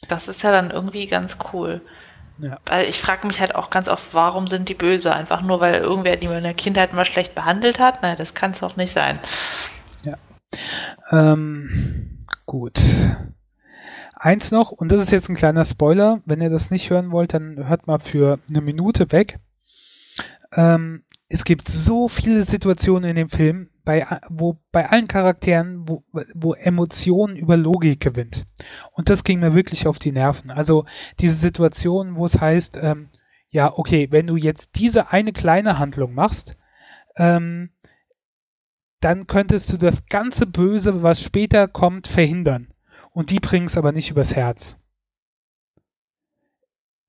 Das 0.09 0.29
ist 0.29 0.43
ja 0.43 0.53
dann 0.53 0.71
irgendwie 0.71 1.07
ganz 1.07 1.37
cool. 1.53 1.81
Ja. 2.39 2.59
Weil 2.67 2.89
ich 2.89 2.99
frage 3.01 3.27
mich 3.27 3.41
halt 3.41 3.55
auch 3.55 3.69
ganz 3.69 3.89
oft, 3.89 4.15
warum 4.15 4.47
sind 4.47 4.69
die 4.69 4.75
böse? 4.75 5.13
Einfach 5.13 5.43
nur, 5.43 5.61
weil 5.61 5.75
irgendwer 5.75 6.17
die 6.17 6.27
in 6.27 6.45
der 6.45 6.55
Kindheit 6.55 6.93
mal 6.93 7.05
schlecht 7.05 7.35
behandelt 7.35 7.81
hat? 7.81 8.03
Nein, 8.03 8.17
das 8.17 8.35
kann 8.35 8.53
es 8.53 8.61
doch 8.61 8.77
nicht 8.77 8.93
sein. 8.93 9.19
Ja. 10.05 10.17
Ähm, 11.11 12.21
gut. 12.47 12.81
Eins 14.15 14.51
noch, 14.51 14.71
und 14.71 14.93
das 14.93 15.03
ist 15.03 15.11
jetzt 15.11 15.29
ein 15.29 15.37
kleiner 15.37 15.65
Spoiler. 15.65 16.21
Wenn 16.25 16.41
ihr 16.41 16.51
das 16.51 16.71
nicht 16.71 16.91
hören 16.91 17.11
wollt, 17.11 17.35
dann 17.35 17.69
hört 17.69 17.87
mal 17.87 17.99
für 17.99 18.39
eine 18.49 18.61
Minute 18.61 19.11
weg. 19.11 19.41
Ähm, 20.53 21.05
es 21.29 21.45
gibt 21.45 21.69
so 21.69 22.09
viele 22.09 22.43
Situationen 22.43 23.11
in 23.11 23.17
dem 23.17 23.31
Film, 23.31 23.69
bei, 23.85 24.07
wo 24.29 24.59
bei 24.73 24.89
allen 24.89 25.09
Charakteren, 25.09 25.89
wo, 25.89 26.05
wo 26.35 26.55
Emotionen 26.55 27.37
über 27.37 27.57
Logik 27.57 28.01
gewinnt. 28.01 28.47
Und 28.93 29.09
das 29.09 29.25
ging 29.25 29.41
mir 29.41 29.55
wirklich 29.55 29.87
auf 29.87 29.99
die 29.99 30.13
Nerven. 30.13 30.51
Also 30.51 30.85
diese 31.21 31.35
Situation, 31.35 32.17
wo 32.17 32.27
es 32.27 32.41
heißt, 32.41 32.79
ähm, 32.83 33.09
ja, 33.51 33.73
okay, 33.77 34.09
wenn 34.11 34.27
du 34.27 34.37
jetzt 34.37 34.77
diese 34.77 35.11
eine 35.11 35.33
kleine 35.33 35.79
Handlung 35.79 36.15
machst, 36.15 36.57
ähm, 37.17 37.71
dann 39.01 39.27
könntest 39.27 39.73
du 39.73 39.77
das 39.77 40.07
ganze 40.07 40.47
Böse, 40.47 41.03
was 41.03 41.23
später 41.23 41.69
kommt, 41.69 42.09
verhindern. 42.09 42.73
Und 43.11 43.31
die 43.31 43.41
bringen 43.41 43.67
es 43.67 43.77
aber 43.77 43.93
nicht 43.93 44.11
übers 44.11 44.35
Herz. 44.35 44.79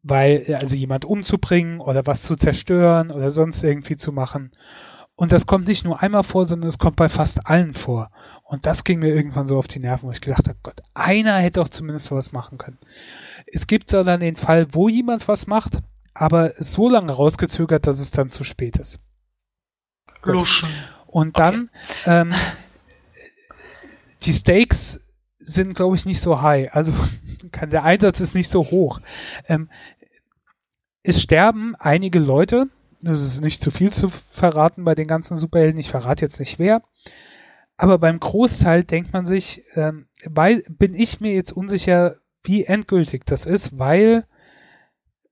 Weil, 0.02 0.56
also 0.60 0.76
jemand 0.76 1.04
umzubringen 1.06 1.82
oder 1.82 2.06
was 2.06 2.22
zu 2.22 2.36
zerstören 2.36 3.12
oder 3.12 3.32
sonst 3.32 3.64
irgendwie 3.64 3.98
zu 3.98 4.12
machen. 4.12 4.52
Und 5.16 5.34
das 5.34 5.46
kommt 5.46 5.68
nicht 5.68 5.84
nur 5.84 6.02
einmal 6.02 6.24
vor, 6.24 6.48
sondern 6.48 6.70
es 6.70 6.78
kommt 6.78 6.96
bei 6.96 7.10
fast 7.10 7.46
allen 7.46 7.74
vor. 7.74 8.10
Und 8.44 8.66
das 8.66 8.86
ging 8.86 9.00
mir 9.00 9.14
irgendwann 9.14 9.48
so 9.48 9.58
auf 9.58 9.68
die 9.68 9.80
Nerven, 9.80 10.08
wo 10.08 10.12
ich 10.14 10.22
gedacht 10.22 10.48
habe, 10.48 10.58
Gott, 10.64 10.82
einer 10.94 11.36
hätte 11.36 11.60
doch 11.60 11.68
zumindest 11.68 12.10
was 12.12 12.32
machen 12.32 12.58
können. 12.58 12.78
Es 13.46 13.68
gibt 13.68 13.90
so 13.90 14.02
dann 14.06 14.22
den 14.22 14.38
Fall, 14.38 14.68
wo 14.72 14.88
jemand 14.88 15.28
was 15.28 15.46
macht, 15.46 15.82
aber 16.14 16.54
so 16.58 16.90
lange 16.90 17.12
rausgezögert, 17.12 17.86
dass 17.86 18.00
es 18.00 18.12
dann 18.12 18.32
zu 18.32 18.46
spät 18.46 18.78
ist. 18.78 19.02
Luschen. 20.24 20.70
Und 21.06 21.38
dann, 21.38 21.70
okay. 22.04 22.22
ähm, 22.22 22.34
die 24.24 24.34
Stakes 24.34 25.02
sind, 25.54 25.76
glaube 25.76 25.96
ich, 25.96 26.06
nicht 26.06 26.22
so 26.22 26.42
high. 26.42 26.74
Also 26.74 26.94
kann, 27.52 27.70
der 27.70 27.84
Einsatz 27.84 28.20
ist 28.20 28.36
nicht 28.36 28.50
so 28.50 28.66
hoch. 28.66 29.02
Ähm, 29.48 29.70
es 31.04 31.22
sterben 31.22 31.76
einige 31.76 32.20
Leute. 32.20 32.68
Das 33.02 33.24
ist 33.24 33.42
nicht 33.42 33.62
zu 33.62 33.72
viel 33.72 33.92
zu 33.92 34.10
verraten 34.30 34.84
bei 34.84 34.96
den 34.96 35.08
ganzen 35.08 35.38
Superhelden. 35.38 35.80
Ich 35.80 35.90
verrate 35.90 36.26
jetzt 36.26 36.40
nicht 36.40 36.60
wer. 36.60 36.82
Aber 37.78 37.98
beim 37.98 38.20
Großteil 38.20 38.84
denkt 38.84 39.14
man 39.14 39.26
sich, 39.26 39.64
ähm, 39.76 40.08
weil, 40.26 40.64
bin 40.68 40.94
ich 40.94 41.22
mir 41.22 41.34
jetzt 41.34 41.54
unsicher, 41.54 42.18
wie 42.44 42.66
endgültig 42.66 43.26
das 43.26 43.46
ist, 43.46 43.80
weil 43.80 44.26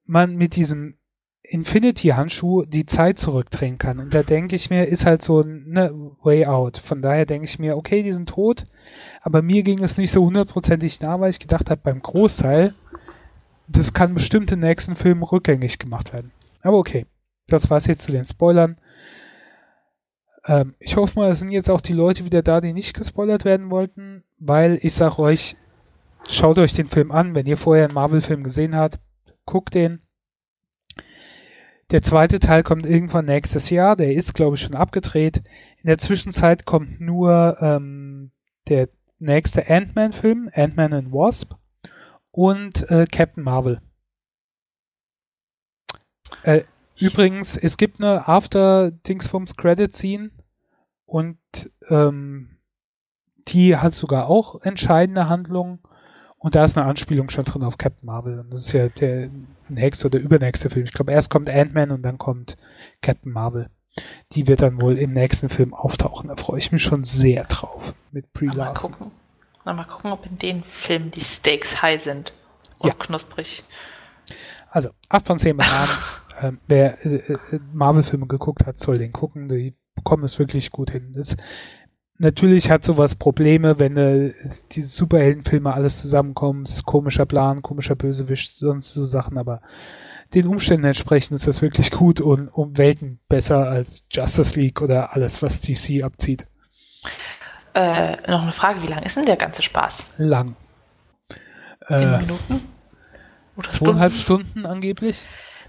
man 0.06 0.36
mit 0.36 0.56
diesem 0.56 0.98
Infinity-Handschuh 1.44 2.66
die 2.66 2.86
Zeit 2.86 3.20
zurückdrehen 3.20 3.78
kann. 3.78 4.00
Und 4.00 4.14
da 4.14 4.24
denke 4.24 4.56
ich 4.56 4.70
mir, 4.70 4.88
ist 4.88 5.06
halt 5.06 5.22
so 5.22 5.42
eine 5.42 5.92
Way 6.24 6.46
out. 6.46 6.78
Von 6.78 7.02
daher 7.02 7.26
denke 7.26 7.46
ich 7.46 7.60
mir, 7.60 7.78
okay, 7.78 8.04
die 8.04 8.14
sind 8.14 8.30
tot, 8.30 8.66
aber 9.28 9.42
mir 9.42 9.62
ging 9.62 9.84
es 9.84 9.98
nicht 9.98 10.12
so 10.12 10.24
hundertprozentig 10.24 11.02
nah, 11.02 11.20
weil 11.20 11.32
ich 11.32 11.40
gedacht 11.40 11.70
habe, 11.70 11.82
beim 11.84 12.02
Großteil, 12.02 12.74
das 13.68 13.94
kann 13.94 14.14
bestimmt 14.14 14.52
den 14.52 14.62
nächsten 14.62 14.96
Filmen 14.96 15.22
rückgängig 15.22 15.80
gemacht 15.80 16.14
werden. 16.14 16.32
Aber 16.62 16.78
okay, 16.78 17.08
das 17.48 17.70
war's 17.70 17.88
jetzt 17.88 18.04
zu 18.04 18.14
den 18.14 18.24
Spoilern. 18.24 18.78
Ähm, 20.46 20.76
ich 20.80 20.96
hoffe 20.96 21.20
mal, 21.20 21.30
es 21.30 21.40
sind 21.40 21.52
jetzt 21.52 21.70
auch 21.70 21.82
die 21.82 21.92
Leute 21.92 22.24
wieder 22.24 22.42
da, 22.42 22.62
die 22.62 22.72
nicht 22.72 22.94
gespoilert 22.94 23.44
werden 23.44 23.70
wollten, 23.70 24.24
weil 24.40 24.80
ich 24.82 24.94
sag 24.94 25.20
euch, 25.20 25.58
schaut 26.30 26.58
euch 26.58 26.74
den 26.74 26.88
Film 26.88 27.12
an, 27.12 27.36
wenn 27.36 27.48
ihr 27.48 27.58
vorher 27.58 27.84
einen 27.84 27.96
Marvel-Film 27.96 28.46
gesehen 28.46 28.78
habt, 28.78 28.98
guckt 29.44 29.74
den 29.74 30.00
der 31.92 32.02
zweite 32.02 32.40
Teil 32.40 32.64
kommt 32.64 32.86
irgendwann 32.86 33.26
nächstes 33.26 33.70
Jahr. 33.70 33.96
Der 33.96 34.14
ist, 34.14 34.34
glaube 34.34 34.56
ich, 34.56 34.62
schon 34.62 34.76
abgedreht. 34.76 35.38
In 35.82 35.88
der 35.88 35.98
Zwischenzeit 35.98 36.66
kommt 36.66 37.00
nur 37.00 37.58
ähm, 37.62 38.32
der 38.68 38.90
nächste 39.20 39.70
Ant-Man-Film, 39.70 40.50
Ant-Man 40.54 40.94
and 40.94 41.12
Wasp 41.12 41.54
und 42.32 42.90
äh, 42.90 43.06
Captain 43.06 43.44
Marvel. 43.44 43.82
Äh, 46.44 46.64
übrigens, 47.00 47.58
es 47.58 47.78
gibt 47.78 48.02
eine 48.02 48.28
After-Dingsbums-Credit-Scene 48.28 50.32
und 51.06 51.40
ähm, 51.90 52.58
die 53.48 53.78
hat 53.78 53.94
sogar 53.94 54.28
auch 54.28 54.62
entscheidende 54.62 55.30
Handlungen 55.30 55.80
und 56.38 56.56
da 56.56 56.66
ist 56.66 56.78
eine 56.78 56.88
Anspielung 56.88 57.30
schon 57.30 57.46
drin 57.46 57.64
auf 57.64 57.78
Captain 57.78 58.06
Marvel. 58.06 58.40
Und 58.40 58.54
das 58.54 58.68
ist 58.68 58.74
ja 58.74 58.90
der 58.90 59.30
nächste 59.70 60.08
oder 60.08 60.20
übernächste 60.20 60.70
Film. 60.70 60.86
Ich 60.86 60.94
glaube, 60.94 61.12
erst 61.12 61.30
kommt 61.30 61.50
Ant-Man 61.50 61.92
und 61.92 62.04
dann 62.04 62.18
kommt 62.18 62.58
Captain 63.02 63.32
Marvel. 63.32 63.70
Die 64.34 64.48
wird 64.48 64.62
dann 64.62 64.82
wohl 64.82 64.98
im 64.98 65.14
nächsten 65.14 65.50
Film 65.50 65.74
auftauchen. 65.74 66.30
Da 66.30 66.36
freue 66.36 66.60
ich 66.60 66.72
mich 66.72 66.84
schon 66.84 67.04
sehr 67.04 67.46
drauf. 67.46 67.94
Mit 68.12 68.32
Brie 68.34 68.48
Larson. 68.48 68.92
Mal 68.92 68.98
gucken. 68.98 69.12
mal 69.66 69.84
gucken, 69.86 70.12
ob 70.12 70.26
in 70.26 70.36
den 70.36 70.64
Filmen 70.64 71.12
die 71.12 71.22
Stakes 71.22 71.82
high 71.82 72.02
sind. 72.02 72.34
Und 72.80 72.90
ja. 72.90 72.94
knusprig. 72.94 73.64
Also, 74.70 74.90
8 75.10 75.28
von 75.28 75.40
10 75.40 75.58
Bananen. 75.58 75.90
ähm, 76.42 76.60
wer 76.68 77.06
äh, 77.06 77.16
äh, 77.16 77.40
Marvel-Filme 77.74 78.28
geguckt 78.28 78.66
hat, 78.66 78.80
soll 78.80 79.00
den 79.00 79.14
gucken. 79.14 79.50
Die 79.50 79.76
bekommen 79.96 80.24
es 80.24 80.38
wirklich 80.38 80.72
gut 80.72 80.92
hin. 80.92 81.14
Das 81.16 81.36
natürlich 82.18 82.70
hat 82.70 82.84
sowas 82.84 83.16
Probleme, 83.16 83.80
wenn 83.80 83.98
äh, 83.98 84.34
diese 84.72 84.90
Superheldenfilme 84.90 85.74
alles 85.74 86.00
zusammenkommen, 86.00 86.66
komischer 86.86 87.26
Plan, 87.26 87.62
komischer 87.62 87.96
Bösewicht, 87.96 88.56
sonst 88.56 88.94
so 88.94 89.06
Sachen, 89.06 89.38
aber 89.38 89.62
den 90.34 90.48
Umständen 90.48 90.86
entsprechend 90.86 91.36
ist 91.36 91.48
das 91.48 91.62
wirklich 91.62 91.92
gut 91.92 92.20
und 92.22 92.50
um 92.50 92.78
Welten 92.78 93.20
besser 93.30 93.68
als 93.68 94.06
Justice 94.12 94.60
League 94.60 94.82
oder 94.82 95.14
alles, 95.14 95.42
was 95.42 95.62
DC 95.62 96.04
abzieht. 96.04 96.48
Äh, 97.74 98.18
noch 98.30 98.42
eine 98.42 98.52
Frage, 98.52 98.82
wie 98.82 98.88
lang 98.88 99.04
ist 99.04 99.18
denn 99.18 99.26
der 99.26 99.36
ganze 99.38 99.62
Spaß? 99.62 100.14
Lang. 100.18 100.56
Äh, 101.88 102.18
Minuten? 102.22 102.62
Oder 103.56 103.70
zweieinhalb 103.70 104.14
Stunden? 104.14 104.50
Stunden 104.50 104.66
angeblich? 104.66 105.26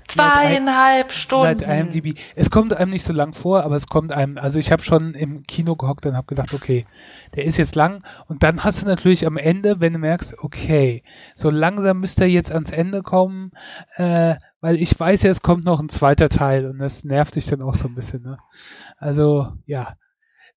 Zweieinhalb 0.08 1.12
Stunden. 1.12 1.60
IMDb. 1.60 2.18
Es 2.34 2.50
kommt 2.50 2.72
einem 2.72 2.90
nicht 2.90 3.04
so 3.04 3.12
lang 3.12 3.34
vor, 3.34 3.62
aber 3.62 3.76
es 3.76 3.88
kommt 3.88 4.10
einem, 4.10 4.38
also 4.38 4.58
ich 4.58 4.72
habe 4.72 4.82
schon 4.82 5.12
im 5.12 5.42
Kino 5.42 5.76
gehockt 5.76 6.06
und 6.06 6.16
habe 6.16 6.26
gedacht, 6.26 6.54
okay, 6.54 6.86
der 7.36 7.44
ist 7.44 7.58
jetzt 7.58 7.76
lang 7.76 8.02
und 8.26 8.42
dann 8.42 8.64
hast 8.64 8.82
du 8.82 8.86
natürlich 8.86 9.26
am 9.26 9.36
Ende, 9.36 9.80
wenn 9.80 9.92
du 9.92 9.98
merkst, 9.98 10.38
okay, 10.38 11.02
so 11.34 11.50
langsam 11.50 12.00
müsste 12.00 12.24
er 12.24 12.30
jetzt 12.30 12.50
ans 12.50 12.70
Ende 12.70 13.02
kommen, 13.02 13.52
äh, 13.96 14.36
weil 14.60 14.76
ich 14.76 14.98
weiß 14.98 15.22
ja, 15.22 15.30
es 15.30 15.42
kommt 15.42 15.64
noch 15.64 15.80
ein 15.80 15.88
zweiter 15.88 16.28
Teil 16.28 16.66
und 16.66 16.78
das 16.78 17.04
nervt 17.04 17.36
dich 17.36 17.46
dann 17.46 17.62
auch 17.62 17.74
so 17.74 17.88
ein 17.88 17.94
bisschen, 17.94 18.22
ne? 18.22 18.38
Also, 18.96 19.52
ja. 19.66 19.96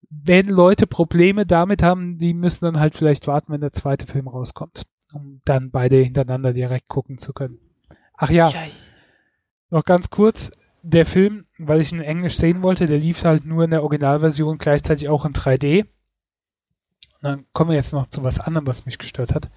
Wenn 0.09 0.47
Leute 0.47 0.87
Probleme 0.87 1.45
damit 1.45 1.83
haben, 1.83 2.17
die 2.17 2.33
müssen 2.33 2.65
dann 2.65 2.79
halt 2.79 2.95
vielleicht 2.95 3.27
warten, 3.27 3.53
wenn 3.53 3.61
der 3.61 3.71
zweite 3.71 4.07
Film 4.07 4.27
rauskommt, 4.27 4.83
um 5.13 5.41
dann 5.45 5.71
beide 5.71 5.97
hintereinander 5.97 6.51
direkt 6.53 6.89
gucken 6.89 7.17
zu 7.17 7.31
können. 7.31 7.59
Ach 8.17 8.29
ja. 8.29 8.49
ja 8.49 8.63
noch 9.71 9.85
ganz 9.85 10.09
kurz, 10.09 10.51
der 10.83 11.05
Film, 11.05 11.45
weil 11.57 11.81
ich 11.81 11.91
ihn 11.91 11.99
in 11.99 12.05
Englisch 12.05 12.37
sehen 12.37 12.61
wollte, 12.61 12.85
der 12.85 12.99
lief 12.99 13.23
halt 13.23 13.45
nur 13.45 13.63
in 13.63 13.71
der 13.71 13.83
Originalversion, 13.83 14.57
gleichzeitig 14.57 15.09
auch 15.09 15.25
in 15.25 15.33
3D. 15.33 15.85
Und 17.21 17.29
dann 17.29 17.45
kommen 17.53 17.69
wir 17.69 17.77
jetzt 17.77 17.93
noch 17.93 18.07
zu 18.07 18.23
was 18.23 18.39
anderem, 18.39 18.65
was 18.65 18.85
mich 18.85 18.97
gestört 18.97 19.35
hat. 19.35 19.49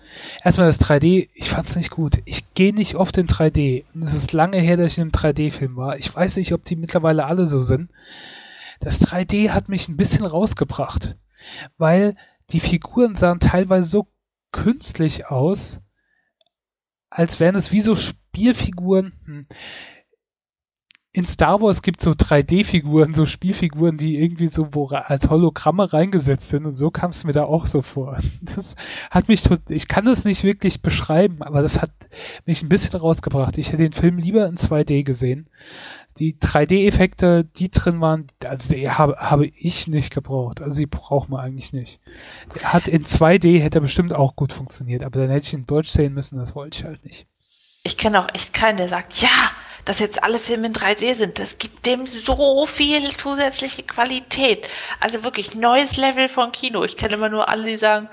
Erstmal 0.42 0.66
das 0.66 0.80
3D, 0.80 1.30
ich 1.32 1.48
fand's 1.48 1.76
nicht 1.76 1.90
gut. 1.90 2.18
Ich 2.26 2.52
gehe 2.52 2.74
nicht 2.74 2.96
oft 2.96 3.16
in 3.16 3.26
3D. 3.26 3.84
Und 3.94 4.02
es 4.02 4.12
ist 4.12 4.32
lange 4.32 4.58
her, 4.60 4.76
dass 4.76 4.92
ich 4.92 4.98
in 4.98 5.04
einem 5.04 5.12
3D-Film 5.12 5.76
war. 5.76 5.96
Ich 5.96 6.14
weiß 6.14 6.36
nicht, 6.36 6.52
ob 6.52 6.64
die 6.64 6.76
mittlerweile 6.76 7.24
alle 7.24 7.46
so 7.46 7.62
sind. 7.62 7.90
Das 8.80 9.00
3D 9.00 9.50
hat 9.50 9.70
mich 9.70 9.88
ein 9.88 9.96
bisschen 9.96 10.26
rausgebracht. 10.26 11.16
Weil 11.78 12.16
die 12.50 12.60
Figuren 12.60 13.16
sahen 13.16 13.40
teilweise 13.40 13.88
so 13.88 14.08
künstlich 14.52 15.26
aus, 15.26 15.80
als 17.08 17.40
wären 17.40 17.54
es 17.54 17.72
wie 17.72 17.80
so 17.80 17.96
Spielfiguren. 17.96 19.14
Hm 19.24 19.46
in 21.16 21.26
Star 21.26 21.62
Wars 21.62 21.82
gibt 21.82 22.00
so 22.00 22.10
3D-Figuren, 22.10 23.14
so 23.14 23.24
Spielfiguren, 23.24 23.96
die 23.96 24.18
irgendwie 24.18 24.48
so 24.48 24.68
als 24.90 25.30
Hologramme 25.30 25.92
reingesetzt 25.92 26.48
sind 26.48 26.66
und 26.66 26.76
so 26.76 26.90
kam 26.90 27.12
es 27.12 27.22
mir 27.22 27.32
da 27.32 27.44
auch 27.44 27.66
so 27.66 27.82
vor. 27.82 28.18
Das 28.40 28.74
hat 29.10 29.28
mich 29.28 29.42
tot, 29.42 29.60
ich 29.68 29.86
kann 29.86 30.06
das 30.06 30.24
nicht 30.24 30.42
wirklich 30.42 30.82
beschreiben, 30.82 31.40
aber 31.42 31.62
das 31.62 31.80
hat 31.80 31.92
mich 32.46 32.62
ein 32.62 32.68
bisschen 32.68 32.98
rausgebracht. 32.98 33.58
Ich 33.58 33.68
hätte 33.68 33.84
den 33.84 33.92
Film 33.92 34.18
lieber 34.18 34.46
in 34.46 34.56
2D 34.56 35.04
gesehen. 35.04 35.48
Die 36.18 36.34
3D-Effekte, 36.34 37.44
die 37.44 37.70
drin 37.70 38.00
waren, 38.00 38.26
also 38.44 38.74
die 38.74 38.90
habe, 38.90 39.16
habe 39.16 39.46
ich 39.46 39.86
nicht 39.86 40.12
gebraucht. 40.12 40.60
Also 40.60 40.80
die 40.80 40.86
braucht 40.86 41.28
man 41.28 41.40
eigentlich 41.40 41.72
nicht. 41.72 42.00
Der 42.56 42.72
hat 42.72 42.88
in 42.88 43.04
2D 43.04 43.60
hätte 43.60 43.78
er 43.78 43.82
bestimmt 43.82 44.12
auch 44.12 44.34
gut 44.34 44.52
funktioniert, 44.52 45.04
aber 45.04 45.20
dann 45.20 45.30
hätte 45.30 45.46
ich 45.46 45.52
ihn 45.52 45.60
in 45.60 45.66
Deutsch 45.66 45.90
sehen 45.90 46.12
müssen, 46.12 46.38
das 46.38 46.56
wollte 46.56 46.80
ich 46.80 46.84
halt 46.84 47.04
nicht. 47.04 47.28
Ich 47.84 47.96
kenne 47.96 48.20
auch 48.20 48.34
echt 48.34 48.52
keinen, 48.52 48.78
der 48.78 48.88
sagt, 48.88 49.20
ja, 49.20 49.28
dass 49.84 49.98
jetzt 49.98 50.22
alle 50.24 50.38
Filme 50.38 50.68
in 50.68 50.72
3D 50.72 51.14
sind. 51.14 51.38
Das 51.38 51.58
gibt 51.58 51.86
dem 51.86 52.06
so 52.06 52.66
viel 52.66 53.10
zusätzliche 53.10 53.82
Qualität. 53.82 54.68
Also 55.00 55.22
wirklich 55.22 55.54
neues 55.54 55.96
Level 55.96 56.28
von 56.28 56.52
Kino. 56.52 56.82
Ich 56.84 56.96
kenne 56.96 57.14
immer 57.14 57.28
nur 57.28 57.50
alle, 57.50 57.64
die 57.64 57.76
sagen, 57.76 58.08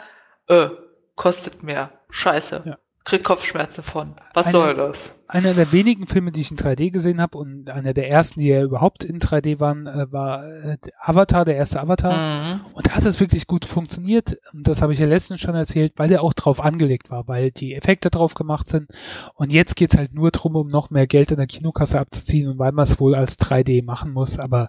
äh, 0.47 0.69
kostet 1.15 1.63
mehr. 1.63 1.91
Scheiße. 2.09 2.63
Ja. 2.65 2.77
Krieg 3.03 3.23
Kopfschmerzen 3.23 3.83
von. 3.83 4.15
Was 4.33 4.47
Eine- 4.47 4.51
soll 4.51 4.75
das? 4.75 5.17
Einer 5.27 5.53
der 5.53 5.71
wenigen 5.71 6.07
Filme, 6.07 6.33
die 6.33 6.41
ich 6.41 6.51
in 6.51 6.57
3D 6.57 6.91
gesehen 6.91 7.21
habe 7.21 7.37
und 7.37 7.69
einer 7.69 7.93
der 7.93 8.09
ersten, 8.09 8.41
die 8.41 8.47
ja 8.47 8.61
überhaupt 8.63 9.03
in 9.05 9.19
3D 9.19 9.61
waren, 9.61 9.87
äh, 9.87 10.11
war 10.11 10.45
äh, 10.45 10.77
Avatar, 10.99 11.45
der 11.45 11.55
erste 11.55 11.79
Avatar. 11.79 12.55
Mhm. 12.55 12.65
Und 12.73 12.87
da 12.87 12.91
hat 12.91 13.05
es 13.05 13.21
wirklich 13.21 13.47
gut 13.47 13.63
funktioniert. 13.63 14.37
Und 14.51 14.67
das 14.67 14.81
habe 14.81 14.91
ich 14.91 14.99
ja 14.99 15.05
letztens 15.05 15.39
schon 15.39 15.55
erzählt, 15.55 15.93
weil 15.95 16.09
der 16.09 16.21
auch 16.21 16.33
drauf 16.33 16.59
angelegt 16.59 17.09
war, 17.09 17.29
weil 17.29 17.51
die 17.51 17.73
Effekte 17.75 18.09
drauf 18.09 18.33
gemacht 18.33 18.67
sind. 18.67 18.91
Und 19.33 19.53
jetzt 19.53 19.77
geht's 19.77 19.95
halt 19.95 20.13
nur 20.13 20.31
drum, 20.31 20.57
um 20.57 20.67
noch 20.67 20.89
mehr 20.89 21.07
Geld 21.07 21.31
in 21.31 21.37
der 21.37 21.47
Kinokasse 21.47 21.97
abzuziehen 21.97 22.49
und 22.49 22.59
weil 22.59 22.73
man 22.73 22.83
es 22.83 22.99
wohl 22.99 23.15
als 23.15 23.39
3D 23.39 23.85
machen 23.85 24.11
muss. 24.11 24.37
Aber 24.37 24.67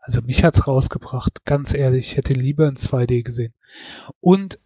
also 0.00 0.22
mich 0.22 0.42
hat's 0.42 0.66
rausgebracht. 0.66 1.44
Ganz 1.44 1.74
ehrlich, 1.74 2.12
ich 2.12 2.16
hätte 2.16 2.32
lieber 2.32 2.66
in 2.66 2.76
2D 2.76 3.22
gesehen. 3.22 3.52
Und 4.20 4.58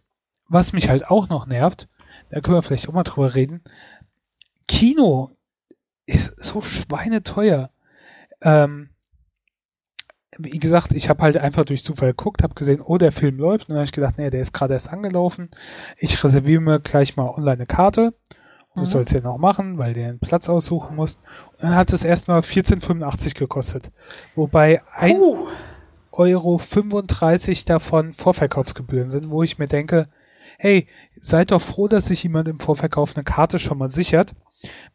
was 0.47 0.71
mich 0.71 0.87
halt 0.87 1.05
auch 1.09 1.27
noch 1.27 1.47
nervt, 1.47 1.89
da 2.33 2.41
können 2.41 2.57
wir 2.57 2.63
vielleicht 2.63 2.89
auch 2.89 2.93
mal 2.93 3.03
drüber 3.03 3.35
reden. 3.35 3.61
Kino 4.67 5.31
ist 6.05 6.33
so 6.43 6.61
schweineteuer. 6.61 7.69
Ähm, 8.41 8.89
wie 10.39 10.57
gesagt, 10.57 10.93
ich 10.93 11.09
habe 11.09 11.21
halt 11.21 11.37
einfach 11.37 11.63
durch 11.63 11.83
Zufall 11.83 12.09
geguckt, 12.09 12.41
habe 12.41 12.55
gesehen, 12.55 12.81
oh, 12.81 12.97
der 12.97 13.11
Film 13.11 13.37
läuft. 13.37 13.69
Und 13.69 13.73
dann 13.73 13.77
habe 13.77 13.85
ich 13.85 13.91
gedacht, 13.91 14.17
nee, 14.17 14.31
der 14.31 14.41
ist 14.41 14.51
gerade 14.51 14.73
erst 14.73 14.91
angelaufen. 14.91 15.51
Ich 15.97 16.23
reserviere 16.23 16.59
mir 16.59 16.79
gleich 16.79 17.15
mal 17.15 17.29
online 17.29 17.53
eine 17.53 17.65
Karte. 17.67 18.15
Und 18.69 18.81
das 18.81 18.89
Mhm. 18.89 18.91
soll 18.93 19.01
es 19.03 19.11
ja 19.11 19.21
noch 19.21 19.37
machen, 19.37 19.77
weil 19.77 19.93
der 19.93 20.09
einen 20.09 20.19
Platz 20.19 20.49
aussuchen 20.49 20.95
muss. 20.95 21.19
Und 21.51 21.63
dann 21.63 21.75
hat 21.75 21.93
es 21.93 22.03
erstmal 22.03 22.41
14,85 22.41 23.35
gekostet. 23.35 23.91
Wobei 24.33 24.81
ein 24.95 25.21
Euro 26.11 26.57
35 26.57 27.65
davon 27.65 28.15
Vorverkaufsgebühren 28.15 29.11
sind, 29.11 29.29
wo 29.29 29.43
ich 29.43 29.59
mir 29.59 29.67
denke, 29.67 30.07
hey, 30.57 30.87
seid 31.19 31.51
doch 31.51 31.61
froh, 31.61 31.87
dass 31.87 32.07
sich 32.07 32.23
jemand 32.23 32.47
im 32.47 32.59
Vorverkauf 32.59 33.15
eine 33.15 33.23
Karte 33.23 33.59
schon 33.59 33.77
mal 33.77 33.89
sichert, 33.89 34.33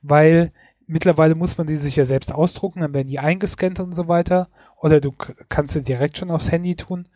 weil 0.03 0.53
mittlerweile 0.87 1.35
muss 1.35 1.59
man 1.59 1.67
die 1.67 1.77
sich 1.77 1.97
ja 1.97 2.05
selbst 2.05 2.33
ausdrucken, 2.33 2.81
dann 2.81 2.95
werden 2.95 3.09
die 3.09 3.19
eingescannt 3.19 3.81
und 3.81 3.93
so 3.93 4.09
weiter. 4.09 4.49
Oder 4.81 5.01
du 5.01 5.13
kannst 5.49 5.75
sie 5.75 5.83
direkt 5.83 6.19
schon 6.19 6.31
aufs 6.31 6.51
Handy 6.51 6.77
tun. 6.77 7.09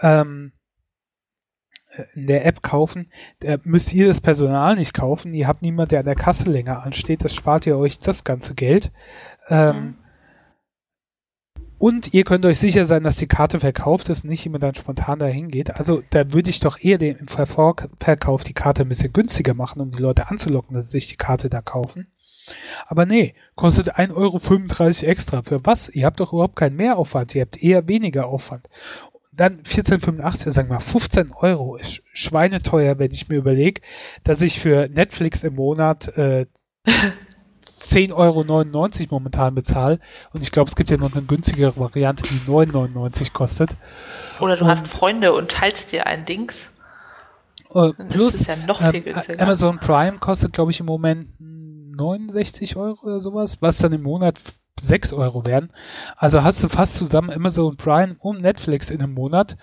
Ähm, 0.00 0.52
äh, 1.90 2.04
in 2.14 2.26
der 2.26 2.46
App 2.46 2.62
kaufen, 2.62 3.10
da 3.40 3.58
müsst 3.64 3.92
ihr 3.92 4.06
das 4.06 4.20
Personal 4.20 4.76
nicht 4.76 4.94
kaufen. 4.94 5.34
Ihr 5.34 5.46
habt 5.46 5.62
niemand, 5.62 5.90
der 5.90 6.00
an 6.00 6.06
der 6.06 6.14
Kasse 6.14 6.48
länger 6.50 6.82
ansteht. 6.82 7.24
Das 7.24 7.34
spart 7.34 7.66
ihr 7.66 7.76
euch 7.76 7.98
das 7.98 8.24
ganze 8.24 8.54
Geld. 8.54 8.90
Ähm, 9.48 9.96
Und 11.84 12.14
ihr 12.14 12.24
könnt 12.24 12.46
euch 12.46 12.58
sicher 12.58 12.86
sein, 12.86 13.02
dass 13.02 13.16
die 13.16 13.26
Karte 13.26 13.60
verkauft 13.60 14.08
ist, 14.08 14.24
nicht 14.24 14.42
jemand 14.42 14.64
dann 14.64 14.74
spontan 14.74 15.18
dahin 15.18 15.48
geht. 15.48 15.76
Also 15.78 16.02
da 16.08 16.32
würde 16.32 16.48
ich 16.48 16.58
doch 16.58 16.80
eher 16.80 16.96
den 16.96 17.16
im 17.16 17.28
Verkauf 17.28 18.42
die 18.42 18.54
Karte 18.54 18.80
ein 18.80 18.88
bisschen 18.88 19.12
günstiger 19.12 19.52
machen, 19.52 19.82
um 19.82 19.90
die 19.90 20.00
Leute 20.00 20.30
anzulocken, 20.30 20.74
dass 20.74 20.86
sie 20.86 20.92
sich 20.92 21.08
die 21.08 21.16
Karte 21.16 21.50
da 21.50 21.60
kaufen. 21.60 22.06
Aber 22.86 23.04
nee, 23.04 23.34
kostet 23.54 23.98
1,35 23.98 24.14
Euro 24.16 25.10
extra. 25.10 25.42
Für 25.42 25.66
was? 25.66 25.90
Ihr 25.90 26.06
habt 26.06 26.20
doch 26.20 26.32
überhaupt 26.32 26.56
keinen 26.56 26.76
Mehraufwand, 26.76 27.34
ihr 27.34 27.42
habt 27.42 27.62
eher 27.62 27.86
weniger 27.86 28.28
Aufwand. 28.28 28.70
Dann 29.30 29.60
14,85, 29.60 30.52
sagen 30.52 30.70
wir 30.70 30.76
mal 30.76 30.80
15 30.80 31.32
Euro 31.32 31.76
ist 31.76 32.02
schweineteuer, 32.14 32.98
wenn 32.98 33.10
ich 33.10 33.28
mir 33.28 33.36
überlege, 33.36 33.82
dass 34.22 34.40
ich 34.40 34.58
für 34.58 34.88
Netflix 34.88 35.44
im 35.44 35.56
Monat 35.56 36.16
äh, 36.16 36.46
10,99 37.84 38.12
Euro 38.14 39.08
momentan 39.10 39.54
bezahle. 39.54 40.00
Und 40.32 40.42
ich 40.42 40.50
glaube, 40.52 40.68
es 40.68 40.76
gibt 40.76 40.90
ja 40.90 40.96
noch 40.96 41.12
eine 41.12 41.22
günstigere 41.24 41.76
Variante, 41.76 42.24
die 42.24 42.38
9,99 42.50 43.32
kostet. 43.32 43.70
Oder 44.40 44.56
du 44.56 44.64
Und- 44.64 44.70
hast 44.70 44.88
Freunde 44.88 45.32
und 45.32 45.50
teilst 45.50 45.92
dir 45.92 46.06
ein 46.06 46.24
Dings. 46.24 46.66
Äh, 47.74 47.92
Dann 47.96 48.08
plus, 48.08 48.34
ist 48.34 48.40
es 48.42 48.46
ja 48.46 48.56
noch 48.56 48.80
viel 48.90 49.00
günstiger. 49.02 49.40
Amazon 49.42 49.78
Prime 49.78 50.18
kostet, 50.18 50.52
glaube 50.52 50.70
ich, 50.70 50.80
im 50.80 50.86
Moment 50.86 51.28
69 51.40 52.76
Euro 52.76 52.98
oder 53.06 53.20
sowas, 53.20 53.60
was 53.62 53.78
dann 53.78 53.92
im 53.92 54.02
Monat 54.02 54.38
6 54.80 55.12
Euro 55.12 55.44
werden. 55.44 55.70
Also 56.16 56.42
hast 56.42 56.62
du 56.62 56.68
fast 56.68 56.96
zusammen 56.96 57.30
Amazon 57.30 57.76
Prime 57.76 58.16
und 58.18 58.40
Netflix 58.40 58.90
in 58.90 59.00
einem 59.00 59.14
Monat 59.14 59.56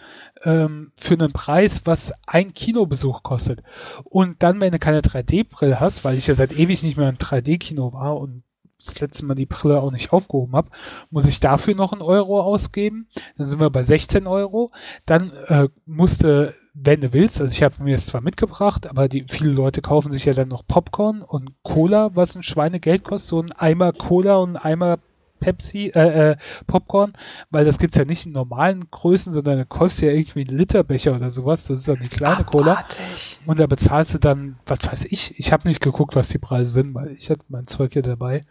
ähm, 0.43 0.91
für 0.95 1.15
einen 1.15 1.33
Preis, 1.33 1.81
was 1.85 2.13
ein 2.25 2.53
Kinobesuch 2.53 3.23
kostet. 3.23 3.61
Und 4.05 4.41
dann, 4.41 4.59
wenn 4.61 4.71
du 4.71 4.79
keine 4.79 5.01
3D-Brille 5.01 5.79
hast, 5.79 6.05
weil 6.05 6.17
ich 6.17 6.27
ja 6.27 6.33
seit 6.33 6.53
ewig 6.53 6.83
nicht 6.83 6.97
mehr 6.97 7.09
im 7.09 7.17
3D-Kino 7.17 7.93
war 7.93 8.17
und 8.17 8.43
das 8.83 8.99
letzte 8.99 9.25
Mal 9.25 9.35
die 9.35 9.45
Brille 9.45 9.79
auch 9.79 9.91
nicht 9.91 10.11
aufgehoben 10.11 10.55
habe, 10.55 10.71
muss 11.09 11.27
ich 11.27 11.39
dafür 11.39 11.75
noch 11.75 11.91
einen 11.91 12.01
Euro 12.01 12.41
ausgeben. 12.41 13.07
Dann 13.37 13.45
sind 13.45 13.59
wir 13.59 13.69
bei 13.69 13.83
16 13.83 14.27
Euro. 14.27 14.71
Dann 15.05 15.31
äh, 15.47 15.69
musste, 15.85 16.55
wenn 16.73 17.01
du 17.01 17.11
willst, 17.11 17.41
also 17.41 17.53
ich 17.53 17.63
habe 17.63 17.83
mir 17.83 17.95
es 17.95 18.05
zwar 18.05 18.21
mitgebracht, 18.21 18.87
aber 18.87 19.09
die 19.09 19.25
viele 19.29 19.51
Leute 19.51 19.81
kaufen 19.81 20.11
sich 20.11 20.25
ja 20.25 20.33
dann 20.33 20.47
noch 20.47 20.65
Popcorn 20.65 21.21
und 21.21 21.51
Cola, 21.63 22.15
was 22.15 22.35
ein 22.35 22.43
Schweinegeld 22.43 23.03
kostet, 23.03 23.29
so 23.29 23.41
ein 23.41 23.51
Eimer 23.51 23.91
Cola 23.91 24.37
und 24.37 24.55
ein 24.55 24.63
Eimer 24.63 24.99
Pepsi, 25.41 25.91
äh, 25.93 26.31
äh, 26.31 26.37
Popcorn, 26.67 27.13
weil 27.49 27.65
das 27.65 27.77
gibt's 27.77 27.97
ja 27.97 28.05
nicht 28.05 28.25
in 28.25 28.31
normalen 28.31 28.89
Größen, 28.89 29.33
sondern 29.33 29.57
du 29.57 29.65
kaufst 29.65 30.01
ja 30.01 30.11
irgendwie 30.11 30.47
einen 30.47 30.57
Literbecher 30.57 31.15
oder 31.15 31.31
sowas, 31.31 31.65
das 31.65 31.79
ist 31.79 31.87
dann 31.89 31.99
die 32.01 32.09
kleine 32.09 32.45
Cola. 32.45 32.73
Abartig. 32.73 33.39
Und 33.45 33.59
da 33.59 33.67
bezahlst 33.67 34.13
du 34.13 34.19
dann, 34.19 34.55
was 34.65 34.79
weiß 34.83 35.05
ich, 35.05 35.37
ich 35.39 35.51
habe 35.51 35.67
nicht 35.67 35.81
geguckt, 35.81 36.15
was 36.15 36.29
die 36.29 36.37
Preise 36.37 36.71
sind, 36.71 36.93
weil 36.93 37.11
ich 37.11 37.29
hatte 37.29 37.43
mein 37.49 37.67
Zeug 37.67 37.93
hier 37.93 38.03
dabei. 38.03 38.45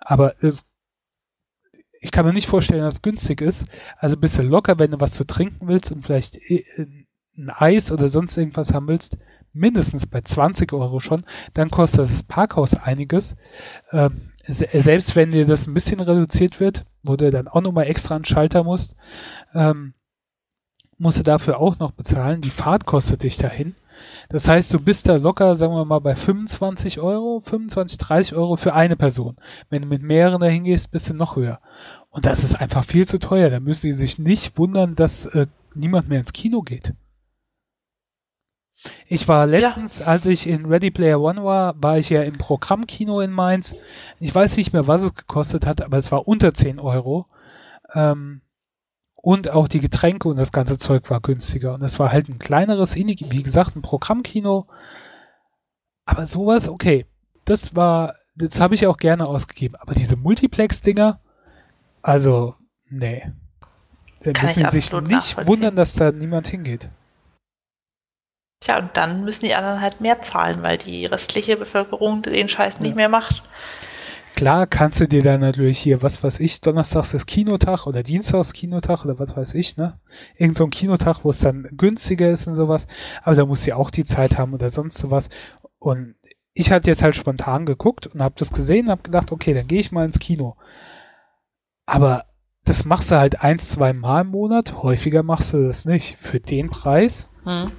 Aber 0.00 0.42
es, 0.42 0.66
ich 2.00 2.10
kann 2.10 2.24
mir 2.26 2.32
nicht 2.32 2.48
vorstellen, 2.48 2.82
dass 2.82 2.94
es 2.94 3.02
günstig 3.02 3.40
ist. 3.42 3.66
Also 3.98 4.16
bist 4.16 4.38
du 4.38 4.42
locker, 4.42 4.78
wenn 4.78 4.90
du 4.90 5.00
was 5.00 5.12
zu 5.12 5.24
trinken 5.24 5.68
willst 5.68 5.92
und 5.92 6.04
vielleicht 6.04 6.36
äh, 6.36 6.64
ein 7.38 7.50
Eis 7.50 7.90
oder 7.92 8.08
sonst 8.08 8.36
irgendwas 8.36 8.74
haben 8.74 8.88
willst, 8.88 9.16
mindestens 9.52 10.06
bei 10.06 10.20
20 10.20 10.72
Euro 10.72 11.00
schon, 11.00 11.24
dann 11.54 11.70
kostet 11.70 12.00
das 12.00 12.22
Parkhaus 12.22 12.74
einiges. 12.74 13.36
Ähm, 13.92 14.32
se- 14.46 14.68
selbst 14.72 15.16
wenn 15.16 15.30
dir 15.30 15.46
das 15.46 15.66
ein 15.66 15.74
bisschen 15.74 16.00
reduziert 16.00 16.60
wird, 16.60 16.84
wo 17.02 17.16
du 17.16 17.30
dann 17.30 17.48
auch 17.48 17.62
nochmal 17.62 17.86
extra 17.86 18.16
einen 18.16 18.24
Schalter 18.24 18.64
musst, 18.64 18.94
ähm, 19.54 19.94
musst 20.98 21.18
du 21.18 21.22
dafür 21.22 21.58
auch 21.60 21.78
noch 21.78 21.92
bezahlen. 21.92 22.40
Die 22.40 22.50
Fahrt 22.50 22.84
kostet 22.84 23.22
dich 23.22 23.36
dahin. 23.36 23.74
Das 24.28 24.46
heißt, 24.48 24.72
du 24.72 24.78
bist 24.78 25.08
da 25.08 25.16
locker, 25.16 25.54
sagen 25.56 25.72
wir 25.74 25.84
mal, 25.84 25.98
bei 26.00 26.14
25 26.14 27.00
Euro, 27.00 27.40
25, 27.40 27.98
30 27.98 28.34
Euro 28.36 28.56
für 28.56 28.74
eine 28.74 28.96
Person. 28.96 29.36
Wenn 29.70 29.82
du 29.82 29.88
mit 29.88 30.02
mehreren 30.02 30.40
dahin 30.40 30.64
gehst, 30.64 30.90
bist 30.92 31.08
du 31.08 31.14
noch 31.14 31.34
höher. 31.36 31.60
Und 32.10 32.26
das 32.26 32.44
ist 32.44 32.54
einfach 32.60 32.84
viel 32.84 33.06
zu 33.06 33.18
teuer. 33.18 33.50
Da 33.50 33.58
müssen 33.60 33.82
sie 33.82 33.92
sich 33.92 34.18
nicht 34.18 34.56
wundern, 34.58 34.94
dass 34.94 35.26
äh, 35.26 35.46
niemand 35.74 36.08
mehr 36.08 36.20
ins 36.20 36.32
Kino 36.32 36.62
geht. 36.62 36.94
Ich 39.06 39.26
war 39.28 39.46
letztens, 39.46 40.00
als 40.00 40.26
ich 40.26 40.46
in 40.46 40.66
Ready 40.66 40.90
Player 40.90 41.20
One 41.20 41.44
war, 41.44 41.74
war 41.82 41.98
ich 41.98 42.10
ja 42.10 42.22
im 42.22 42.38
Programmkino 42.38 43.20
in 43.20 43.30
Mainz. 43.30 43.74
Ich 44.20 44.34
weiß 44.34 44.56
nicht 44.56 44.72
mehr, 44.72 44.86
was 44.86 45.02
es 45.02 45.14
gekostet 45.14 45.66
hat, 45.66 45.80
aber 45.82 45.96
es 45.96 46.12
war 46.12 46.28
unter 46.28 46.54
10 46.54 46.78
Euro. 46.78 47.26
Ähm, 47.94 48.42
und 49.14 49.50
auch 49.50 49.68
die 49.68 49.80
Getränke 49.80 50.28
und 50.28 50.36
das 50.36 50.52
ganze 50.52 50.78
Zeug 50.78 51.10
war 51.10 51.20
günstiger. 51.20 51.74
Und 51.74 51.82
es 51.82 51.98
war 51.98 52.12
halt 52.12 52.28
ein 52.28 52.38
kleineres, 52.38 52.94
wie 52.94 53.42
gesagt, 53.42 53.76
ein 53.76 53.82
Programmkino. 53.82 54.66
Aber 56.04 56.26
sowas, 56.26 56.68
okay. 56.68 57.06
Das 57.44 57.74
war, 57.74 58.14
das 58.36 58.60
habe 58.60 58.74
ich 58.74 58.86
auch 58.86 58.96
gerne 58.96 59.26
ausgegeben. 59.26 59.76
Aber 59.76 59.94
diese 59.94 60.16
Multiplex-Dinger, 60.16 61.20
also, 62.02 62.54
nee. 62.88 63.32
Da 64.22 64.32
Kann 64.32 64.46
müssen 64.46 64.70
sich 64.70 64.92
nicht 64.92 65.46
wundern, 65.46 65.76
dass 65.76 65.94
da 65.94 66.12
niemand 66.12 66.48
hingeht. 66.48 66.88
Tja, 68.60 68.78
und 68.78 68.90
dann 68.94 69.24
müssen 69.24 69.44
die 69.44 69.54
anderen 69.54 69.80
halt 69.80 70.00
mehr 70.00 70.20
zahlen, 70.22 70.62
weil 70.62 70.78
die 70.78 71.06
restliche 71.06 71.56
Bevölkerung 71.56 72.22
den 72.22 72.48
Scheiß 72.48 72.80
nicht 72.80 72.96
mehr 72.96 73.08
macht. 73.08 73.42
Klar 74.34 74.66
kannst 74.68 75.00
du 75.00 75.08
dir 75.08 75.22
dann 75.22 75.40
natürlich 75.40 75.80
hier, 75.80 76.00
was 76.02 76.22
weiß 76.22 76.38
ich, 76.40 76.60
Donnerstags 76.60 77.12
ist 77.12 77.26
Kinotag 77.26 77.86
oder 77.86 78.04
Dienstags 78.04 78.52
Kinotag 78.52 79.04
oder 79.04 79.18
was 79.18 79.36
weiß 79.36 79.54
ich, 79.54 79.76
ne? 79.76 79.98
Irgend 80.36 80.56
so 80.56 80.64
ein 80.64 80.70
Kinotag, 80.70 81.24
wo 81.24 81.30
es 81.30 81.40
dann 81.40 81.68
günstiger 81.72 82.30
ist 82.30 82.46
und 82.46 82.54
sowas. 82.54 82.86
Aber 83.24 83.34
da 83.34 83.44
muss 83.46 83.62
sie 83.62 83.72
auch 83.72 83.90
die 83.90 84.04
Zeit 84.04 84.38
haben 84.38 84.54
oder 84.54 84.70
sonst 84.70 84.98
sowas. 84.98 85.28
Und 85.80 86.14
ich 86.54 86.70
hatte 86.70 86.88
jetzt 86.88 87.02
halt 87.02 87.16
spontan 87.16 87.66
geguckt 87.66 88.06
und 88.06 88.22
habe 88.22 88.34
das 88.38 88.52
gesehen 88.52 88.86
und 88.86 88.92
habe 88.92 89.02
gedacht, 89.02 89.32
okay, 89.32 89.54
dann 89.54 89.66
gehe 89.66 89.80
ich 89.80 89.90
mal 89.90 90.04
ins 90.04 90.20
Kino. 90.20 90.56
Aber 91.86 92.26
das 92.64 92.84
machst 92.84 93.10
du 93.10 93.16
halt 93.16 93.42
eins, 93.42 93.70
zwei 93.70 93.92
Mal 93.92 94.20
im 94.20 94.28
Monat. 94.28 94.82
Häufiger 94.82 95.22
machst 95.22 95.52
du 95.52 95.66
das 95.66 95.84
nicht. 95.84 96.16
Für 96.20 96.38
den 96.38 96.70
Preis. 96.70 97.28
Hm. 97.44 97.72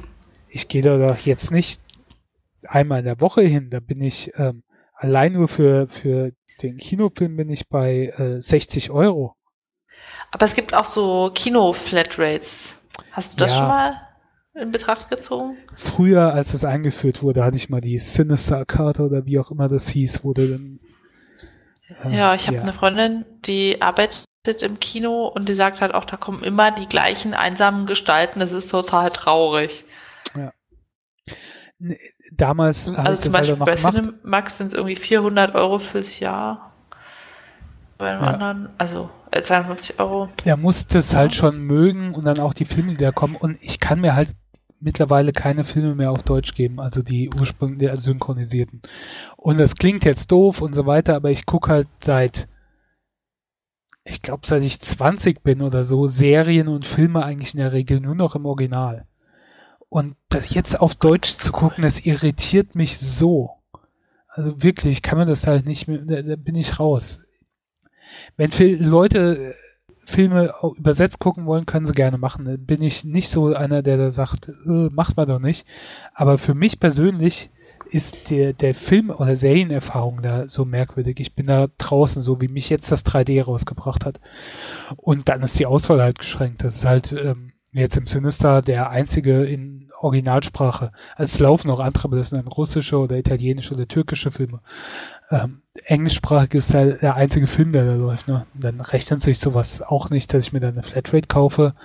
Ich 0.50 0.68
gehe 0.68 0.82
da 0.82 0.98
doch 0.98 1.18
jetzt 1.18 1.52
nicht 1.52 1.82
einmal 2.68 3.00
in 3.00 3.06
der 3.06 3.22
Woche 3.22 3.42
hin. 3.42 3.70
Da 3.70 3.80
bin 3.80 4.02
ich 4.02 4.32
ähm, 4.36 4.64
allein 4.96 5.34
nur 5.34 5.48
für, 5.48 5.88
für 5.88 6.32
den 6.62 6.78
Kinofilm 6.78 7.38
bin 7.38 7.50
ich 7.50 7.68
bei 7.70 8.08
äh, 8.18 8.42
60 8.42 8.92
Euro. 8.92 9.36
Aber 10.32 10.46
es 10.46 10.54
gibt 10.54 10.74
auch 10.74 10.86
so 10.86 11.32
Kino-Flatrates. 11.34 12.76
Hast 13.12 13.34
du 13.34 13.38
das 13.38 13.52
Ja. 13.54 13.58
schon 13.60 13.68
mal 13.68 14.02
in 14.56 14.72
Betracht 14.72 15.10
gezogen? 15.10 15.58
Früher, 15.76 16.34
als 16.34 16.54
es 16.54 16.66
eingeführt 16.66 17.22
wurde, 17.24 17.44
hatte 17.44 17.58
ich 17.58 17.70
mal 17.70 17.82
die 17.82 17.98
Sinister-Karte 17.98 19.04
oder 19.04 19.26
wie 19.26 19.40
auch 19.40 19.52
immer 19.52 19.70
das 19.70 19.88
hieß, 19.88 20.24
wurde 20.24 20.48
dann. 20.50 20.80
äh, 22.12 22.18
Ja, 22.18 22.36
ich 22.36 22.48
habe 22.48 22.60
eine 22.62 22.74
Freundin, 22.74 23.26
die 23.46 23.82
arbeitet 23.82 24.26
im 24.62 24.80
Kino 24.80 25.28
und 25.28 25.48
die 25.48 25.54
sagt 25.56 25.80
halt 25.82 25.94
auch, 25.94 26.06
da 26.06 26.18
kommen 26.18 26.44
immer 26.44 26.72
die 26.72 26.88
gleichen 26.88 27.34
einsamen 27.34 27.86
Gestalten. 27.86 28.40
Das 28.40 28.52
ist 28.52 28.70
total 28.72 29.10
traurig. 29.10 29.86
Damals 32.32 32.88
habe 32.88 32.94
ich 32.94 33.00
Also 33.08 33.24
zum 33.24 33.34
halt 33.34 33.42
Beispiel 33.42 33.58
noch 33.58 33.66
bei. 33.66 33.76
Cinemax 33.76 34.58
sind 34.58 34.68
es 34.68 34.74
irgendwie 34.74 34.96
400 34.96 35.56
Euro 35.56 35.80
fürs 35.80 36.20
Jahr. 36.20 36.74
Bei 37.98 38.12
einem 38.12 38.24
Ja. 38.24 38.28
anderen, 38.30 38.70
also 38.78 39.10
äh, 39.32 39.42
52 39.42 40.00
Euro. 40.00 40.30
Er 40.46 40.58
muss 40.58 40.88
das 40.88 41.14
halt 41.16 41.36
schon 41.36 41.60
mögen 41.60 42.16
und 42.16 42.26
dann 42.26 42.40
auch 42.40 42.54
die 42.54 42.66
Filme, 42.66 42.94
die 42.94 43.04
da 43.04 43.12
kommen. 43.12 43.36
Und 43.36 43.58
ich 43.62 43.80
kann 43.80 44.00
mir 44.00 44.16
halt 44.16 44.36
mittlerweile 44.80 45.34
keine 45.34 45.66
Filme 45.66 45.96
mehr 45.96 46.12
auf 46.12 46.24
Deutsch 46.24 46.54
geben, 46.54 46.80
also 46.80 47.02
die 47.02 47.30
ursprünglich 47.30 47.90
also 47.90 48.12
synchronisierten. 48.12 48.82
Und 49.36 49.58
das 49.60 49.76
klingt 49.76 50.06
jetzt 50.06 50.32
doof 50.32 50.62
und 50.62 50.74
so 50.74 50.86
weiter, 50.86 51.16
aber 51.16 51.32
ich 51.32 51.46
gucke 51.46 51.70
halt 51.70 51.88
seit, 52.02 52.48
ich 54.06 54.22
glaube, 54.22 54.48
seit 54.48 54.64
ich 54.64 54.80
20 54.80 55.44
bin 55.44 55.62
oder 55.62 55.84
so, 55.84 56.08
Serien 56.08 56.70
und 56.70 56.88
Filme 56.88 57.24
eigentlich 57.26 57.54
in 57.54 57.60
der 57.60 57.74
Regel 57.74 58.00
nur 58.00 58.16
noch 58.16 58.36
im 58.36 58.46
Original. 58.46 59.06
Und 59.90 60.16
das 60.30 60.54
jetzt 60.54 60.80
auf 60.80 60.96
Deutsch 60.96 61.32
zu 61.32 61.52
gucken, 61.52 61.82
das 61.82 62.00
irritiert 62.06 62.76
mich 62.76 62.98
so. 62.98 63.52
Also 64.28 64.62
wirklich, 64.62 64.98
ich 64.98 65.02
kann 65.02 65.18
mir 65.18 65.26
das 65.26 65.48
halt 65.48 65.66
nicht 65.66 65.88
mehr, 65.88 66.00
da, 66.00 66.36
bin 66.36 66.56
ich 66.56 66.80
raus. 66.80 67.22
Wenn 68.38 68.52
Fil 68.52 68.82
Leute 68.84 69.50
äh, 69.50 69.54
Filme 70.06 70.54
übersetzt 70.78 71.20
gucken 71.20 71.46
wollen, 71.46 71.66
können 71.66 71.86
sie 71.86 71.94
gerne 71.94 72.18
machen. 72.18 72.46
Da 72.46 72.56
bin 72.58 72.82
ich 72.82 73.04
nicht 73.04 73.30
so 73.30 73.54
einer, 73.54 73.84
der 73.84 73.98
da 73.98 74.12
sagt, 74.12 74.50
äh, 74.50 74.90
macht 74.92 75.18
man 75.18 75.28
doch 75.28 75.40
nicht. 75.40 75.66
Aber 76.14 76.38
für 76.38 76.54
mich 76.54 76.80
persönlich 76.80 77.50
ist 77.92 78.30
der, 78.30 78.54
der 78.54 78.76
Film- 78.76 79.10
oder 79.10 79.36
Serienerfahrung 79.36 80.22
da 80.22 80.48
so 80.48 80.66
merkwürdig. 80.66 81.20
Ich 81.20 81.36
bin 81.36 81.48
da 81.48 81.68
draußen, 81.78 82.22
so 82.22 82.40
wie 82.42 82.48
mich 82.48 82.70
jetzt 82.70 82.92
das 82.92 83.06
3D 83.06 83.44
rausgebracht 83.44 84.06
hat. 84.06 84.20
Und 84.96 85.30
dann 85.30 85.42
ist 85.42 85.60
die 85.60 85.66
Auswahl 85.66 86.02
halt 86.02 86.20
geschränkt. 86.20 86.64
Das 86.64 86.76
ist 86.76 86.86
halt 86.86 87.14
ähm, 87.14 87.49
jetzt 87.72 87.98
im 87.98 88.08
Sinister 88.08 88.62
der 88.62 88.90
einzige 88.90 89.44
in 89.44 89.90
Originalsprache. 90.00 90.92
Also 91.16 91.36
es 91.36 91.40
laufen 91.40 91.70
auch 91.70 91.80
andere, 91.80 92.06
aber 92.06 92.18
das 92.18 92.30
sind 92.30 92.40
dann 92.40 92.48
russische 92.52 92.98
oder 92.98 93.18
italienische 93.18 93.74
oder 93.74 93.88
türkische 93.88 94.32
Filme. 94.32 94.62
Ähm, 95.30 95.62
englischsprachig 95.86 96.54
ist 96.54 96.74
der, 96.74 96.94
der 96.94 97.16
einzige 97.16 97.48
Film, 97.48 97.72
der 97.74 97.86
da 97.86 97.96
läuft. 97.96 98.28
Ne? 98.28 98.46
Dann 98.54 98.82
rechnet 98.82 99.22
sich 99.22 99.40
sowas 99.40 99.82
auch 99.82 100.10
nicht, 100.10 100.34
dass 100.34 100.48
ich 100.48 100.54
mir 100.54 100.60
dann 100.60 100.74
eine 100.74 100.84
Flatrate 100.84 101.28
kaufe, 101.28 101.76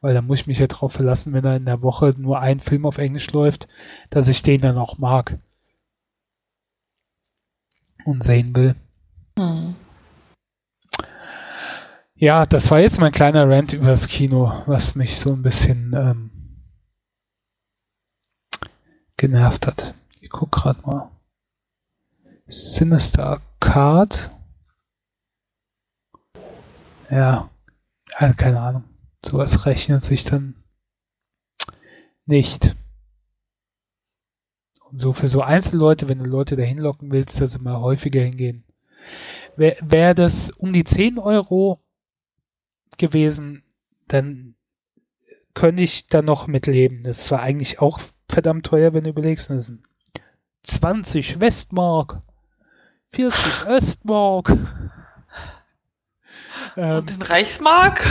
weil 0.00 0.14
da 0.14 0.22
muss 0.22 0.40
ich 0.40 0.46
mich 0.46 0.58
ja 0.58 0.66
drauf 0.66 0.92
verlassen, 0.92 1.32
wenn 1.32 1.42
da 1.42 1.56
in 1.56 1.64
der 1.64 1.82
Woche 1.82 2.14
nur 2.16 2.40
ein 2.40 2.60
Film 2.60 2.84
auf 2.86 2.98
Englisch 2.98 3.30
läuft, 3.32 3.68
dass 4.10 4.28
ich 4.28 4.42
den 4.42 4.60
dann 4.60 4.78
auch 4.78 4.98
mag 4.98 5.38
und 8.04 8.24
sehen 8.24 8.54
will. 8.54 8.74
Ja, 12.22 12.44
das 12.44 12.70
war 12.70 12.80
jetzt 12.80 13.00
mein 13.00 13.12
kleiner 13.12 13.48
Rant 13.48 13.72
über 13.72 13.86
das 13.86 14.06
Kino, 14.06 14.52
was 14.66 14.94
mich 14.94 15.18
so 15.18 15.32
ein 15.32 15.40
bisschen 15.40 15.94
ähm, 15.96 16.30
genervt 19.16 19.66
hat. 19.66 19.94
Ich 20.20 20.28
guck 20.28 20.52
gerade 20.52 20.82
mal. 20.82 21.10
Sinister 22.46 23.40
Card. 23.58 24.30
Ja, 27.08 27.48
äh, 28.18 28.34
keine 28.34 28.60
Ahnung. 28.60 28.84
Sowas 29.24 29.64
rechnet 29.64 30.04
sich 30.04 30.24
dann 30.24 30.62
nicht. 32.26 32.76
Und 34.90 34.98
so 34.98 35.14
für 35.14 35.30
so 35.30 35.40
Einzelleute, 35.40 36.06
wenn 36.06 36.18
du 36.18 36.26
Leute 36.26 36.56
dahin 36.56 36.76
locken 36.76 37.12
willst, 37.12 37.40
dass 37.40 37.54
sie 37.54 37.60
mal 37.60 37.80
häufiger 37.80 38.20
hingehen. 38.20 38.64
Wäre 39.56 39.78
wär 39.80 40.14
das 40.14 40.50
um 40.50 40.74
die 40.74 40.84
10 40.84 41.18
Euro 41.18 41.82
gewesen, 43.00 43.64
dann 44.08 44.54
könnte 45.54 45.82
ich 45.82 46.06
da 46.06 46.22
noch 46.22 46.46
mitleben. 46.46 47.02
Das 47.02 47.30
war 47.30 47.40
eigentlich 47.42 47.80
auch 47.80 48.00
verdammt 48.28 48.66
teuer, 48.66 48.94
wenn 48.94 49.04
du 49.04 49.10
überlegst. 49.10 49.50
Das 49.50 49.66
sind 49.66 49.82
20 50.62 51.40
Westmark, 51.40 52.22
40 53.12 53.66
Östmark. 53.66 54.56
Ähm, 56.76 56.98
Und 56.98 57.10
den 57.10 57.22
Reichsmark? 57.22 58.06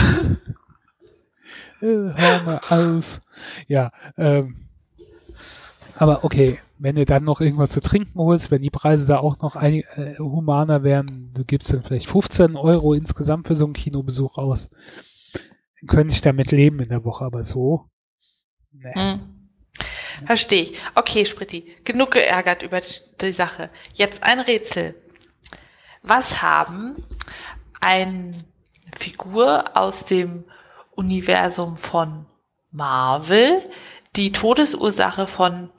äh, 1.80 1.86
hör 1.86 2.42
mal 2.42 2.60
auf. 2.68 3.20
Ja, 3.68 3.90
ähm, 4.18 4.66
aber 5.96 6.24
okay, 6.24 6.58
wenn 6.80 6.96
du 6.96 7.04
dann 7.04 7.24
noch 7.24 7.40
irgendwas 7.42 7.70
zu 7.70 7.80
trinken 7.80 8.18
holst, 8.18 8.50
wenn 8.50 8.62
die 8.62 8.70
Preise 8.70 9.06
da 9.06 9.18
auch 9.18 9.38
noch 9.40 9.54
ein, 9.54 9.82
äh, 9.96 10.16
humaner 10.18 10.82
wären, 10.82 11.30
du 11.34 11.44
gibst 11.44 11.72
dann 11.72 11.82
vielleicht 11.82 12.08
15 12.08 12.56
Euro 12.56 12.94
insgesamt 12.94 13.46
für 13.46 13.54
so 13.54 13.66
einen 13.66 13.74
Kinobesuch 13.74 14.38
aus. 14.38 14.70
Dann 15.32 15.88
könnte 15.88 16.14
ich 16.14 16.22
damit 16.22 16.52
leben 16.52 16.80
in 16.80 16.88
der 16.88 17.04
Woche, 17.04 17.24
aber 17.24 17.44
so. 17.44 17.90
Nee. 18.72 18.94
Hm. 18.94 19.20
Verstehe 20.26 20.62
ich. 20.62 20.78
Okay, 20.94 21.24
Spritti, 21.26 21.76
genug 21.84 22.12
geärgert 22.12 22.62
über 22.62 22.80
die 23.20 23.32
Sache. 23.32 23.70
Jetzt 23.94 24.22
ein 24.22 24.40
Rätsel. 24.40 24.94
Was 26.02 26.42
haben 26.42 26.96
eine 27.80 28.32
Figur 28.96 29.76
aus 29.76 30.06
dem 30.06 30.44
Universum 30.92 31.76
von 31.76 32.26
Marvel, 32.70 33.62
die 34.16 34.32
Todesursache 34.32 35.26
von 35.26 35.70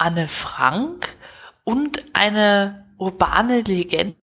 Anne 0.00 0.28
Frank 0.28 1.16
und 1.64 2.04
eine 2.14 2.86
urbane 2.96 3.60
Legende 3.60 4.16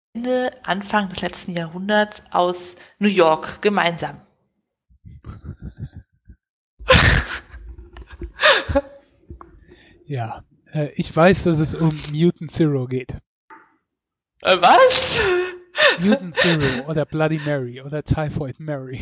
Anfang 0.64 1.10
des 1.10 1.22
letzten 1.22 1.52
Jahrhunderts 1.52 2.24
aus 2.32 2.76
New 2.98 3.10
York 3.10 3.62
gemeinsam? 3.62 4.22
Ja, 10.10 10.46
äh, 10.72 10.88
ich 10.96 11.14
weiß, 11.14 11.44
dass 11.44 11.60
es 11.60 11.76
um 11.76 11.90
Mutant 12.14 12.50
Zero 12.50 12.88
geht. 12.88 13.12
Äh, 14.42 14.56
was? 14.62 15.20
Mutant 16.00 16.34
Zero 16.38 16.90
oder 16.90 17.06
Bloody 17.06 17.40
Mary 17.40 17.82
oder 17.82 18.04
Typhoid 18.04 18.58
Mary. 18.58 19.02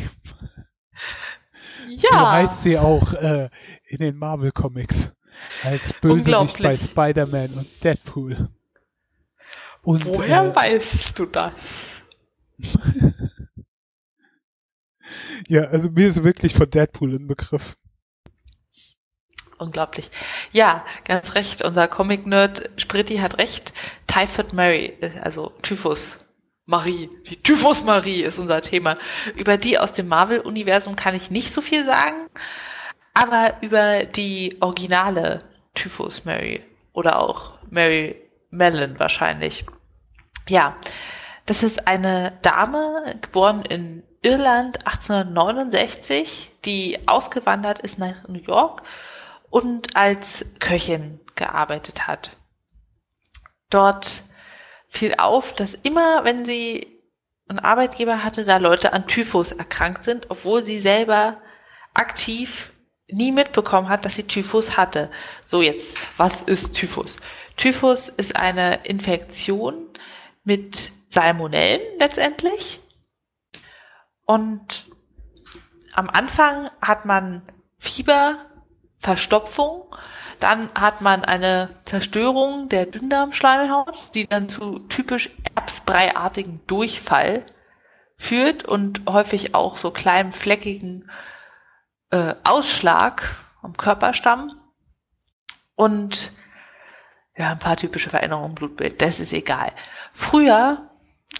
Ja. 1.88 2.10
So 2.10 2.28
heißt 2.28 2.62
sie 2.64 2.76
auch 2.76 3.12
äh, 3.12 3.50
in 3.86 3.98
den 3.98 4.16
Marvel 4.16 4.50
Comics. 4.50 5.12
Als 5.62 5.92
Bösewicht 5.94 6.62
bei 6.62 6.76
Spider-Man 6.76 7.50
und 7.54 7.84
Deadpool. 7.84 8.48
Und, 9.82 10.04
Woher 10.06 10.44
äh, 10.44 10.56
weißt 10.56 11.18
du 11.18 11.26
das? 11.26 11.52
Ja, 15.48 15.64
also 15.64 15.90
mir 15.90 16.08
ist 16.08 16.24
wirklich 16.24 16.54
von 16.54 16.68
Deadpool 16.68 17.14
ein 17.14 17.26
Begriff. 17.26 17.76
Unglaublich. 19.58 20.10
Ja, 20.52 20.84
ganz 21.04 21.34
recht. 21.34 21.62
Unser 21.62 21.88
Comic-Nerd 21.88 22.70
Spritti 22.76 23.18
hat 23.18 23.38
recht. 23.38 23.72
Typhoid 24.06 24.52
Mary, 24.52 24.96
äh, 25.00 25.18
also 25.20 25.52
Typhus 25.62 26.18
Marie. 26.66 27.08
Die 27.28 27.36
Typhus 27.42 27.84
Marie 27.84 28.22
ist 28.22 28.38
unser 28.38 28.60
Thema. 28.60 28.96
Über 29.34 29.56
die 29.56 29.78
aus 29.78 29.92
dem 29.92 30.08
Marvel-Universum 30.08 30.96
kann 30.96 31.14
ich 31.14 31.30
nicht 31.30 31.52
so 31.52 31.60
viel 31.60 31.84
sagen, 31.84 32.28
aber 33.16 33.54
über 33.62 34.04
die 34.04 34.58
originale 34.60 35.38
Typhus 35.74 36.24
Mary 36.26 36.62
oder 36.92 37.18
auch 37.18 37.54
Mary 37.70 38.16
Mellon 38.50 38.98
wahrscheinlich. 38.98 39.64
Ja, 40.48 40.76
das 41.46 41.62
ist 41.62 41.88
eine 41.88 42.38
Dame, 42.42 43.06
geboren 43.22 43.62
in 43.62 44.02
Irland 44.20 44.86
1869, 44.86 46.48
die 46.64 47.08
ausgewandert 47.08 47.78
ist 47.78 47.98
nach 47.98 48.28
New 48.28 48.40
York 48.40 48.82
und 49.48 49.96
als 49.96 50.44
Köchin 50.58 51.20
gearbeitet 51.36 52.06
hat. 52.06 52.36
Dort 53.70 54.24
fiel 54.88 55.14
auf, 55.16 55.54
dass 55.54 55.74
immer, 55.74 56.24
wenn 56.24 56.44
sie 56.44 57.00
einen 57.48 57.60
Arbeitgeber 57.60 58.22
hatte, 58.22 58.44
da 58.44 58.58
Leute 58.58 58.92
an 58.92 59.06
Typhus 59.06 59.52
erkrankt 59.52 60.04
sind, 60.04 60.30
obwohl 60.30 60.66
sie 60.66 60.80
selber 60.80 61.40
aktiv 61.94 62.72
nie 63.08 63.32
mitbekommen 63.32 63.88
hat, 63.88 64.04
dass 64.04 64.14
sie 64.14 64.24
Typhus 64.24 64.76
hatte. 64.76 65.10
So 65.44 65.62
jetzt, 65.62 65.96
was 66.16 66.42
ist 66.42 66.74
Typhus? 66.74 67.16
Typhus 67.56 68.08
ist 68.08 68.36
eine 68.40 68.84
Infektion 68.84 69.88
mit 70.44 70.92
Salmonellen 71.08 71.98
letztendlich. 71.98 72.80
Und 74.24 74.86
am 75.94 76.10
Anfang 76.10 76.70
hat 76.82 77.04
man 77.04 77.42
Fieber, 77.78 78.46
Verstopfung, 78.98 79.94
dann 80.40 80.68
hat 80.74 81.00
man 81.00 81.24
eine 81.24 81.70
Zerstörung 81.84 82.68
der 82.68 82.86
Dünndarmschleimhaut, 82.86 84.14
die 84.14 84.26
dann 84.26 84.48
zu 84.48 84.80
typisch 84.80 85.30
erbsbreiartigen 85.54 86.60
Durchfall 86.66 87.44
führt 88.18 88.64
und 88.64 89.02
häufig 89.08 89.54
auch 89.54 89.76
so 89.76 89.90
kleinen 89.90 90.32
fleckigen 90.32 91.10
äh, 92.10 92.34
Ausschlag 92.44 93.36
am 93.62 93.76
Körperstamm 93.76 94.60
und 95.74 96.32
ja, 97.36 97.52
ein 97.52 97.58
paar 97.58 97.76
typische 97.76 98.10
Veränderungen 98.10 98.50
im 98.50 98.54
Blutbild, 98.54 99.02
das 99.02 99.20
ist 99.20 99.32
egal. 99.32 99.72
Früher 100.12 100.90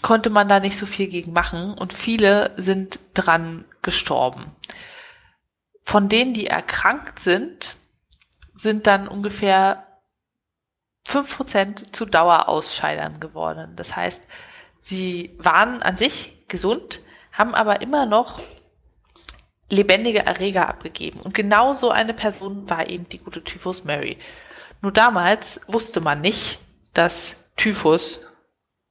konnte 0.01 0.29
man 0.29 0.47
da 0.47 0.59
nicht 0.59 0.77
so 0.77 0.85
viel 0.85 1.07
gegen 1.07 1.33
machen 1.33 1.73
und 1.73 1.93
viele 1.93 2.53
sind 2.57 2.99
dran 3.13 3.65
gestorben. 3.81 4.51
Von 5.83 6.09
denen, 6.09 6.33
die 6.33 6.47
erkrankt 6.47 7.19
sind, 7.19 7.77
sind 8.53 8.87
dann 8.87 9.07
ungefähr 9.07 9.87
5% 11.07 11.93
zu 11.93 12.05
Dauerausscheidern 12.05 13.19
geworden. 13.19 13.75
Das 13.75 13.95
heißt, 13.95 14.21
sie 14.81 15.35
waren 15.39 15.81
an 15.81 15.95
sich 15.97 16.45
gesund, 16.47 17.01
haben 17.31 17.55
aber 17.55 17.81
immer 17.81 18.05
noch 18.05 18.41
lebendige 19.69 20.25
Erreger 20.25 20.69
abgegeben. 20.69 21.19
Und 21.19 21.33
genau 21.33 21.73
so 21.73 21.89
eine 21.89 22.13
Person 22.13 22.69
war 22.69 22.89
eben 22.89 23.07
die 23.09 23.19
gute 23.19 23.43
Typhus 23.43 23.83
Mary. 23.83 24.17
Nur 24.81 24.91
damals 24.91 25.59
wusste 25.67 25.99
man 25.99 26.21
nicht, 26.21 26.59
dass 26.93 27.43
Typhus 27.57 28.21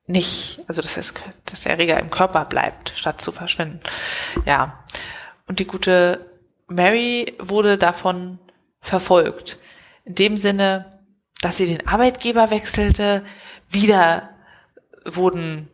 nicht, 0.07 0.61
also 0.68 0.83
dass, 0.83 0.97
es, 0.97 1.14
dass 1.45 1.62
der 1.62 1.72
Erreger 1.72 1.99
im 1.99 2.11
Körper 2.11 2.45
bleibt, 2.45 2.93
statt 2.95 3.20
zu 3.20 3.33
verschwinden. 3.33 3.81
Ja. 4.45 4.85
Und 5.47 5.59
die 5.59 5.66
gute 5.66 6.31
Mary 6.68 7.35
wurde 7.39 7.79
davon 7.79 8.39
verfolgt. 8.81 9.59
In 10.05 10.14
dem 10.14 10.37
Sinne, 10.37 11.01
dass 11.41 11.57
sie 11.57 11.66
den 11.66 11.87
Arbeitgeber 11.87 12.51
wechselte, 12.51 13.24
wieder 13.68 14.31
wurden 15.05 15.68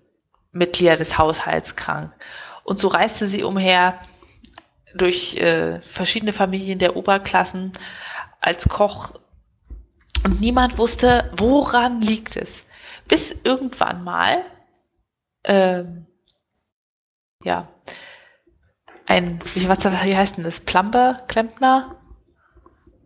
Mitglieder 0.52 0.96
des 0.96 1.18
Haushalts 1.18 1.76
krank. 1.76 2.12
Und 2.64 2.78
so 2.78 2.88
reiste 2.88 3.26
sie 3.26 3.42
umher 3.42 3.98
durch 4.94 5.36
äh, 5.36 5.80
verschiedene 5.82 6.32
Familien 6.32 6.78
der 6.78 6.96
Oberklassen 6.96 7.72
als 8.40 8.68
Koch 8.68 9.12
und 10.24 10.40
niemand 10.40 10.78
wusste, 10.78 11.30
woran 11.36 12.00
liegt 12.00 12.36
es. 12.36 12.66
Bis 13.08 13.40
irgendwann 13.44 14.04
mal, 14.04 14.44
ähm, 15.44 16.06
ja, 17.42 17.68
ein, 19.06 19.40
wie, 19.54 19.68
was, 19.68 19.84
wie 19.84 20.16
heißt 20.16 20.36
denn 20.36 20.44
das? 20.44 20.60
Plumber? 20.60 21.16
Klempner? 21.26 21.96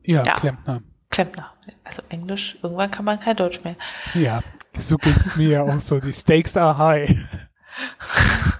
Ja, 0.02 0.22
ja, 0.24 0.34
Klempner. 0.34 0.82
Klempner. 1.10 1.52
Also 1.82 2.02
Englisch, 2.08 2.58
irgendwann 2.62 2.90
kann 2.90 3.04
man 3.04 3.18
kein 3.18 3.36
Deutsch 3.36 3.64
mehr. 3.64 3.76
Ja, 4.14 4.42
so 4.78 4.96
es 5.18 5.36
mir 5.36 5.64
auch 5.64 5.80
so. 5.80 5.98
Die 5.98 6.12
Stakes 6.12 6.56
are 6.56 6.76
high. 6.78 7.16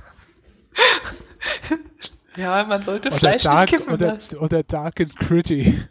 ja, 2.37 2.65
man 2.65 2.83
sollte 2.83 3.09
oder 3.09 3.17
Fleisch 3.19 3.43
dark, 3.43 3.71
nicht 3.71 3.81
kippen 3.81 3.95
oder, 3.95 4.15
lassen. 4.15 4.37
oder 4.37 4.63
Dark 4.63 5.01
and 5.01 5.17
Gritty. 5.17 5.83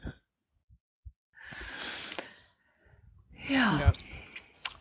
Ja. 3.48 3.80
ja. 3.80 3.94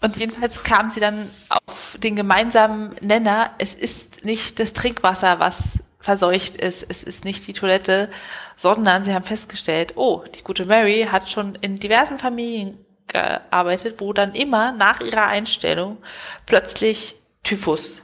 Und 0.01 0.17
jedenfalls 0.17 0.63
kam 0.63 0.91
sie 0.91 1.01
dann 1.01 1.31
auf 1.49 1.97
den 2.03 2.17
gemeinsamen 2.17 2.95
Nenner, 3.01 3.51
es 3.59 3.75
ist 3.75 4.25
nicht 4.25 4.61
das 4.61 4.75
Trinkwasser, 4.75 5.39
was 5.41 5.81
verseucht 5.99 6.59
ist, 6.59 6.85
es 6.89 7.03
ist 7.03 7.25
nicht 7.25 7.47
die 7.47 7.55
Toilette, 7.55 8.11
sondern 8.57 9.07
sie 9.07 9.15
haben 9.15 9.25
festgestellt, 9.25 9.95
oh, 9.97 10.23
die 10.35 10.43
gute 10.43 10.67
Mary 10.67 11.09
hat 11.11 11.31
schon 11.31 11.55
in 11.57 11.79
diversen 11.79 12.19
Familien 12.19 12.79
gearbeitet, 13.09 14.01
wo 14.01 14.13
dann 14.13 14.35
immer 14.35 14.73
nach 14.73 15.01
ihrer 15.01 15.27
Einstellung 15.27 15.97
plötzlich 16.45 17.15
Typhus 17.43 18.03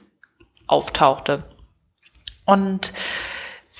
auftauchte. 0.66 1.44
Und 2.46 2.94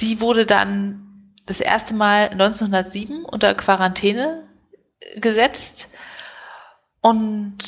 sie 0.00 0.20
wurde 0.20 0.46
dann 0.46 1.34
das 1.46 1.60
erste 1.60 1.94
Mal 1.94 2.30
1907 2.30 3.24
unter 3.24 3.54
Quarantäne 3.54 4.48
gesetzt 5.16 5.88
und 7.00 7.58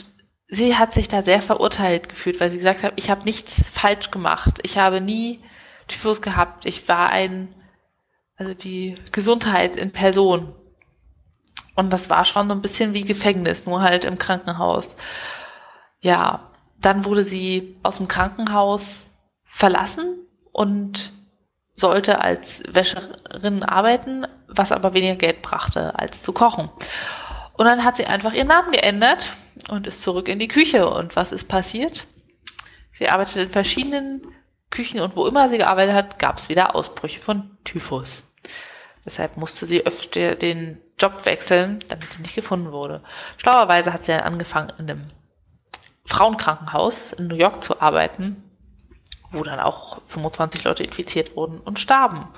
sie 0.48 0.76
hat 0.76 0.94
sich 0.94 1.08
da 1.08 1.22
sehr 1.22 1.42
verurteilt 1.42 2.08
gefühlt, 2.08 2.40
weil 2.40 2.50
sie 2.50 2.58
gesagt 2.58 2.82
hat, 2.82 2.94
ich 2.96 3.10
habe 3.10 3.24
nichts 3.24 3.62
falsch 3.70 4.10
gemacht. 4.10 4.58
Ich 4.62 4.78
habe 4.78 5.00
nie 5.00 5.40
Typhus 5.88 6.22
gehabt. 6.22 6.66
Ich 6.66 6.88
war 6.88 7.10
ein, 7.10 7.54
also 8.36 8.54
die 8.54 8.96
Gesundheit 9.12 9.76
in 9.76 9.92
Person. 9.92 10.54
Und 11.74 11.90
das 11.90 12.10
war 12.10 12.24
schon 12.24 12.48
so 12.48 12.54
ein 12.54 12.62
bisschen 12.62 12.92
wie 12.92 13.04
Gefängnis, 13.04 13.64
nur 13.64 13.82
halt 13.82 14.04
im 14.04 14.18
Krankenhaus. 14.18 14.94
Ja, 16.00 16.50
dann 16.80 17.04
wurde 17.04 17.22
sie 17.22 17.76
aus 17.82 17.96
dem 17.96 18.08
Krankenhaus 18.08 19.06
verlassen 19.44 20.18
und 20.52 21.12
sollte 21.74 22.20
als 22.20 22.62
Wäscherin 22.68 23.64
arbeiten, 23.64 24.26
was 24.48 24.72
aber 24.72 24.94
weniger 24.94 25.16
Geld 25.16 25.42
brachte, 25.42 25.98
als 25.98 26.22
zu 26.22 26.32
kochen. 26.32 26.70
Und 27.54 27.66
dann 27.66 27.84
hat 27.84 27.96
sie 27.96 28.06
einfach 28.06 28.32
ihren 28.32 28.48
Namen 28.48 28.72
geändert 28.72 29.32
und 29.68 29.86
ist 29.86 30.02
zurück 30.02 30.28
in 30.28 30.38
die 30.38 30.48
Küche. 30.48 30.88
Und 30.88 31.16
was 31.16 31.32
ist 31.32 31.48
passiert? 31.48 32.06
Sie 32.92 33.08
arbeitet 33.08 33.36
in 33.36 33.50
verschiedenen 33.50 34.22
Küchen 34.70 35.00
und 35.00 35.16
wo 35.16 35.26
immer 35.26 35.48
sie 35.48 35.58
gearbeitet 35.58 35.94
hat, 35.94 36.18
gab 36.18 36.38
es 36.38 36.48
wieder 36.48 36.74
Ausbrüche 36.74 37.20
von 37.20 37.58
Typhus. 37.64 38.22
Deshalb 39.04 39.36
musste 39.36 39.66
sie 39.66 39.84
öfter 39.84 40.34
den 40.34 40.80
Job 40.98 41.24
wechseln, 41.26 41.80
damit 41.88 42.12
sie 42.12 42.22
nicht 42.22 42.34
gefunden 42.34 42.72
wurde. 42.72 43.02
Schlauerweise 43.36 43.92
hat 43.92 44.04
sie 44.04 44.12
dann 44.12 44.20
angefangen, 44.20 44.72
in 44.78 44.90
einem 44.90 45.10
Frauenkrankenhaus 46.04 47.12
in 47.12 47.26
New 47.26 47.34
York 47.34 47.62
zu 47.62 47.80
arbeiten, 47.80 48.42
wo 49.32 49.42
dann 49.42 49.60
auch 49.60 50.00
25 50.06 50.64
Leute 50.64 50.84
infiziert 50.84 51.36
wurden 51.36 51.58
und 51.60 51.80
starben. 51.80 52.28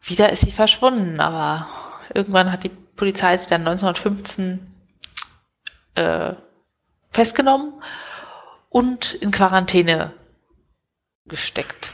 Wieder 0.00 0.32
ist 0.32 0.42
sie 0.42 0.52
verschwunden, 0.52 1.20
aber 1.20 1.68
irgendwann 2.14 2.50
hat 2.50 2.64
die 2.64 2.70
Polizei 2.70 3.36
sie 3.38 3.48
dann 3.48 3.66
1915 3.66 4.74
äh, 5.94 6.34
festgenommen 7.10 7.74
und 8.68 9.14
in 9.14 9.30
Quarantäne 9.30 10.12
gesteckt. 11.26 11.92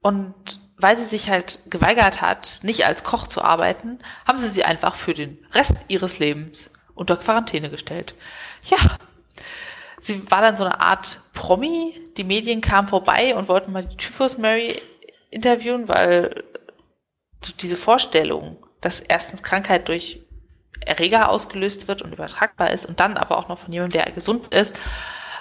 Und 0.00 0.58
weil 0.76 0.96
sie 0.96 1.04
sich 1.04 1.30
halt 1.30 1.60
geweigert 1.66 2.20
hat, 2.20 2.58
nicht 2.62 2.86
als 2.86 3.04
Koch 3.04 3.26
zu 3.26 3.42
arbeiten, 3.42 4.00
haben 4.26 4.38
sie 4.38 4.48
sie 4.48 4.64
einfach 4.64 4.96
für 4.96 5.14
den 5.14 5.38
Rest 5.52 5.84
ihres 5.88 6.18
Lebens 6.18 6.70
unter 6.94 7.16
Quarantäne 7.16 7.70
gestellt. 7.70 8.14
Ja, 8.64 8.78
sie 10.00 10.30
war 10.30 10.42
dann 10.42 10.56
so 10.56 10.64
eine 10.64 10.80
Art 10.80 11.20
Promi. 11.32 12.00
Die 12.16 12.24
Medien 12.24 12.60
kamen 12.60 12.88
vorbei 12.88 13.34
und 13.34 13.48
wollten 13.48 13.72
mal 13.72 13.84
die 13.84 13.96
Typhus 13.96 14.38
Mary 14.38 14.80
interviewen, 15.30 15.88
weil 15.88 16.44
diese 17.60 17.76
Vorstellung, 17.76 18.56
dass 18.80 19.00
erstens 19.00 19.42
Krankheit 19.42 19.88
durch 19.88 20.20
Erreger 20.80 21.28
ausgelöst 21.28 21.88
wird 21.88 22.02
und 22.02 22.12
übertragbar 22.12 22.70
ist 22.70 22.86
und 22.86 23.00
dann 23.00 23.16
aber 23.16 23.38
auch 23.38 23.48
noch 23.48 23.58
von 23.58 23.72
jemandem, 23.72 24.02
der 24.02 24.12
gesund 24.12 24.52
ist, 24.52 24.74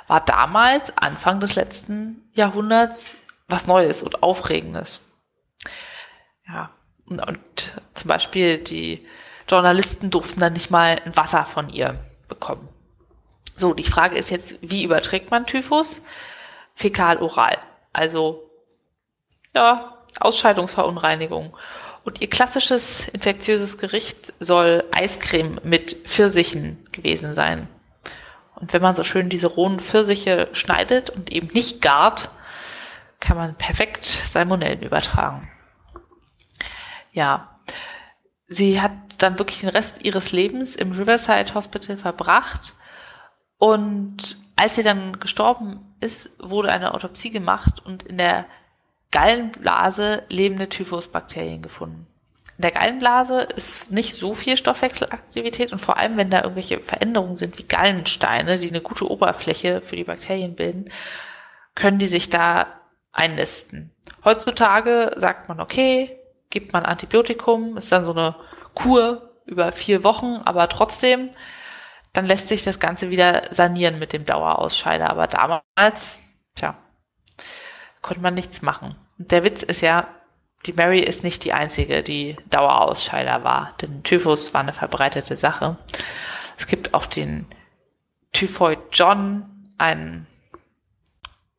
war 0.08 0.22
damals, 0.22 0.92
Anfang 0.98 1.40
des 1.40 1.56
letzten 1.56 2.30
Jahrhunderts, 2.34 3.18
was 3.48 3.68
Neues 3.68 4.02
und 4.02 4.24
Aufregendes. 4.24 5.02
Ja, 6.48 6.72
und, 7.06 7.26
und 7.26 7.40
zum 7.94 8.08
Beispiel 8.08 8.58
die 8.58 9.06
Journalisten 9.48 10.10
durften 10.10 10.40
dann 10.40 10.54
nicht 10.54 10.72
mal 10.72 11.02
ein 11.06 11.16
Wasser 11.16 11.46
von 11.46 11.70
ihr 11.70 12.00
bekommen. 12.28 12.68
So, 13.56 13.74
die 13.74 13.84
Frage 13.84 14.16
ist 14.16 14.30
jetzt, 14.30 14.58
wie 14.62 14.84
überträgt 14.84 15.30
man 15.30 15.46
Typhus? 15.46 16.02
Fäkal-oral. 16.76 17.58
Also, 17.92 18.50
ja, 19.56 19.98
Ausscheidungsverunreinigung. 20.20 21.56
Und 22.04 22.22
ihr 22.22 22.30
klassisches 22.30 23.08
infektiöses 23.10 23.78
Gericht 23.78 24.34
soll 24.40 24.84
Eiscreme 24.92 25.60
mit 25.64 25.94
Pfirsichen 26.06 26.86
gewesen 26.92 27.34
sein. 27.34 27.70
Und 28.56 28.74
wenn 28.74 28.82
man 28.82 28.96
so 28.96 29.04
schön 29.04 29.30
diese 29.30 29.48
rohen 29.48 29.80
Pfirsiche 29.80 30.50
schneidet 30.54 31.10
und 31.10 31.32
eben 31.32 31.48
nicht 31.48 31.82
gart, 31.82 32.30
kann 33.20 33.38
man 33.38 33.56
perfekt 33.56 34.04
Salmonellen 34.04 34.82
übertragen. 34.82 35.50
Ja, 37.14 37.60
sie 38.48 38.82
hat 38.82 38.92
dann 39.18 39.40
wirklich 39.40 39.62
den 39.62 39.70
Rest 39.70 40.04
ihres 40.04 40.32
Lebens 40.32 40.76
im 40.76 40.92
Riverside 40.92 41.54
Hospital 41.54 41.98
verbracht 41.98 42.76
und 43.58 44.38
als 44.56 44.76
sie 44.76 44.84
dann 44.84 45.20
gestorben 45.20 45.93
ist, 46.04 46.30
wurde 46.40 46.72
eine 46.72 46.94
Autopsie 46.94 47.32
gemacht 47.32 47.82
und 47.84 48.04
in 48.04 48.18
der 48.18 48.46
Gallenblase 49.12 50.24
lebende 50.30 50.70
Typhusbakterien 50.70 51.62
gefunden. 51.62 52.08
In 52.58 52.62
der 52.62 52.72
Gallenblase 52.72 53.42
ist 53.42 53.92
nicht 53.92 54.14
so 54.14 54.36
viel 54.36 54.58
Stoffwechselaktivität 54.58 55.72
und 55.72 55.80
vor 55.80 55.98
allem, 55.98 56.18
wenn 56.18 56.30
da 56.30 56.42
irgendwelche 56.42 56.80
Veränderungen 56.80 57.36
sind, 57.36 57.58
wie 57.58 57.64
Gallensteine, 57.64 58.60
die 58.60 58.70
eine 58.70 58.82
gute 58.82 59.10
Oberfläche 59.10 59.82
für 59.82 59.96
die 59.96 60.04
Bakterien 60.04 60.56
bilden, 60.56 60.92
können 61.74 61.98
die 61.98 62.08
sich 62.08 62.30
da 62.30 62.68
einnisten. 63.12 63.92
Heutzutage 64.24 65.14
sagt 65.16 65.50
man, 65.50 65.60
okay, 65.60 66.20
gibt 66.50 66.74
man 66.74 66.86
Antibiotikum, 66.86 67.78
ist 67.78 67.92
dann 67.92 68.06
so 68.06 68.12
eine 68.12 68.36
Kur 68.74 69.32
über 69.46 69.72
vier 69.72 70.04
Wochen, 70.04 70.42
aber 70.46 70.70
trotzdem, 70.70 71.30
dann 72.14 72.26
lässt 72.26 72.48
sich 72.48 72.64
das 72.64 72.80
Ganze 72.80 73.10
wieder 73.10 73.48
sanieren 73.52 74.00
mit 74.00 74.14
dem 74.14 74.26
Dauerausscheider. 74.26 75.10
Aber 75.10 75.28
damals, 75.28 76.20
tja, 76.56 76.78
konnte 78.02 78.22
man 78.22 78.36
nichts 78.36 78.62
machen. 78.62 78.96
Und 79.18 79.32
der 79.32 79.44
Witz 79.44 79.64
ist 79.64 79.82
ja, 79.82 80.08
die 80.66 80.74
Mary 80.74 81.00
ist 81.00 81.24
nicht 81.24 81.44
die 81.44 81.54
einzige, 81.54 82.04
die 82.04 82.38
Dauerausscheider 82.50 83.44
war, 83.44 83.74
denn 83.82 84.04
Typhus 84.04 84.54
war 84.54 84.62
eine 84.62 84.74
verbreitete 84.74 85.36
Sache. 85.36 85.78
Es 86.58 86.68
gibt 86.68 86.94
auch 86.94 87.06
den 87.06 87.48
Typhoid 88.32 88.80
John, 88.92 89.74
einen 89.78 90.28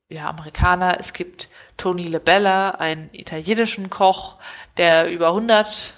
ja, 0.08 0.28
Amerikaner. 0.28 0.98
Es 1.00 1.12
gibt 1.12 1.48
Tony 1.76 2.04
Lebella, 2.08 2.70
einen 2.70 3.10
italienischen 3.12 3.90
Koch, 3.90 4.38
der 4.76 5.10
über 5.10 5.28
100 5.28 5.94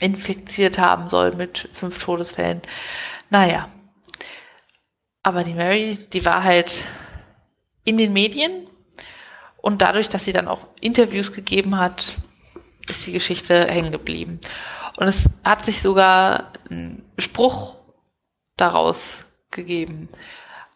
infiziert 0.00 0.78
haben 0.78 1.08
soll 1.08 1.34
mit 1.34 1.68
fünf 1.72 2.02
Todesfällen. 2.02 2.62
Naja, 3.34 3.68
Aber 5.24 5.42
die 5.42 5.54
Mary, 5.54 5.98
die 6.12 6.24
war 6.24 6.44
halt 6.44 6.84
in 7.82 7.98
den 7.98 8.12
Medien 8.12 8.68
und 9.56 9.82
dadurch, 9.82 10.08
dass 10.08 10.24
sie 10.24 10.30
dann 10.30 10.46
auch 10.46 10.68
Interviews 10.80 11.32
gegeben 11.32 11.76
hat, 11.76 12.14
ist 12.88 13.04
die 13.04 13.10
Geschichte 13.10 13.66
hängen 13.66 13.90
geblieben. 13.90 14.38
Und 14.98 15.08
es 15.08 15.28
hat 15.42 15.64
sich 15.64 15.82
sogar 15.82 16.52
ein 16.70 17.04
Spruch 17.18 17.74
daraus 18.56 19.24
gegeben. 19.50 20.08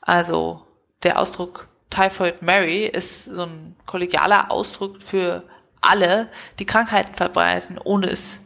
Also 0.01 0.67
der 1.05 1.21
Ausdruck 1.21 1.69
Typhoid 1.91 2.43
Mary 2.43 2.87
ist 2.87 3.27
so 3.27 3.45
ein 3.45 3.77
kollegialer 3.87 4.51
Ausdruck 4.51 5.01
für 5.01 5.45
alle, 5.81 6.29
die 6.59 6.67
Krankheiten 6.67 7.15
verbreiten, 7.15 7.79
ohne 7.79 8.09
es 8.09 8.41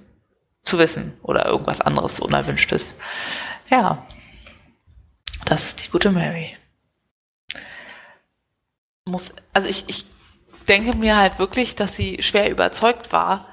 zu 0.64 0.78
wissen 0.78 1.18
oder 1.22 1.46
irgendwas 1.46 1.80
anderes 1.80 2.20
Unerwünschtes. 2.20 2.94
Ja, 3.72 4.06
das 5.46 5.64
ist 5.64 5.86
die 5.86 5.90
gute 5.90 6.10
Mary. 6.10 6.54
Muss, 9.06 9.32
also 9.54 9.66
ich, 9.66 9.84
ich 9.88 10.04
denke 10.68 10.94
mir 10.94 11.16
halt 11.16 11.38
wirklich, 11.38 11.74
dass 11.74 11.96
sie 11.96 12.22
schwer 12.22 12.50
überzeugt 12.50 13.14
war, 13.14 13.48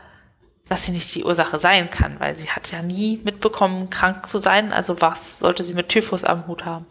dass 0.68 0.84
sie 0.84 0.92
nicht 0.92 1.16
die 1.16 1.24
Ursache 1.24 1.58
sein 1.58 1.90
kann, 1.90 2.20
weil 2.20 2.36
sie 2.36 2.50
hat 2.50 2.70
ja 2.70 2.82
nie 2.82 3.22
mitbekommen, 3.24 3.90
krank 3.90 4.28
zu 4.28 4.40
sein. 4.40 4.74
Also 4.74 5.00
was 5.00 5.40
sollte 5.40 5.64
sie 5.64 5.74
mit 5.74 5.88
Typhus 5.88 6.26
am 6.26 6.48
Hut 6.48 6.66
haben? 6.66 6.86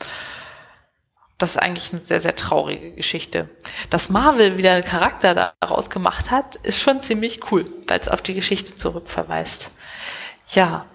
Das 1.37 1.51
ist 1.51 1.59
eigentlich 1.59 1.93
eine 1.93 2.03
sehr, 2.03 2.23
sehr 2.23 2.35
traurige 2.35 2.93
Geschichte. 2.93 3.51
Dass 3.91 4.09
Marvel 4.09 4.57
wieder 4.57 4.73
einen 4.73 4.85
Charakter 4.87 5.53
daraus 5.61 5.91
gemacht 5.91 6.31
hat, 6.31 6.57
ist 6.63 6.81
schon 6.81 7.03
ziemlich 7.03 7.53
cool, 7.53 7.67
weil 7.89 8.01
es 8.01 8.09
auf 8.09 8.23
die 8.23 8.35
Geschichte 8.35 8.75
zurückverweist. 8.75 9.69
Ja. 10.53 10.87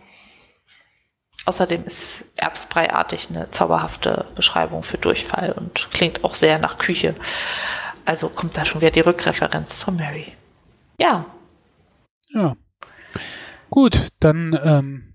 Außerdem 1.45 1.85
ist 1.85 2.23
Erbsbreiartig 2.37 3.29
eine 3.29 3.51
zauberhafte 3.51 4.25
Beschreibung 4.35 4.83
für 4.83 4.97
Durchfall 4.97 5.51
und 5.51 5.89
klingt 5.91 6.23
auch 6.23 6.35
sehr 6.35 6.57
nach 6.59 6.77
Küche. 6.77 7.15
Also 8.05 8.29
kommt 8.29 8.57
da 8.57 8.65
schon 8.65 8.81
wieder 8.81 8.91
die 8.91 9.01
Rückreferenz 9.01 9.79
zu 9.79 9.91
Mary. 9.91 10.33
Ja. 10.97 11.25
Ja. 12.29 12.55
Gut, 13.69 14.09
dann 14.19 14.59
ähm, 14.63 15.13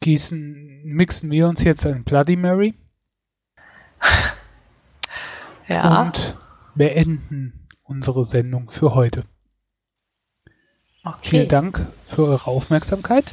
gießen, 0.00 0.82
mixen 0.84 1.30
wir 1.30 1.48
uns 1.48 1.62
jetzt 1.62 1.86
ein 1.86 2.04
Bloody 2.04 2.36
Mary. 2.36 2.74
ja. 5.68 6.02
Und 6.02 6.36
beenden 6.74 7.68
unsere 7.82 8.24
Sendung 8.24 8.70
für 8.70 8.94
heute. 8.94 9.24
Okay. 11.04 11.18
Vielen 11.22 11.48
Dank 11.48 11.78
für 12.08 12.24
eure 12.24 12.46
Aufmerksamkeit. 12.46 13.32